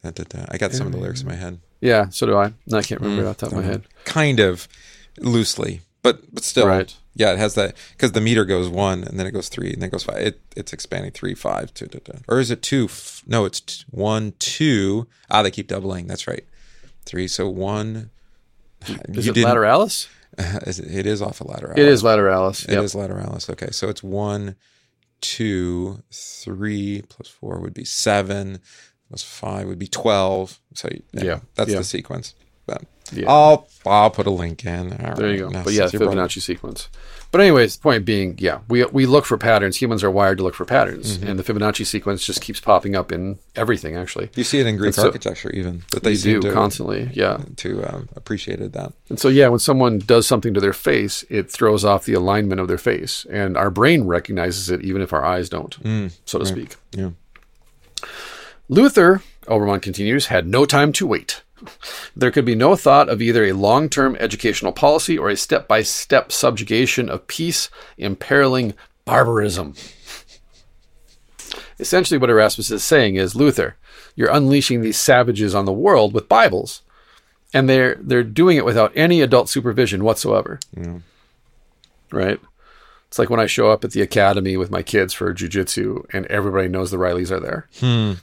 [0.04, 1.60] I got some of the lyrics in my head.
[1.82, 2.54] Yeah, so do I.
[2.68, 3.84] No, I can't remember it off the top of my head.
[4.06, 4.68] Kind of
[5.20, 6.96] loosely, but but still, Right.
[7.18, 9.82] Yeah, it has that because the meter goes one and then it goes three and
[9.82, 10.18] then it goes five.
[10.18, 12.22] It it's expanding three, five, two, dun, dun.
[12.28, 12.86] or is it two?
[12.86, 15.08] F- No, it's t- one, two.
[15.32, 16.08] Ah, they keep doubling.
[16.08, 16.44] That's right.
[17.06, 17.28] Three.
[17.30, 18.10] So one,
[19.10, 20.08] Is You it Lateralus?
[20.38, 21.78] it is off of Lateralus.
[21.78, 22.66] It is Lateralus.
[22.68, 22.84] It Yep.
[22.84, 23.50] is Lateralus.
[23.52, 24.56] Okay, so it's one,
[25.22, 28.60] two, three plus four would be seven.
[29.10, 30.60] Plus five would be twelve.
[30.74, 31.78] So you- Yeah, that's yeah.
[31.80, 32.34] the sequence.
[32.66, 32.84] But
[33.14, 33.30] Yeah.
[33.32, 34.92] I'll I'll put a link in.
[34.94, 35.50] All There you go.
[35.52, 36.90] But yeah, since you brought it Fibonacci sequence.
[37.32, 39.78] But anyways, the point being, yeah, we we look for patterns.
[39.82, 41.28] Humans are wired to look for patterns, Mm-hmm.
[41.28, 43.96] and the Fibonacci sequence just keeps popping up in everything.
[43.96, 47.12] Actually, You see it in Greek so- architecture, even that they do to constantly.
[47.14, 48.94] Yeah, to um, appreciated that.
[49.10, 52.60] and so yeah, when someone does something to their face, it throws off the alignment
[52.62, 55.76] of their face, and our brain recognizes it, even if our eyes don't,
[56.26, 56.78] so to speak.
[56.94, 57.00] Mm,
[58.02, 58.08] Yeah.
[58.68, 61.44] Luther, Oberman continues, had no time to wait.
[62.16, 65.68] There could be no thought of either a long term educational policy or a step
[65.68, 68.74] by step subjugation of peace imperiling
[69.06, 69.74] barbarism.
[71.80, 73.76] Essentially, what Erasmus is saying is Luther,
[74.16, 76.82] you're unleashing these savages on the world with Bibles,
[77.54, 80.60] and they're, they're doing it without any adult supervision whatsoever.
[82.12, 82.40] Right?
[83.08, 86.26] It's like when I show up at the academy with my kids for jujitsu, and
[86.28, 88.14] everybody knows the Rileys are there hmm.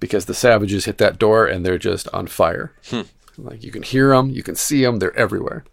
[0.00, 2.72] Because the savages hit that door and they're just on fire.
[3.36, 5.64] Like you can hear them, you can see them, they're everywhere.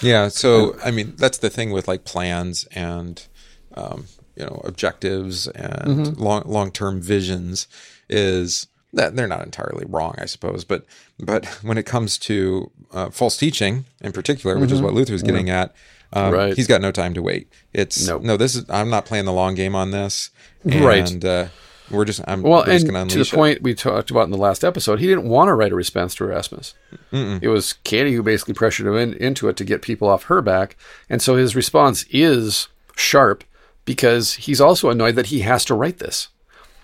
[0.00, 0.28] Yeah.
[0.28, 3.24] So I mean, that's the thing with like plans and
[3.74, 4.06] um,
[4.36, 6.22] you know objectives and Mm-hmm.
[6.22, 7.68] long long term visions
[8.08, 10.64] is that they're not entirely wrong, I suppose.
[10.64, 10.84] But
[11.18, 15.50] but when it comes to uh, false teaching in particular, which is what Luther's getting
[15.50, 15.70] at.
[15.70, 15.74] Um,
[16.26, 16.34] Mm-hmm.
[16.34, 16.54] Right.
[16.56, 17.48] He's got no time to wait.
[17.72, 18.22] It's Nope.
[18.22, 18.36] no.
[18.36, 18.64] This is.
[18.70, 20.30] I'm not playing the long game on this.
[20.62, 21.24] And, Right.
[21.24, 21.48] Uh,
[21.90, 22.20] we're just.
[22.26, 23.30] I'm Well, just and to the it.
[23.30, 26.14] point we talked about in the last episode, he didn't want to write a response
[26.16, 26.74] to Erasmus.
[27.12, 30.42] It was Katie who basically pressured him in, into it to get people off her
[30.42, 30.76] back.
[31.08, 33.44] And so his response is sharp
[33.84, 36.28] because he's also annoyed that he has to write this.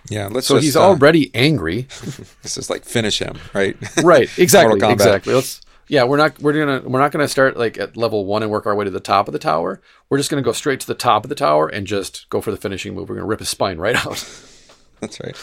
[0.08, 0.28] Yeah.
[0.28, 0.46] Let's.
[0.46, 1.88] So just, he's uh, already angry.
[2.42, 3.76] This is like finish him, right?
[4.02, 7.96] right exactly exactly let's yeah we're not we're gonna we're not gonna start like at
[7.96, 10.42] level one and work our way to the top of the tower we're just gonna
[10.42, 13.08] go straight to the top of the tower and just go for the finishing move
[13.08, 14.24] we're gonna rip his spine right out
[15.00, 15.36] That's right.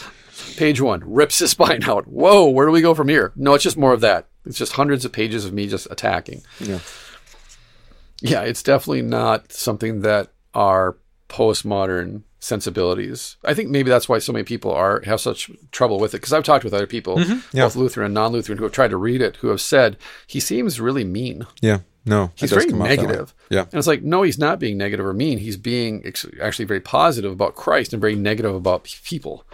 [0.56, 3.64] page one rips his spine out whoa where do we go from here no it's
[3.64, 6.78] just more of that it's just hundreds of pages of me just attacking Yeah.
[8.20, 10.96] yeah it's definitely not something that our
[11.28, 16.14] postmodern sensibilities i think maybe that's why so many people are have such trouble with
[16.14, 17.56] it because i've talked with other people Mm-hmm.
[17.56, 17.64] Yeah.
[17.64, 20.80] both lutheran and non-lutheran who have tried to read it who have said he seems
[20.80, 21.80] really mean Yeah.
[22.08, 22.32] No.
[22.34, 23.06] he's very come off that way.
[23.06, 23.62] negative Yeah.
[23.62, 26.80] and it's like no he's not being negative or mean he's being ex- actually very
[26.80, 29.44] positive about christ and very negative about people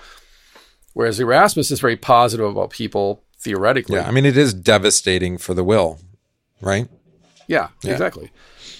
[0.92, 5.54] whereas erasmus is very positive about people theoretically Yeah, I mean, it is devastating for
[5.54, 6.00] the will,
[6.60, 6.88] right?
[7.46, 8.30] Yeah, exactly.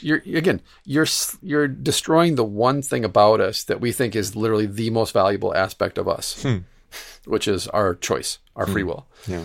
[0.01, 1.07] You're again, you're
[1.43, 5.55] you're destroying the one thing about us that we think is literally the most valuable
[5.55, 6.59] aspect of us, hmm.
[7.27, 8.89] which is our choice, our free hmm.
[8.89, 9.07] will.
[9.29, 9.45] Yeah.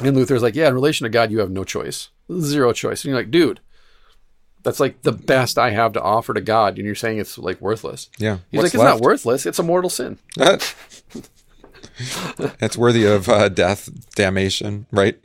[0.00, 3.04] And Luther's like, yeah, in relation to God, you have no choice, zero choice.
[3.04, 3.60] And you're like, dude,
[4.62, 7.60] that's like the best I have to offer to God, and you're saying it's like
[7.60, 8.10] worthless.
[8.18, 8.38] Yeah.
[8.50, 10.18] He's What's like, it's not worthless; it's a mortal sin.
[12.60, 15.16] it's worthy of uh, death, damnation, right?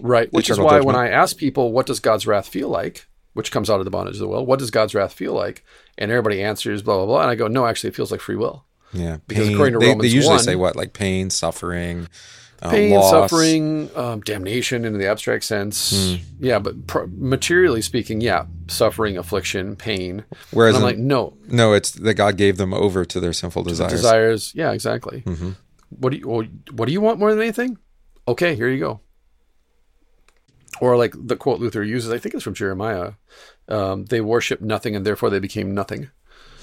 [0.00, 0.32] Right.
[0.32, 0.86] Which is why judgment.
[0.86, 3.06] when I ask people, what does God's wrath feel like?
[3.32, 4.44] Which comes out of the bondage of the will.
[4.44, 5.64] What does God's wrath feel like?
[5.96, 7.20] And everybody answers blah, blah, blah.
[7.22, 8.64] And I go, no, actually, it feels like free will.
[8.92, 9.18] Yeah.
[9.28, 12.08] Because Pain- according to they, Romans they usually 1 say what, like pain, suffering,
[12.62, 13.10] uh, Pain, loss.
[13.10, 15.92] suffering, um, damnation in the abstract sense.
[16.18, 16.22] Hmm.
[16.44, 20.24] Yeah, but pr- materially speaking, yeah, suffering, affliction, pain.
[20.50, 23.32] Whereas and I'm in- like, no, No, it's that God gave them over to their
[23.32, 23.92] sinful desires.
[23.92, 24.52] desires.
[24.54, 25.22] Yeah, exactly.
[25.26, 25.50] Mm-hmm.
[25.98, 26.28] What do you
[26.72, 27.78] What do you want more than anything?
[28.28, 29.00] Okay, here you go.
[30.80, 33.12] Or like the quote Luther uses, I think it's from Jeremiah.
[33.68, 36.10] Um, they worship nothing, and therefore they became nothing.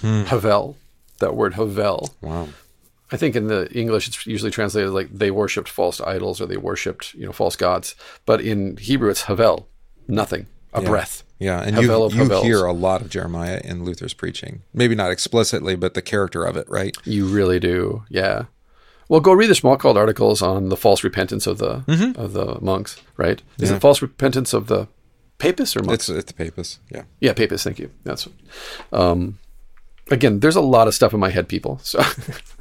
[0.01, 0.23] Hmm.
[0.23, 0.77] Havel,
[1.19, 2.13] that word havel.
[2.21, 2.49] Wow.
[3.11, 6.57] I think in the English it's usually translated like they worshipped false idols or they
[6.57, 9.67] worshipped you know false gods, but in Hebrew it's havel,
[10.07, 11.23] nothing, a breath.
[11.39, 14.63] Yeah, and Havel you you hear a lot of Jeremiah in Luther's preaching.
[14.73, 16.97] Maybe not explicitly, but the character of it, right?
[17.05, 18.45] You really do, yeah.
[19.07, 22.19] Well, go read the Schmalkald articles on the false repentance of the Mm-hmm.
[22.19, 23.41] of the monks, right?
[23.59, 24.87] Is it false repentance of the
[25.37, 26.09] papists or monks?
[26.09, 26.79] It's it's the papists.
[26.91, 27.03] Yeah.
[27.21, 27.63] yeah, papists.
[27.63, 27.91] Thank you.
[28.03, 28.27] That's
[28.91, 29.37] um,
[30.11, 30.39] again.
[30.39, 31.79] There's a lot of stuff in my head, people.
[31.83, 31.99] So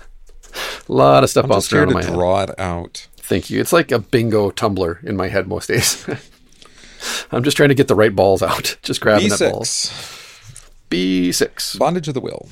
[0.89, 2.13] a lot of stuff I'm bouncing around in my head.
[2.13, 3.07] draw it out.
[3.17, 3.61] Thank you.
[3.61, 6.07] It's like a bingo tumbler in my head most days.
[7.33, 8.77] I'm just trying to get the right balls out.
[8.83, 9.63] Just grabbing that ball.
[9.63, 10.71] B6.
[10.91, 11.79] B6.
[11.79, 12.49] Bondage of the will.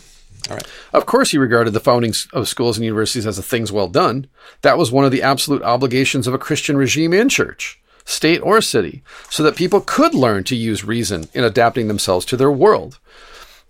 [0.50, 0.66] All right.
[0.92, 4.26] Of course, he regarded the founding of schools and universities as a things well done.
[4.62, 8.60] That was one of the absolute obligations of a Christian regime in church, state, or
[8.60, 12.98] city, so that people could learn to use reason in adapting themselves to their world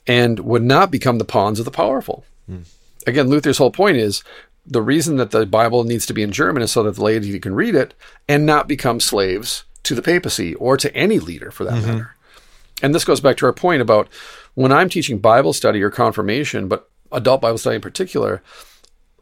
[0.07, 2.25] and would not become the pawns of the powerful.
[2.47, 2.63] Hmm.
[3.07, 4.23] Again, Luther's whole point is
[4.67, 7.39] the reason that the Bible needs to be in German is so that the laity
[7.39, 7.95] can read it
[8.29, 11.87] and not become slaves to the papacy or to any leader for that mm-hmm.
[11.87, 12.15] matter.
[12.83, 14.09] And this goes back to our point about
[14.55, 18.43] when I'm teaching Bible study or confirmation, but adult Bible study in particular,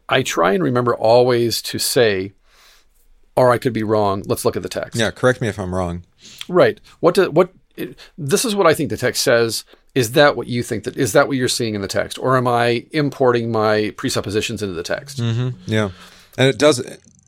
[0.09, 2.33] I try and remember always to say,
[3.35, 4.23] or I could be wrong.
[4.25, 4.99] Let's look at the text.
[4.99, 6.03] Yeah, correct me if I'm wrong.
[6.47, 6.79] Right.
[6.99, 9.65] What do, what it, this is what I think the text says.
[9.95, 12.35] Is that what you think that is that what you're seeing in the text, or
[12.35, 15.19] am I importing my presuppositions into the text?
[15.19, 15.91] Yeah,
[16.37, 16.79] and it does,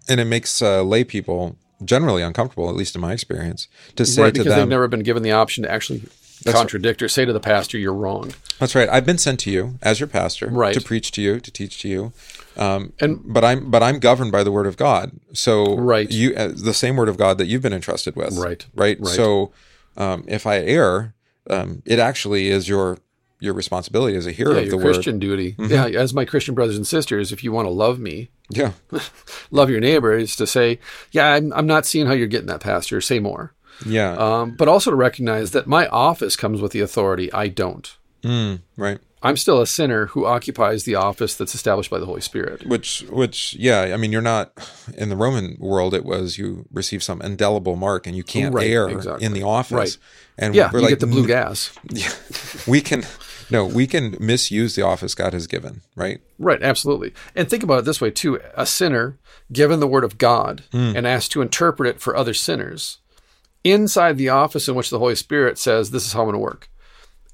[0.09, 3.67] and it makes uh, lay people generally uncomfortable, at least in my experience,
[3.97, 6.03] to say right, to because they've never been given the option to actually
[6.45, 8.89] contradict or say to the pastor, "You're wrong." "That's right.
[8.89, 10.73] I've been sent to you as your pastor Right.
[10.73, 12.13] to preach to you, to teach to you."
[12.57, 15.11] Um, And- but I'm but I'm governed by the word of God.
[15.33, 16.09] So Right.
[16.09, 18.35] you uh, the same word of God that you've been entrusted with.
[18.37, 18.65] Right.
[18.73, 18.99] Right.
[18.99, 19.15] Right.
[19.15, 19.51] So
[19.97, 21.13] um, if I err,
[21.49, 22.97] um, it actually is your
[23.41, 24.83] your responsibility as a hero Yeah, of the your word.
[24.85, 24.93] Mm-hmm.
[24.93, 25.55] Christian duty.
[25.59, 28.71] Yeah, as my Christian brothers and sisters, if you want to love me, Yeah.
[29.51, 30.79] love your neighbor, is to say,
[31.11, 33.01] "Yeah, I'm, I'm not seeing how you're getting that, pastor.
[33.01, 33.53] Say more."
[33.85, 34.13] Yeah.
[34.13, 37.31] Um, but also to recognize that my office comes with the authority.
[37.33, 37.93] I don't.
[38.23, 38.99] Mm, right.
[39.25, 42.65] I'm still a sinner who occupies the office that's established by the Holy Spirit.
[42.65, 44.53] Which, which, yeah, I mean, you're not
[44.95, 45.93] in the Roman world.
[45.93, 49.25] It was you receive some indelible mark, and you can't Right, err exactly.
[49.25, 49.71] in the office.
[49.97, 49.97] Right.
[50.37, 51.71] And Yeah, we're you like, get the blue gas.
[52.67, 53.03] we can,
[53.49, 55.81] no, we can misuse the office God has given.
[55.95, 56.21] Right.
[56.39, 57.13] Right, absolutely.
[57.35, 59.17] And think about it this way too: a sinner
[59.51, 60.93] given the word of God Hmm.
[60.95, 62.97] and asked to interpret it for other sinners
[63.63, 66.39] inside the office in which the Holy Spirit says, "This is how I'm going to
[66.39, 66.69] work."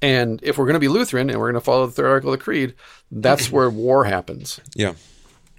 [0.02, 2.32] And if we're going to be Lutheran and we're going to follow the third article
[2.32, 2.74] of the creed,
[3.10, 4.60] that's where war happens.
[4.74, 4.94] Yeah.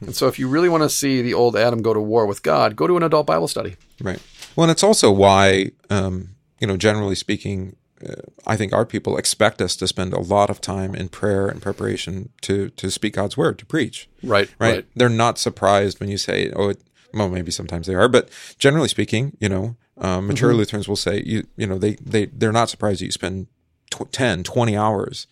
[0.02, 2.44] And so, if you really want to see the old Adam go to war with
[2.44, 3.78] God, go to an adult Bible study.
[4.02, 4.22] Right.
[4.56, 8.16] Well, and it's also why, um, you know, generally speaking, uh,
[8.46, 11.62] I think our people expect us to spend a lot of time in prayer and
[11.62, 14.10] preparation to to speak God's word, to preach.
[14.22, 14.76] Right, right?
[14.76, 14.86] right.
[14.94, 16.82] They're not surprised when you say, "Oh, it,
[17.14, 18.30] well, maybe sometimes they are," but
[18.60, 20.58] generally speaking, you know, um, mature Mm-hmm.
[20.58, 23.48] Lutherans will say, you you know, they they they're not surprised that you spend
[23.94, 25.28] tw- 10, 20 hours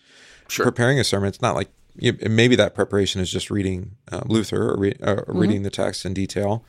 [0.48, 0.64] Sure.
[0.66, 1.28] preparing a sermon.
[1.28, 5.14] It's not like you, maybe that preparation is just reading uh, Luther or, re, uh,
[5.16, 5.38] Mm-hmm.
[5.38, 6.64] reading the text in detail,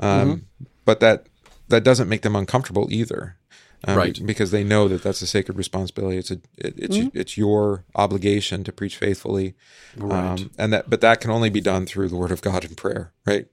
[0.00, 0.46] um,
[0.84, 1.26] but that
[1.68, 3.36] that doesn't make them uncomfortable either.
[3.84, 4.14] Um, Right.
[4.14, 4.26] Mm-hmm.
[4.26, 6.16] because they know that that's a sacred responsibility.
[6.16, 9.54] It's a it, it's it's your obligation to preach faithfully,
[10.00, 12.76] um, and that but that can only be done through the Word of God and
[12.76, 13.46] prayer, right?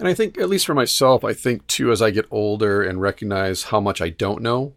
[0.00, 3.00] And I think, at least for myself, I think too, as I get older and
[3.00, 4.74] recognize how much I don't know,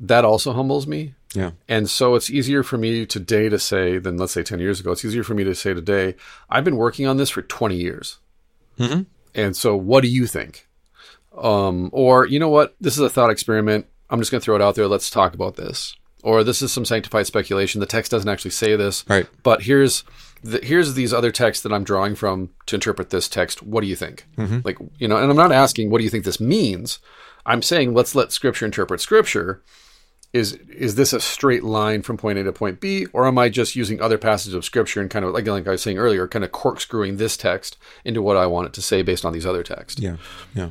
[0.00, 1.14] that also humbles me.
[1.34, 4.80] Yeah, And so it's easier for me today to say than let's say 10 years
[4.80, 4.92] ago.
[4.92, 6.14] It's easier for me to say today,
[6.48, 8.18] I've been working on this for 20 years.
[8.78, 9.04] Mhm.
[9.34, 10.66] And so what do you think?
[11.36, 12.74] Um, or, you know what?
[12.80, 13.86] This is a thought experiment.
[14.08, 14.88] I'm just going to throw it out there.
[14.88, 15.94] Let's talk about this.
[16.22, 17.80] Or this is some sanctified speculation.
[17.80, 19.04] The text doesn't actually say this.
[19.06, 19.26] Right.
[19.42, 20.04] But here's
[20.42, 23.62] the, here's these other texts that I'm drawing from to interpret this text.
[23.62, 24.26] What do you think?
[24.64, 26.98] Like, you know, and I'm not asking what do you think this means.
[27.44, 29.62] I'm saying let's let scripture interpret scripture
[30.32, 33.48] is is this a straight line from point A to point B, or am I
[33.48, 36.28] just using other passages of scripture and kind of like like I was saying earlier,
[36.28, 39.46] kind of corkscrewing this text into what I want it to say based on these
[39.46, 40.00] other texts?
[40.00, 40.16] yeah,
[40.54, 40.70] yeah,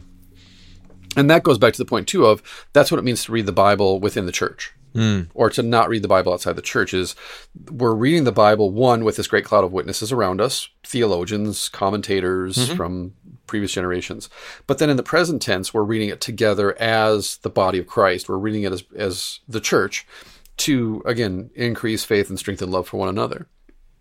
[1.15, 2.43] And that goes back to the point too of
[2.73, 4.73] that's what it means to read the Bible within the church.
[4.97, 5.21] Hmm.
[5.35, 7.15] Or to not read the Bible outside the church is
[7.69, 12.57] we're reading the Bible one with this great cloud of witnesses around us, theologians, commentators
[12.57, 12.75] mm-hmm.
[12.75, 13.13] from
[13.45, 14.27] previous generations.
[14.65, 18.27] But then in the present tense, we're reading it together as the body of Christ.
[18.27, 20.07] We're reading it as, as the church
[20.57, 23.45] to again increase faith and strengthen love for one another.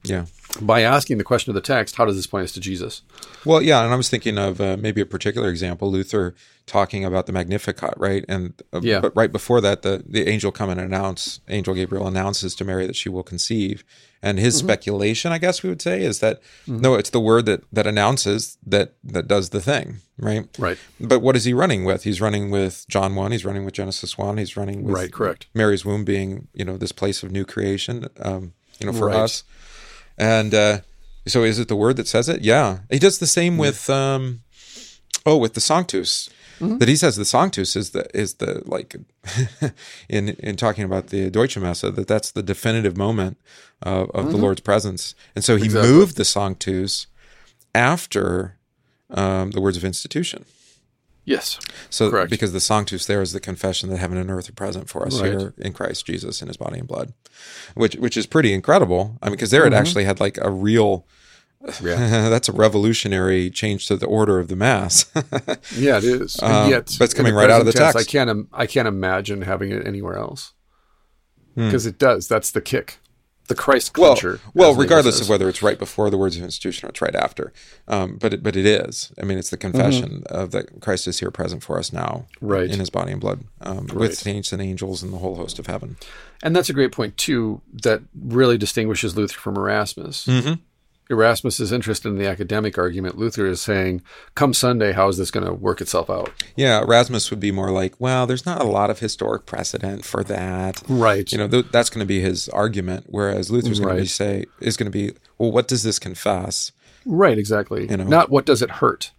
[0.09, 0.27] Yeah.
[0.61, 3.03] By asking the question of the text, how does this point us to Jesus?
[3.45, 6.35] Well, yeah, and I was thinking of uh, maybe a particular example, Luther
[6.65, 8.25] talking about the Magnificat, right?
[8.27, 9.01] And uh, Yeah.
[9.01, 12.87] but right before that, the the angel come and announce, angel Gabriel announces to Mary
[12.87, 13.85] that she will conceive,
[14.23, 14.67] and his Mm-hmm.
[14.67, 18.57] speculation, I guess we would say, is that no, it's the word that that announces
[18.67, 20.49] that that does the thing, right?
[20.59, 20.79] Right.
[20.99, 22.05] But what is he running with?
[22.05, 23.31] He's running with John one.
[23.33, 24.39] He's running with Genesis one.
[24.39, 25.49] He's running with Right, correct.
[25.53, 29.17] Mary's womb being you know this place of new creation, um, you know, for Right.
[29.17, 29.45] us.
[30.19, 30.81] And uh,
[31.27, 32.43] so, is it the word that says it?
[32.43, 34.41] Yeah, he does the same with um,
[35.25, 36.31] oh, with the Sanctus.
[36.59, 38.97] That he says the Sanctus is the is the like
[40.09, 43.37] in in talking about the Deutsche Messe that that's the definitive moment
[43.83, 45.91] of, of the Lord's presence, and so he Exactly.
[45.93, 47.09] moved the Sanctus
[47.75, 48.57] after
[49.11, 50.47] um, the words of institution.
[51.27, 51.59] Yes.
[51.91, 52.31] So Correct.
[52.31, 55.21] because the Sanctus there is the confession that heaven and earth are present for us
[55.21, 55.33] Right.
[55.33, 57.13] here in Christ Jesus in his body and blood.
[57.75, 59.19] Which which is pretty incredible.
[59.21, 61.05] I mean because there it actually had like a real
[61.65, 61.87] Mm-hmm.
[61.89, 62.29] Yeah.
[62.29, 65.07] that's a revolutionary change to the order of the mass.
[65.77, 66.37] Yeah, it is.
[66.41, 68.09] And Um, yet, but it's coming right out of the tense, text.
[68.09, 68.31] I can't.
[68.31, 70.53] im- I can't imagine having it anywhere else
[71.57, 71.65] Hmm.
[71.65, 72.29] because it does.
[72.29, 72.99] That's the kick.
[73.47, 74.41] The Christ well, clincher.
[74.55, 77.15] well, as regardless of whether it's right before the words of institution or it's right
[77.15, 77.53] after,
[77.89, 79.13] um, but it, but it is.
[79.21, 82.47] I mean, it's the confession of that Christ is here, present for us now, Mm-hmm.
[82.47, 82.71] Right.
[82.71, 85.67] in His body and blood, um, with saints and angels and the whole host of
[85.67, 85.97] heaven.
[86.43, 87.61] And that's a great point too.
[87.83, 90.27] That really distinguishes Luther from Erasmus.
[90.27, 90.55] Mm-hmm.
[91.09, 93.17] Erasmus is interested in the academic argument.
[93.17, 94.03] Luther is saying,
[94.35, 97.71] "Come Sunday, how is this going to work itself out?" Yeah, Erasmus would be more
[97.71, 100.83] like, well, there's not a lot of historic precedent for that.
[100.89, 101.31] Right.
[101.31, 103.07] You know, th- that's going to be his argument.
[103.09, 106.73] Whereas Luther's going to be say is going to be, well, what does this confess?
[107.05, 107.87] Right, exactly.
[107.97, 108.05] know?
[108.05, 108.11] Mm-hmm.
[108.11, 109.13] Not what does it hurt.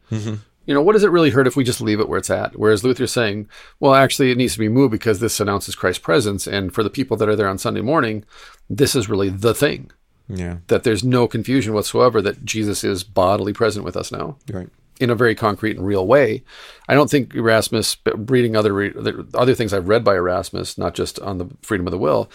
[0.66, 2.60] You know, what does it really hurt if we just leave it where it's at?
[2.60, 3.48] Whereas Luther's saying,
[3.80, 6.46] well, actually, it needs to be moved because this announces Christ's presence.
[6.46, 8.26] And for the people that are there on Sunday morning,
[8.70, 9.92] this is really the thing
[10.30, 14.70] Yeah, that there's no confusion whatsoever that Jesus is bodily present with us now right.
[15.00, 16.44] in a very concrete and real way.
[16.90, 18.94] I don't think Erasmus, but reading other re-
[19.34, 22.30] other things I've read by Erasmus, not just on the freedom of the will,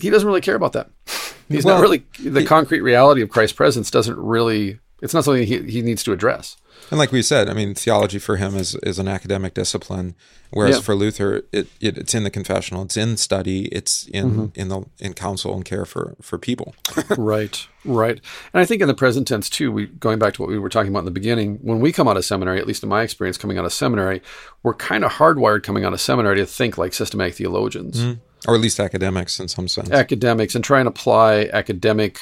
[0.00, 0.90] he doesn't really care about that.
[1.48, 4.80] He's Well, not really the concrete reality of Christ's presence doesn't really.
[5.02, 6.56] It's not something he, he needs to address.
[6.90, 10.14] And like we said, I mean, theology for him is is an academic discipline,
[10.50, 10.82] whereas Yeah.
[10.82, 14.60] for Luther, it, it it's in the confessional, it's in study, it's in Mm-hmm.
[14.60, 16.76] in the in counsel and care for for people.
[17.18, 18.20] right, right.
[18.52, 20.68] And I think in the present tense too, we going back to what we were
[20.68, 23.02] talking about in the beginning, when we come out of seminary, at least in my
[23.02, 24.22] experience coming out of seminary,
[24.62, 28.00] we're kind of hardwired coming out of seminary to think like systematic theologians,
[28.46, 29.90] or at least academics in some sense.
[29.90, 32.20] academics, and try and apply academic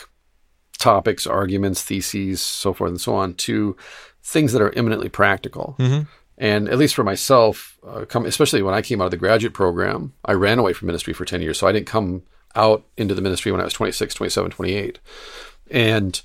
[0.79, 3.77] topics, arguments, theses, so forth and so on to
[4.25, 5.77] things that are eminently practical.
[6.37, 9.55] And at least for myself, uh, come, especially when I came out of the graduate
[9.55, 11.59] program, I ran away from ministry for 10 years.
[11.59, 12.23] So I didn't come
[12.57, 14.99] out into the ministry when I was 26, 27, 28.
[15.71, 16.21] And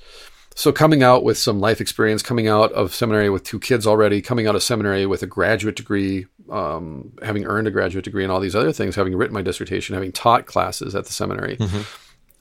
[0.55, 4.21] so coming out with some life experience, coming out of seminary with two kids already,
[4.21, 8.31] coming out of seminary with a graduate degree, um, having earned a graduate degree and
[8.31, 11.57] all these other things, having written my dissertation, having taught classes at the seminary,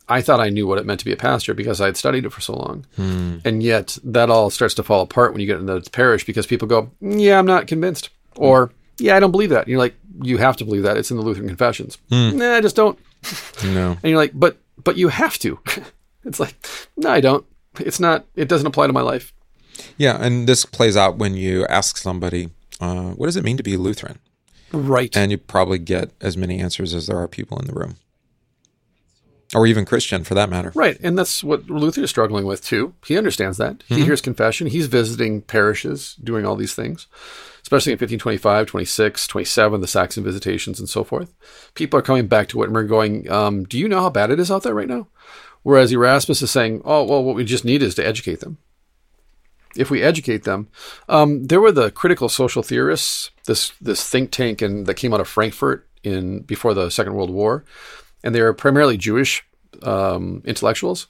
[0.09, 2.24] I thought I knew what it meant to be a pastor because I had studied
[2.24, 2.86] it for so long.
[2.97, 3.39] Hmm.
[3.44, 6.47] And yet that all starts to fall apart when you get into the parish because
[6.47, 8.10] people go, yeah, I'm not convinced.
[8.36, 8.43] Hmm.
[8.44, 9.62] Or, yeah, I don't believe that.
[9.62, 10.97] And you're like, you have to believe that.
[10.97, 11.98] It's in the Lutheran confessions.
[12.10, 12.39] Hmm.
[12.39, 12.98] Nah, I just don't.
[13.64, 15.59] No, And you're like, but but you have to.
[16.24, 16.55] it's like,
[16.97, 17.44] no, I don't.
[17.80, 18.24] It's not.
[18.35, 19.32] It doesn't apply to my life.
[19.97, 23.62] yeah, and this plays out when you ask somebody, uh, "What does it mean to
[23.62, 24.18] be Lutheran?"
[24.72, 25.16] Right.
[25.16, 27.97] and you probably get as many answers as there are people in the room,
[29.55, 30.73] or even Christian for that matter.
[30.75, 30.99] right.
[31.03, 32.95] And that's what Luther is struggling with too.
[33.07, 33.83] He understands that.
[33.87, 34.66] He hears confession.
[34.66, 37.07] He's visiting parishes, doing all these things,
[37.62, 41.35] especially in 1525, 26, 27, the Saxon visitations and so forth.
[41.75, 44.51] People are coming back to Wittenberg going, um, Do you know how bad it is
[44.51, 45.09] out there right now?
[45.62, 48.59] Whereas Erasmus is saying, Oh, well, what we just need is to educate them.
[49.77, 50.69] if we educate them.
[51.09, 55.20] Um, there were the critical social theorists, this this think tank, and that came out
[55.20, 57.65] of Frankfurt in before the Second World War,
[58.24, 59.45] and they were primarily Jewish
[59.82, 61.07] um, intellectuals,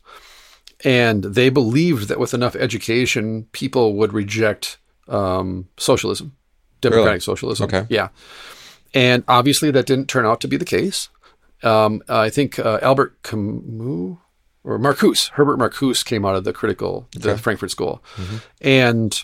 [0.85, 4.79] and they believed that with enough education, people would reject
[5.09, 6.37] um, socialism,
[6.81, 7.21] democratic Really?
[7.21, 7.65] socialism.
[7.67, 7.87] Okay.
[7.89, 8.09] yeah,
[8.95, 11.09] and obviously that didn't turn out to be the case.
[11.63, 14.17] Um, I think uh, Albert Camus
[14.65, 18.03] or Marcuse, Herbert Marcuse came out of the critical, the Frankfurt School.
[18.61, 19.21] And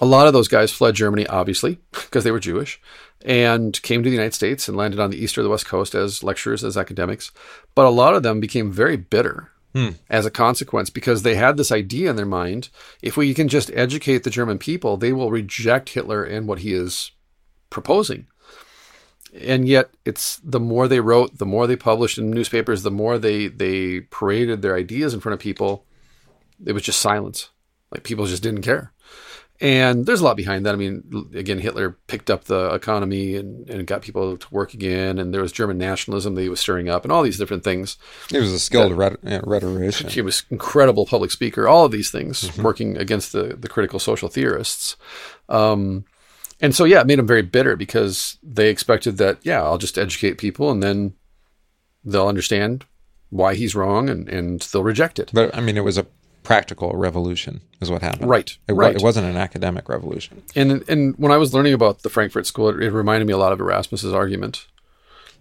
[0.00, 2.80] a lot of those guys fled Germany, obviously, because they were Jewish,
[3.24, 5.94] and came to the United States and landed on the east or the west coast
[5.94, 7.30] as lecturers, as academics.
[7.74, 9.90] But a lot of them became very bitter hmm.
[10.10, 12.68] as a consequence because they had this idea in their mind
[13.02, 16.72] if we can just educate the German people, they will reject Hitler and what he
[16.72, 17.10] is
[17.70, 18.26] proposing
[19.40, 23.18] and yet it's the more they wrote, the more they published in newspapers, the more
[23.18, 25.84] they they paraded their ideas in front of people.
[26.64, 27.50] It was just silence.
[27.90, 28.92] Like people just didn't care.
[29.60, 30.74] And there's a lot behind that.
[30.74, 35.18] I mean, again, Hitler picked up the economy and, and got people to work again,
[35.18, 37.96] and there was German nationalism that he was stirring up, and all these different things.
[38.28, 40.10] He was a skilled rhet- yeah, rhetorician.
[40.10, 41.66] He was incredible public speaker.
[41.66, 44.96] All of these things working against the the critical social theorists.
[45.48, 46.04] Um,
[46.60, 49.98] and so, yeah, it made them very bitter because they expected that, yeah, I'll just
[49.98, 51.14] educate people and then
[52.04, 52.86] they'll understand
[53.28, 55.30] why he's wrong and, and they'll reject it.
[55.34, 56.06] But I mean, it was a
[56.46, 58.30] practical revolution, is what happened.
[58.30, 58.94] Right, It, right.
[58.94, 60.44] it wasn't an academic revolution.
[60.54, 63.36] And and when I was learning about the Frankfurt School, it, it reminded me a
[63.36, 64.68] lot of Erasmus's argument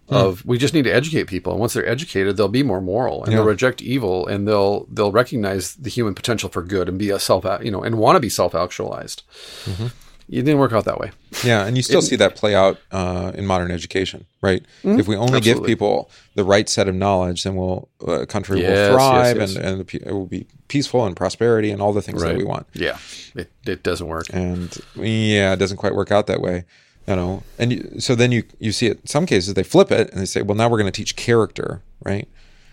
[0.09, 0.15] hmm.
[0.15, 3.23] of we just need to educate people, and once they're educated, they'll be more moral
[3.23, 7.11] and they'll reject evil, and they'll they'll recognize the human potential for good and be
[7.11, 9.21] a self you know and want to be self actualized.
[9.65, 9.87] Mm-hmm.
[10.27, 11.11] It didn't work out that way.
[11.43, 14.65] Yeah, and you still see that play out uh, in modern education, right?
[14.83, 15.65] If we only give Mm-hmm.
[15.67, 19.55] People the right set of knowledge, then we'll uh, country Yes, will thrive, yes.
[19.55, 22.65] and and it will be peaceful and prosperity and all the things that we want.
[22.73, 22.97] Yeah,
[23.35, 24.25] it it doesn't work.
[24.33, 26.65] And yeah, it doesn't quite work out that way,
[27.07, 27.43] you know.
[27.59, 29.01] And you, so then you you see it.
[29.01, 31.15] In some cases they flip it and they say, well, now we're going to teach
[31.15, 32.27] character, right?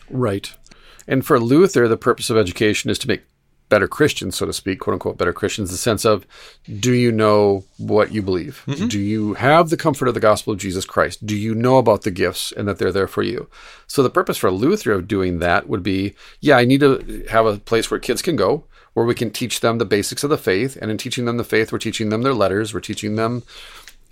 [0.09, 0.55] Right.
[1.09, 3.23] And for Luther, the purpose of education is to make
[3.73, 6.27] better Christians, so to speak, quote unquote, better Christians, the sense of
[6.79, 8.63] do you know what you believe?
[8.67, 8.89] Mm-hmm.
[8.89, 11.25] Do you have the comfort of the gospel of Jesus Christ?
[11.25, 13.49] Do you know about the gifts and that they're there for you?
[13.87, 17.47] So the purpose for Luther of doing that would be yeah, I need to have
[17.47, 20.37] a place where kids can go, where we can teach them the basics of the
[20.37, 20.77] faith.
[20.77, 23.43] And in teaching them the faith, we're teaching them their letters, we're teaching them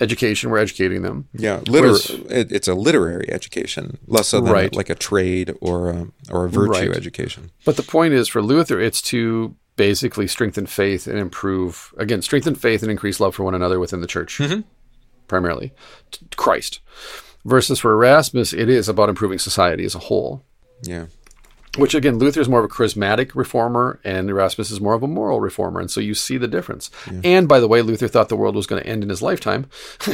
[0.01, 1.29] education, we're educating them.
[1.33, 1.97] Yeah, liter-
[2.31, 4.75] it, it's a literary education, less so than Right.
[4.75, 6.97] like a trade or a, or a virtue Right.
[6.97, 7.51] education.
[7.65, 12.55] But the point is for Luther, it's to basically strengthen faith and improve, again, strengthen
[12.55, 14.61] faith and increase love for one another within the church, mm-hmm.
[15.29, 15.73] primarily,
[16.37, 16.81] Christ.
[17.45, 20.45] Versus for Erasmus, it is about improving society as a whole.
[20.83, 21.07] Yeah,
[21.79, 25.07] Which again, Luther is more of a charismatic reformer, and Erasmus is more of a
[25.07, 26.91] moral reformer, and so you see the difference.
[27.23, 29.67] And by the way, Luther thought the world was going to end in his lifetime,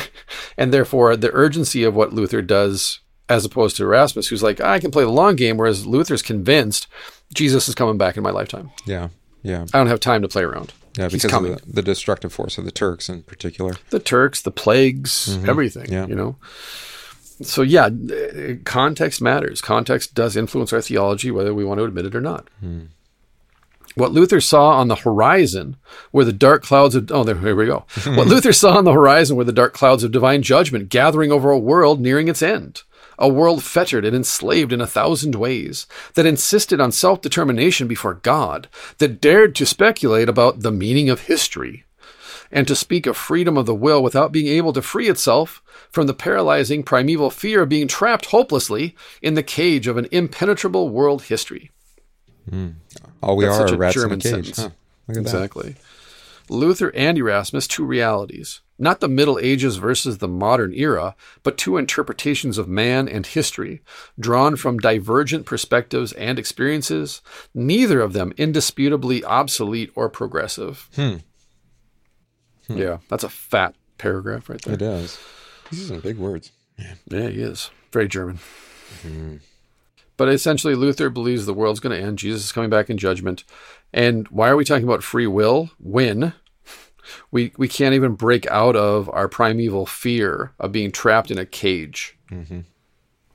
[0.59, 3.01] and therefore the urgency of what Luther does,
[3.31, 6.89] as opposed to Erasmus, who's like, I can play the long game, whereas Luther's convinced
[7.35, 8.70] Jesus is coming back in my lifetime.
[8.85, 9.09] yeah,
[9.43, 10.74] yeah, I don't have time to play around.
[10.99, 11.05] yeah.
[11.05, 11.55] He's Because coming.
[11.55, 13.77] of the, the destructive force of the Turks in particular.
[13.91, 15.49] the Turks, the plagues, mm-hmm.
[15.49, 15.91] everything.
[15.91, 16.07] Yeah.
[16.07, 16.37] You know.
[17.43, 17.91] So yeah,
[18.65, 19.61] context matters.
[19.61, 22.49] Context does influence our theology, whether we want to admit it or not.
[22.61, 22.87] Hmm.
[23.95, 25.77] What Luther saw on the horizon
[26.13, 27.87] were the dark clouds of oh there here we go.
[28.05, 31.51] what Luther saw on the horizon were the dark clouds of divine judgment gathering over
[31.51, 32.83] a world nearing its end.
[33.19, 38.15] A world fettered and enslaved in a thousand ways, that insisted on self determination before
[38.15, 38.69] God,
[38.99, 41.85] that dared to speculate about the meaning of history,
[42.53, 45.63] and to speak of freedom of the will without being able to free itself
[45.97, 50.90] from the paralyzing primeval fear of being trapped hopelessly in the cage of an impenetrable
[50.90, 51.70] world history.
[53.23, 54.55] All we That's are such are a rats German in a cage.
[54.55, 54.59] sentence.
[54.59, 55.18] Huh.
[55.18, 55.77] Exactly.
[56.51, 58.60] Luther and Erasmus, two realities.
[58.78, 63.81] Not the Middle Ages versus the modern era, but two interpretations of man and history,
[64.20, 67.23] drawn from divergent perspectives and experiences,
[67.55, 70.90] neither of them indisputably obsolete or progressive.
[70.94, 71.14] Hmm.
[72.66, 72.77] Hmm.
[72.77, 74.78] Yeah, that's a fat paragraph right that.
[74.78, 74.90] there.
[74.90, 75.18] It is.
[75.71, 76.53] These are some big words.
[76.79, 77.71] Yeah, he is.
[77.93, 78.39] Very German.
[80.17, 82.19] But essentially, Luther believes the world's going to end.
[82.19, 83.45] Jesus is coming back in judgment.
[83.93, 86.33] And why are we talking about free will when
[87.31, 91.47] we, we can't even break out of our primeval fear of being trapped in a
[91.47, 92.17] cage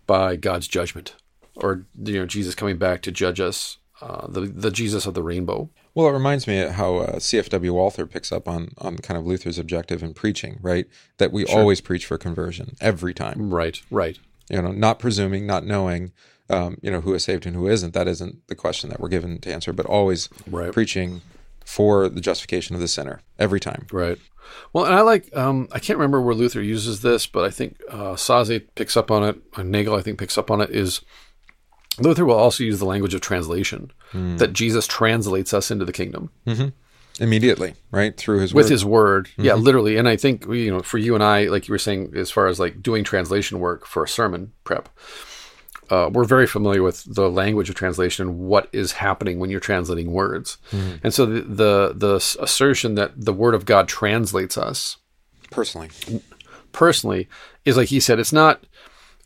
[0.07, 1.15] by God's judgment
[1.55, 5.23] or you know Jesus coming back to judge us, uh, the, the Jesus of the
[5.23, 5.69] rainbow?
[5.93, 9.25] Well, it reminds me of how uh, CFW Walther picks up on on kind of
[9.25, 10.85] Luther's objective in preaching, right?
[11.17, 13.51] That we always preach for conversion every time.
[13.53, 14.17] Right, right.
[14.49, 16.11] You know, not presuming, not knowing,
[16.49, 17.93] um, you know, who is saved and who isn't.
[17.93, 20.71] That isn't the question that we're given to answer, but always Right.
[20.71, 21.21] preaching
[21.65, 23.87] for the justification of the sinner every time.
[23.91, 24.17] Right.
[24.73, 27.77] Well, and I like, um, I can't remember where Luther uses this, but I think
[27.89, 31.01] uh, Sasse picks up on it, Nagel, I think, picks up on it, is
[31.99, 34.37] Luther will also use the language of translation, Hmm.
[34.37, 36.69] that Jesus translates us into the kingdom mm-hmm.
[37.19, 38.71] Immediately, right through his with word.
[38.71, 39.25] his word.
[39.27, 39.43] Mm-hmm.
[39.43, 39.97] Yeah, literally.
[39.97, 42.47] And I think, you know, for you and I, like you were saying, as far
[42.47, 44.89] as like doing translation work for a sermon prep,
[45.91, 49.59] uh, we're very familiar with the language of translation and what is happening when you're
[49.59, 50.57] translating words.
[50.71, 50.95] Mm-hmm.
[51.03, 54.97] And so the, the the assertion that the word of God translates us
[55.51, 55.89] personally.
[56.71, 57.27] personally
[57.65, 58.63] is like he said, it's not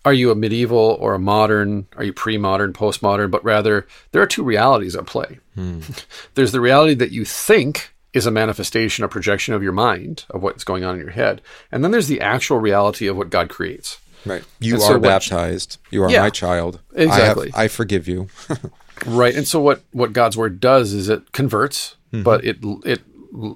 [0.05, 3.29] are you a medieval or a modern, are you pre modern, post modern?
[3.31, 5.39] but rather there are two realities at play.
[5.55, 5.81] Hmm.
[6.35, 10.41] There's the reality that you think is a manifestation, a projection of your mind, of
[10.41, 11.41] what's going on in your head.
[11.69, 13.99] And then there's the actual reality of what God creates.
[14.25, 14.41] Right.
[14.61, 15.79] You And are so what- baptized.
[15.91, 16.21] You are Yeah.
[16.21, 16.79] my child.
[16.93, 17.51] Exactly.
[17.53, 18.29] I, have, I forgive you.
[19.05, 19.35] Right.
[19.35, 22.23] And so what, what God's word does is it converts, mm-hmm.
[22.23, 23.01] but it, it,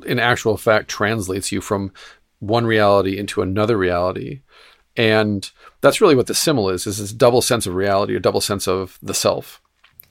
[0.06, 1.94] in actual fact, translates you from
[2.40, 4.42] one reality into another reality.
[4.98, 5.50] And
[5.81, 8.68] that's really what the simul is, is this double sense of reality, a double sense
[8.68, 9.61] of the self.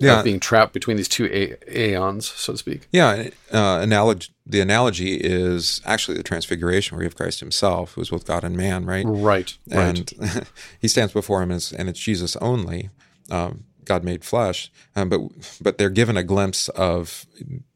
[0.01, 0.19] Yeah.
[0.21, 2.87] Of being trapped between these two a- aeons, so to speak.
[2.93, 8.13] Yeah, uh, analog- the analogy is actually the transfiguration where you have Christ himself, who's
[8.13, 9.05] with God and man, right?
[9.05, 9.59] Right.
[9.69, 10.13] Right.
[10.13, 10.47] And
[10.81, 12.91] he stands before him, as, and it's Jesus only,
[13.29, 14.71] um, God made flesh.
[14.95, 15.21] Um, but
[15.61, 17.27] but they're given a glimpse of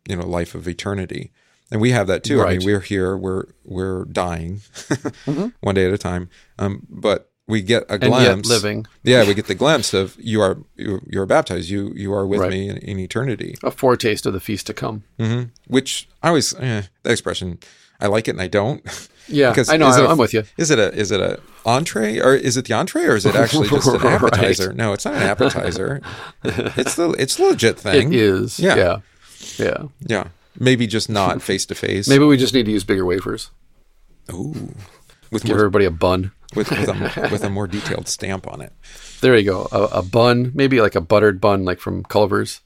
[0.09, 1.33] you know life of eternity,
[1.73, 2.41] and we have that too.
[2.41, 2.59] I Right.
[2.61, 4.61] mean, we're here, we're we're dying,
[5.61, 6.29] one day at a time.
[6.57, 8.09] Um, but we get a Mm-hmm.
[8.09, 8.49] glimpse.
[8.49, 8.87] living.
[9.05, 11.69] Yeah, we get the glimpse of you are you, are baptized.
[11.75, 12.51] You you are with Right.
[12.55, 13.55] me in, in eternity.
[13.63, 15.03] A foretaste of the feast to come.
[15.19, 17.59] hmm Which I always eh, that expression
[18.01, 18.83] I like it and I don't.
[19.29, 19.89] Yeah, because I know.
[19.89, 20.43] is it I, a- I'm with you.
[20.57, 23.37] Is it a is it a entree or is it the entree or is it
[23.37, 24.15] actually just an Right.
[24.15, 24.73] appetizer?
[24.73, 26.01] No, it's not an appetizer.
[26.45, 28.13] it's the it's a legit thing.
[28.13, 28.59] It is.
[28.59, 28.77] Yeah.
[28.77, 28.97] Yeah.
[29.59, 29.81] Yeah.
[30.15, 30.25] Yeah,
[30.59, 32.09] maybe just not face to face.
[32.09, 33.51] Maybe we just need to use bigger wafers.
[34.33, 34.75] Ooh,
[35.31, 36.33] with Give more, everybody a bun.
[36.55, 38.73] With with a, with a more detailed stamp on it.
[39.21, 39.69] There you go.
[39.73, 42.61] A, a bun, maybe like a buttered bun, like from Culver's,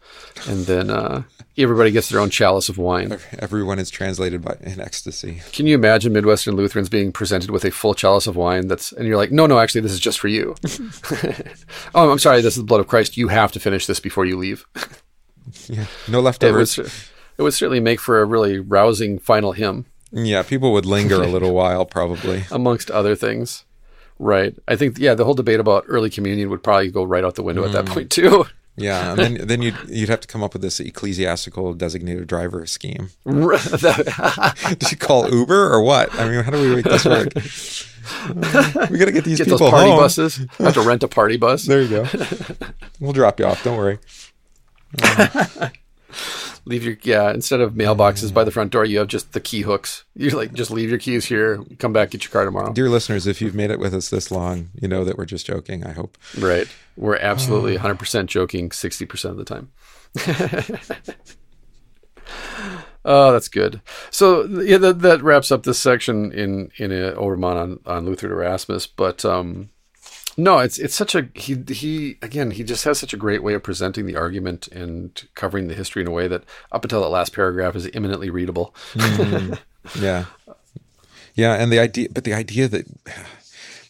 [0.49, 1.25] and then uh,
[1.59, 3.19] everybody gets their own chalice of wine.
[3.39, 5.43] Everyone is translated by in ecstasy.
[5.53, 8.69] Can you imagine Midwestern Lutherans being presented with a full chalice of wine?
[8.69, 10.55] That's and you're like, no, no, actually, this is just for you.
[11.95, 13.17] oh, I'm sorry, this is the blood of Christ.
[13.17, 14.65] You have to finish this before you leave.
[15.69, 16.77] Yeah, no It leftovers.
[16.77, 16.91] would,
[17.39, 21.29] it would certainly make for a really rousing final hymn, Yeah, people would linger a
[21.29, 22.47] little while probably.
[22.51, 23.65] amongst other things.
[24.19, 24.55] Right.
[24.67, 27.43] I think, yeah, the whole debate about early communion would probably go right out the
[27.43, 27.93] window at that mm.
[27.93, 28.47] point, too.
[28.79, 32.67] Yeah, and then then you'd you'd have to come up with this ecclesiastical designated driver
[32.67, 33.09] scheme.
[33.25, 36.15] Did you call Uber or what?
[36.15, 37.33] I mean, how do we make this work?
[38.91, 39.99] we got to get these Get people those party home.
[39.99, 40.37] buses.
[40.59, 41.65] have to rent a party bus.
[41.65, 42.07] There you go.
[43.01, 43.65] we'll drop you off.
[43.65, 43.99] Don't worry.
[46.65, 47.31] Leave your yeah.
[47.31, 50.05] Instead of mailboxes by the front door, you have just the key hooks.
[50.15, 51.63] You like just leave your keys here.
[51.79, 52.73] Come back, get your car tomorrow.
[52.73, 55.47] Dear listeners, if you've made it with us this long, you know that we're just
[55.47, 55.85] joking.
[55.85, 56.19] I hope.
[56.39, 56.69] Right.
[56.97, 59.71] We're absolutely 100% joking 60% of the time.
[63.05, 63.83] oh, that's good.
[64.11, 68.29] So yeah, that, that wraps up this section in in a Oberman on on Luther
[68.29, 68.87] to Erasmus.
[68.87, 69.71] But um,
[70.37, 73.55] no, it's it's such a he he again he just has such a great way
[73.55, 77.09] of presenting the argument and covering the history in a way that up until that
[77.09, 78.75] last paragraph is imminently readable.
[80.01, 80.25] Yeah,
[81.37, 82.87] yeah, and the idea, but the idea that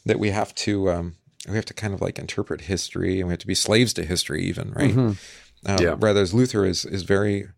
[0.04, 1.14] that we have to um,
[1.48, 4.04] we have to kind of like interpret history, and we have to be slaves to
[4.04, 4.94] history, even right?
[5.64, 5.94] Um, Yeah.
[5.94, 7.48] Whereas Luther is is very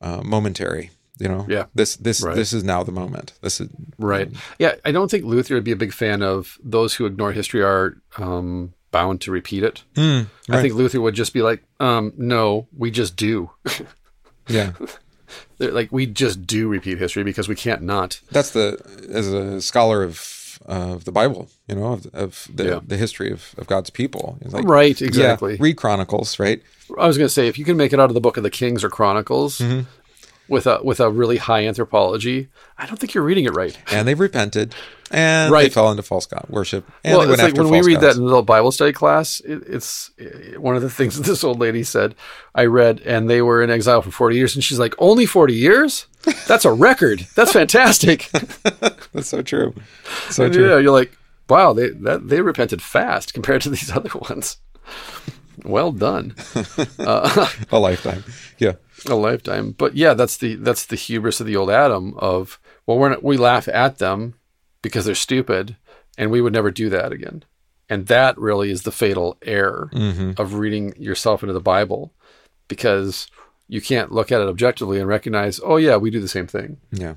[0.00, 0.90] uh, momentary.
[1.18, 1.46] You know.
[1.48, 1.66] Yeah.
[1.74, 2.34] This this Right.
[2.34, 3.32] this is now the moment.
[3.40, 3.68] This is
[3.98, 4.28] Right.
[4.58, 7.62] Yeah, I don't think Luther would be a big fan of those who ignore history
[7.62, 9.84] are um, bound to repeat it.
[9.96, 10.26] I
[10.60, 13.50] think Luther would just be like, um, "No, we just do.
[14.48, 14.72] yeah.
[15.58, 18.78] Like we just do repeat history because we can't not." That's the
[19.12, 22.80] as a scholar of of the Bible, you know, of, of the, Yeah.
[22.86, 24.38] the history of, of God's people.
[24.44, 24.98] Like, Right.
[24.98, 25.56] yeah, Exactly.
[25.56, 26.62] read Chronicles, right?
[26.98, 28.44] I was going to say if you can make it out of the Book of
[28.44, 29.80] the Kings or Chronicles Mm-hmm.
[30.48, 32.48] With a with a really high anthropology,
[32.78, 33.78] I don't think you're reading it right.
[33.90, 34.74] And they've repented,
[35.10, 36.90] and they fell into false god worship.
[37.02, 38.16] And well, they went it's like when we read gods.
[38.16, 41.44] that in the Bible study class, it, it's it, one of the things that this
[41.44, 42.14] old lady said.
[42.54, 45.54] I read, and they were in exile for forty years, and she's like, "Only forty
[45.54, 46.06] years?
[46.46, 47.26] That's a record.
[47.34, 49.74] That's fantastic." That's so true.
[50.30, 50.68] So true.
[50.68, 51.16] yeah, you're like,
[51.48, 54.58] "Wow, they that they repented fast compared to these other ones."
[55.64, 56.34] Well done,
[56.98, 58.24] uh, A lifetime.
[58.58, 58.74] Yeah.
[59.06, 59.72] a lifetime.
[59.72, 62.14] But yeah, that's the that's the hubris of the old Adam.
[62.18, 64.34] Of well, we're not, we laugh at them
[64.82, 65.76] because they're stupid,
[66.18, 67.44] and we would never do that again.
[67.88, 70.40] And that really is the fatal error mm-hmm.
[70.40, 72.12] of reading yourself into the Bible,
[72.68, 73.28] because
[73.68, 76.78] you can't look at it objectively and recognize, oh yeah, we do the same thing.
[76.90, 77.14] Yeah.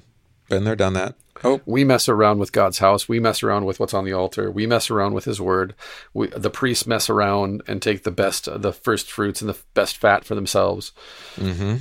[0.49, 1.15] Been there, done that.
[1.43, 3.07] Oh, We mess around with God's house.
[3.07, 4.51] We mess around with what's on the altar.
[4.51, 5.75] We mess around with His word.
[6.13, 9.97] We, the priests mess around and take the best, the first fruits and the best
[9.97, 10.91] fat for themselves.
[11.35, 11.77] mm-hmm.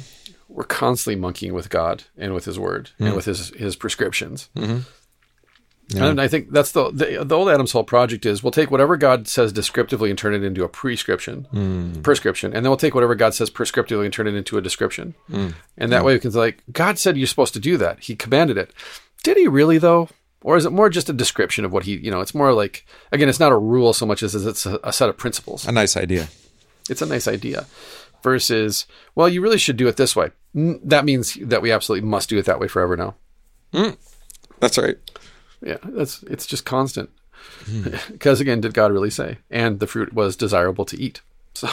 [0.48, 3.16] We're constantly monkeying with God and with His word and mm.
[3.16, 4.48] with His His prescriptions.
[4.56, 4.78] Mm-hmm.
[5.94, 8.96] And I think that's the, the the old Adam's whole project is we'll take whatever
[8.96, 12.02] God says descriptively and turn it into a prescription, mm.
[12.02, 15.14] prescription, and then we'll take whatever God says prescriptively and turn it into a description.
[15.30, 15.54] Mm.
[15.78, 18.00] And that way we can say, like, God said you're supposed to do that.
[18.00, 18.72] He commanded it.
[19.22, 20.08] Did he really though?
[20.42, 22.86] Or is it more just a description of what he, you know, it's more like,
[23.10, 25.66] again, it's not a rule so much as it's a, a set of principles.
[25.66, 26.28] a nice idea.
[26.88, 27.66] It's a nice idea.
[28.22, 30.30] Versus, well, you really should do it this way.
[30.54, 33.14] That means that we absolutely must do it that way forever now.
[33.72, 33.90] Hmm.
[34.60, 34.96] That's right.
[35.60, 37.10] Yeah, that's it's just constant.
[38.10, 39.38] Because again, did God really say?
[39.50, 41.20] And the fruit was desirable to eat.
[41.54, 41.68] So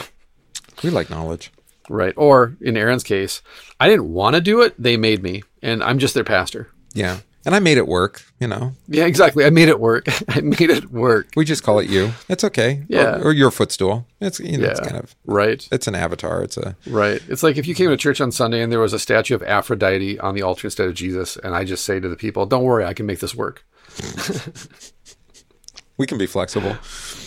[0.82, 1.50] We like knowledge.
[1.88, 2.14] right.
[2.16, 3.40] Or in Aaron's case,
[3.78, 4.74] I didn't want to do it.
[4.78, 6.70] They made me, and I'm just their pastor.
[6.92, 7.18] Yeah.
[7.46, 8.72] And I made it work, you know.
[8.88, 9.44] Yeah, exactly.
[9.44, 10.06] I made it work.
[10.28, 11.28] I made it work.
[11.36, 12.12] We just call it you.
[12.28, 12.84] It's okay.
[12.88, 13.16] Yeah.
[13.18, 14.06] Or, or your footstool.
[14.20, 14.88] It's you know, it's Yeah.
[14.88, 15.68] kind of Right.
[15.70, 16.42] it's an avatar.
[16.42, 17.20] It's a Right.
[17.28, 19.42] It's like if you came to church on Sunday and there was a statue of
[19.42, 22.64] Aphrodite on the altar instead of Jesus, and I just say to the people, "Don't
[22.64, 23.64] worry, I can make this work."
[25.98, 26.76] we can be flexible.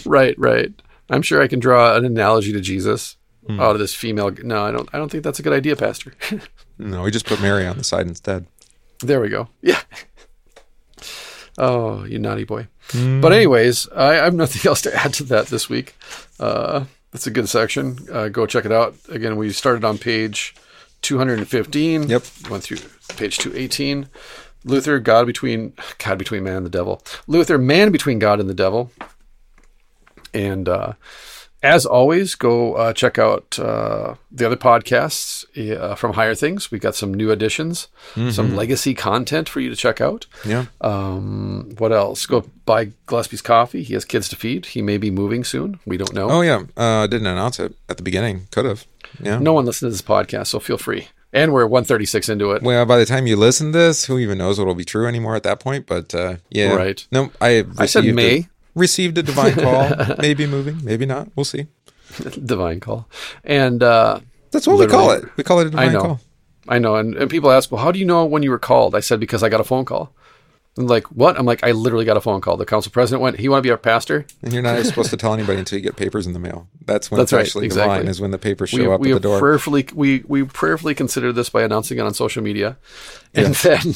[0.06, 0.36] Right.
[0.38, 0.74] Right.
[1.10, 3.60] I'm sure I can draw an analogy to Jesus hmm.
[3.60, 4.32] out of this female.
[4.44, 4.90] No, I don't.
[4.94, 6.14] I don't think that's a good idea, Pastor.
[6.80, 8.46] No, we just put Mary on the side instead.
[9.00, 9.48] There we go.
[9.64, 9.82] Yeah.
[11.58, 12.68] Oh, you naughty boy.
[12.94, 15.96] But anyways, I, I have nothing else to add to that this week.
[16.40, 17.98] Uh, that's a good section.
[18.12, 18.96] Uh, go check it out.
[19.10, 20.56] Again, we started on page
[21.02, 22.10] 215.
[22.10, 22.24] Yep.
[22.50, 22.78] Went through
[23.16, 24.08] page 218.
[24.66, 27.02] Luther, God between God between man and the devil.
[27.28, 28.92] Luther, man between God and the devil.
[30.34, 30.94] And uh,
[31.68, 35.46] as always, go uh, check out uh, the other podcasts
[35.78, 36.72] uh, from Higher Things.
[36.72, 37.88] We've got some new additions,
[38.32, 40.26] some legacy content for you to check out.
[40.46, 40.66] Yeah.
[40.82, 42.26] Um, what else?
[42.26, 43.84] Go buy Gillespie's coffee.
[43.84, 44.68] He has kids to feed.
[44.68, 45.80] He may be moving soon.
[45.86, 46.30] We don't know.
[46.30, 46.64] Oh yeah.
[46.76, 48.48] Uh, didn't announce it at the beginning.
[48.52, 48.86] Could have.
[49.22, 49.40] Yeah.
[49.40, 51.08] No one listens to this podcast, so feel free.
[51.34, 52.64] And we're 136 into it.
[52.64, 55.08] Well, by the time you listen to this, who even knows what will be true
[55.08, 55.86] anymore at that point?
[55.86, 57.06] But uh, yeah, Right.
[57.12, 58.38] No, I I said may.
[58.40, 58.48] a,
[58.78, 59.90] received a divine call.
[60.20, 61.30] maybe moving, maybe not.
[61.36, 61.68] We'll see.
[62.46, 63.08] Divine call.
[63.44, 64.22] And uh,
[64.52, 65.26] That's what we call it.
[65.36, 66.02] We call it a divine I know.
[66.02, 66.20] call.
[66.70, 66.96] I know.
[66.96, 68.96] And, and people ask, well, how do you know when you were called?
[68.96, 70.14] I said, because I got a phone call.
[70.78, 71.38] And like, what?
[71.38, 72.56] I'm like, I literally got a phone call.
[72.56, 74.26] The council president went, he want to be our pastor?
[74.44, 76.68] And you're not supposed to tell anybody until you get papers in the mail.
[76.86, 77.98] That's when That's it's right, actually exactly.
[77.98, 78.10] divine.
[78.10, 79.40] Is when the papers show we, up we at the door.
[79.40, 82.78] prayerfully we we prayerfully considered this by announcing it on social media,
[83.34, 83.94] and then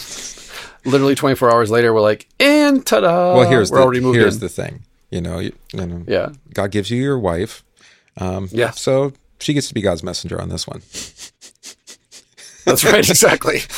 [0.85, 3.35] literally 24 hours later, we're like, and ta-da!
[3.35, 4.41] well, here's we're the already moved here's in.
[4.41, 4.83] the thing.
[5.09, 7.63] You know, you, you know, yeah, God gives you your wife.
[8.17, 8.71] Um, Yeah.
[8.71, 10.81] So she gets to be God's messenger on this one.
[12.65, 13.61] that's right, exactly.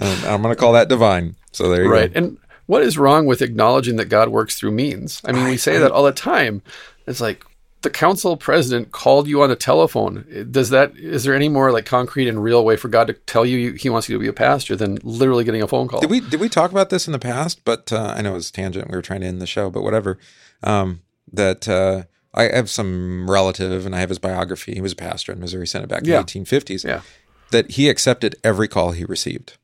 [0.00, 1.36] Um, I'm going to call that divine.
[1.52, 2.12] So there you right.
[2.12, 2.20] go.
[2.20, 5.22] Right, and what is wrong with acknowledging that God works through means?
[5.24, 6.62] I mean, we say that all the time.
[7.06, 7.44] It's like
[7.84, 10.48] the council president called you on the telephone.
[10.50, 13.46] Does that is there any more like concrete and real way for God to tell
[13.46, 16.00] you he wants you to be a pastor than literally getting a phone call?
[16.00, 17.64] Did we did we talk about this in the past?
[17.64, 18.90] But uh, I know it was a tangent.
[18.90, 20.18] We were trying to end the show, but whatever.
[20.64, 21.02] Um,
[21.32, 22.02] that uh,
[22.34, 24.74] I have some relative, and I have his biography.
[24.74, 26.20] He was a pastor in Missouri Synod back Yeah.
[26.20, 26.84] in the 1850s.
[26.84, 27.02] Yeah.
[27.50, 29.56] That he accepted every call he received.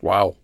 [0.00, 0.36] Wow.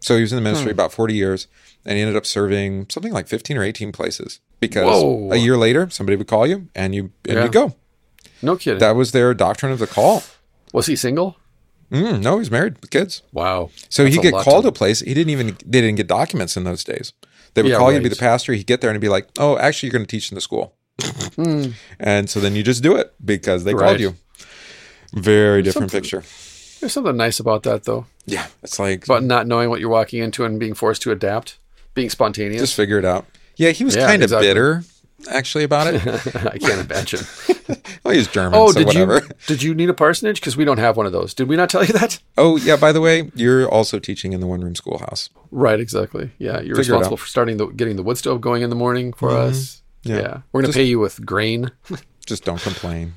[0.00, 0.44] So he was in the Hmm.
[0.52, 1.46] ministry about 40 years,
[1.84, 4.40] and he ended up serving something like 15 or 18 places.
[4.60, 5.30] Because Whoa.
[5.32, 7.44] a year later, somebody would call you, and you and Yeah.
[7.44, 7.74] you go.
[8.42, 8.78] No kidding.
[8.80, 10.22] That was their doctrine of the call.
[10.72, 11.36] Was he single?
[11.92, 13.22] Mm, no, he's married with kids.
[13.32, 13.70] Wow.
[13.88, 15.00] So That's he'd get called to- a place.
[15.00, 17.12] He didn't even they didn't get documents in those days.
[17.54, 18.52] They would Yeah, call you to be the pastor.
[18.54, 20.40] He'd get there and he'd be like, "Oh, actually, you're going to teach in the
[20.40, 20.74] school,"
[22.00, 23.74] and so then you just do it because they.
[23.74, 23.86] Right.
[23.88, 24.16] called you.
[25.12, 26.24] Very different picture.
[26.80, 30.22] There's something nice about that, though, Yeah, it's like about not knowing what you're walking
[30.22, 31.56] into and being forced to adapt,
[31.94, 32.60] being spontaneous.
[32.60, 33.24] just figure it out.
[33.56, 34.48] Yeah, he was Yeah, kind of exactly.
[34.48, 34.82] bitter
[35.30, 36.06] actually about it.
[36.36, 37.20] I can't imagine.
[38.04, 39.14] well, he's German, Oh, so did whatever.
[39.14, 40.40] you did you need a parsonage?
[40.40, 41.34] Because we don't have one of those.
[41.34, 42.20] Did we not tell you that?
[42.36, 42.76] Oh, yeah.
[42.76, 45.30] By the way, you're also teaching in the one room schoolhouse.
[45.50, 46.30] Right, exactly.
[46.38, 49.12] Yeah, you're Figure responsible for starting the getting the wood stove going in the morning
[49.12, 49.50] for mm-hmm.
[49.50, 49.82] us.
[50.02, 50.16] Yeah.
[50.16, 51.70] Yeah, we're gonna Just- pay you with grain.
[52.26, 53.14] Just don't complain.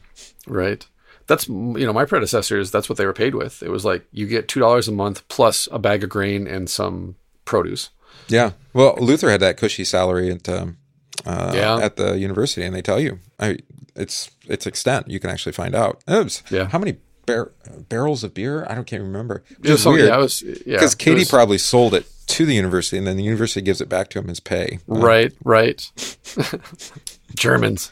[0.48, 0.86] right.
[1.28, 2.72] That's you know my predecessors.
[2.72, 3.61] That's what they were paid with.
[3.61, 6.68] It was like you get two dollars a month plus a bag of grain and
[6.68, 7.91] some produce.
[8.27, 8.51] Yeah.
[8.73, 10.77] Well, Luther had that cushy salary at um,
[11.25, 11.77] uh, Yeah.
[11.77, 13.57] at the university, and they tell you I,
[13.95, 15.09] it's its extent.
[15.09, 16.01] You can actually find out.
[16.07, 16.67] Was- Yeah.
[16.69, 17.51] How many bar-
[17.89, 18.65] barrels of beer?
[18.69, 19.43] I don't can't remember.
[19.59, 20.75] Which is weird yeah, it yeah.
[20.75, 23.89] because Katie was- probably sold it to the university, and then the university gives it
[23.89, 24.79] back to him as pay.
[24.85, 25.91] Right, right.
[27.35, 27.91] Germans.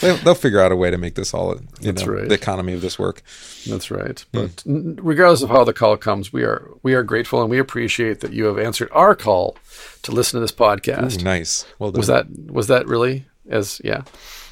[0.00, 1.54] They'll, they'll figure out a way to make this all.
[1.54, 2.28] You That's know, right.
[2.28, 3.22] the economy of this work.
[3.66, 4.24] That's right.
[4.32, 4.40] Hmm.
[4.40, 7.58] But n- regardless of how the call comes, we are we are grateful and we
[7.58, 9.56] appreciate that you have answered our call
[10.02, 11.22] to listen to this podcast.
[11.22, 11.64] Nice.
[11.78, 11.98] Well done.
[11.98, 14.02] Was that was that really as yeah?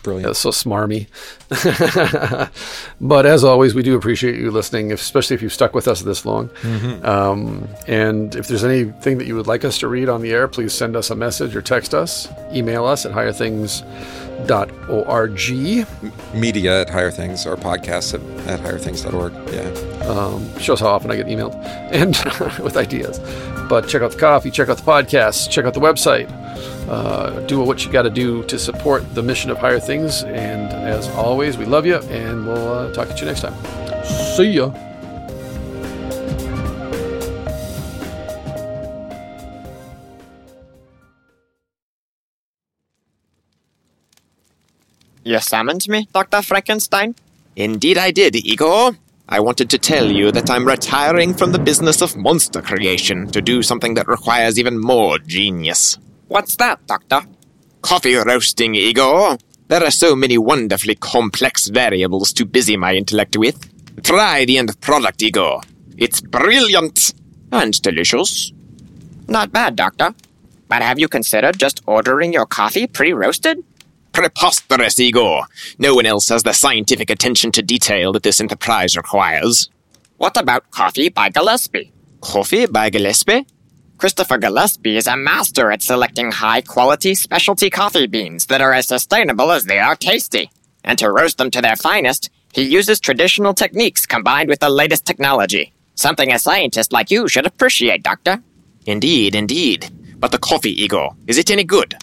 [0.04, 0.28] brilliant?
[0.28, 1.08] That's so smarmy.
[3.00, 6.24] but as always, we do appreciate you listening, especially if you've stuck with us this
[6.24, 6.48] long.
[6.48, 7.04] Mm-hmm.
[7.04, 10.46] Um, and if there's anything that you would like us to read on the air,
[10.46, 12.28] please send us a message or text us.
[12.52, 13.12] Email us at
[14.46, 16.34] higherthings.org.
[16.34, 19.32] Media at Higher Things or podcasts at, at higherthings.org.
[19.52, 20.06] Yeah.
[20.06, 21.54] Um, shows how often I get emailed
[21.92, 22.16] and
[22.64, 23.18] with ideas.
[23.68, 26.30] But check out the coffee, check out the podcast, check out the website.
[26.88, 30.22] Uh, do what you got to do to support the mission of higher things.
[30.22, 33.54] And as always, we love you, and we'll uh, talk to you next time.
[34.36, 34.70] See ya.
[45.24, 46.42] You summoned me, Dr.
[46.42, 47.14] Frankenstein?
[47.56, 48.92] Indeed, I did, Igor.
[49.26, 53.40] I wanted to tell you that I'm retiring from the business of monster creation to
[53.40, 55.98] do something that requires even more genius.
[56.28, 57.22] What's that, Doctor?
[57.80, 59.38] Coffee roasting, Igor.
[59.68, 63.70] There are so many wonderfully complex variables to busy my intellect with.
[64.02, 65.62] Try the end product, Igor.
[65.96, 67.14] It's brilliant
[67.50, 68.52] and delicious.
[69.26, 70.14] Not bad, Doctor.
[70.68, 73.64] But have you considered just ordering your coffee pre roasted?
[74.14, 75.44] Preposterous, Igor.
[75.76, 79.68] No one else has the scientific attention to detail that this enterprise requires.
[80.18, 81.92] What about coffee by Gillespie?
[82.20, 83.44] Coffee by Gillespie?
[83.98, 88.86] Christopher Gillespie is a master at selecting high quality specialty coffee beans that are as
[88.86, 90.48] sustainable as they are tasty.
[90.84, 95.04] And to roast them to their finest, he uses traditional techniques combined with the latest
[95.04, 95.72] technology.
[95.96, 98.44] Something a scientist like you should appreciate, Doctor.
[98.86, 99.90] Indeed, indeed.
[100.18, 101.96] But the coffee, Igor, is it any good?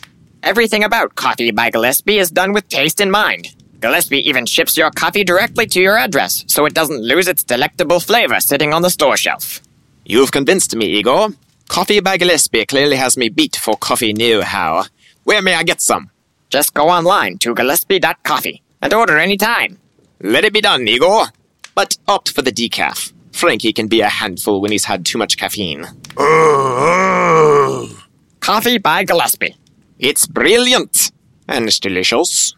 [0.43, 3.49] Everything about Coffee by Gillespie is done with taste in mind.
[3.80, 7.99] Gillespie even ships your coffee directly to your address, so it doesn't lose its delectable
[7.99, 9.61] flavor sitting on the store shelf.
[10.03, 11.30] You've convinced me, Igor.
[11.68, 14.85] Coffee by Gillespie clearly has me beat for coffee know-how.
[15.26, 16.09] Where may I get some?
[16.49, 19.77] Just go online to gillespie.coffee and order any time.
[20.22, 21.27] Let it be done, Igor.
[21.76, 23.13] But opt for the decaf.
[23.31, 25.85] Frankie can be a handful when he's had too much caffeine.
[28.39, 29.55] Coffee by Gillespie.
[30.01, 31.11] It's brilliant
[31.47, 32.55] and delicious.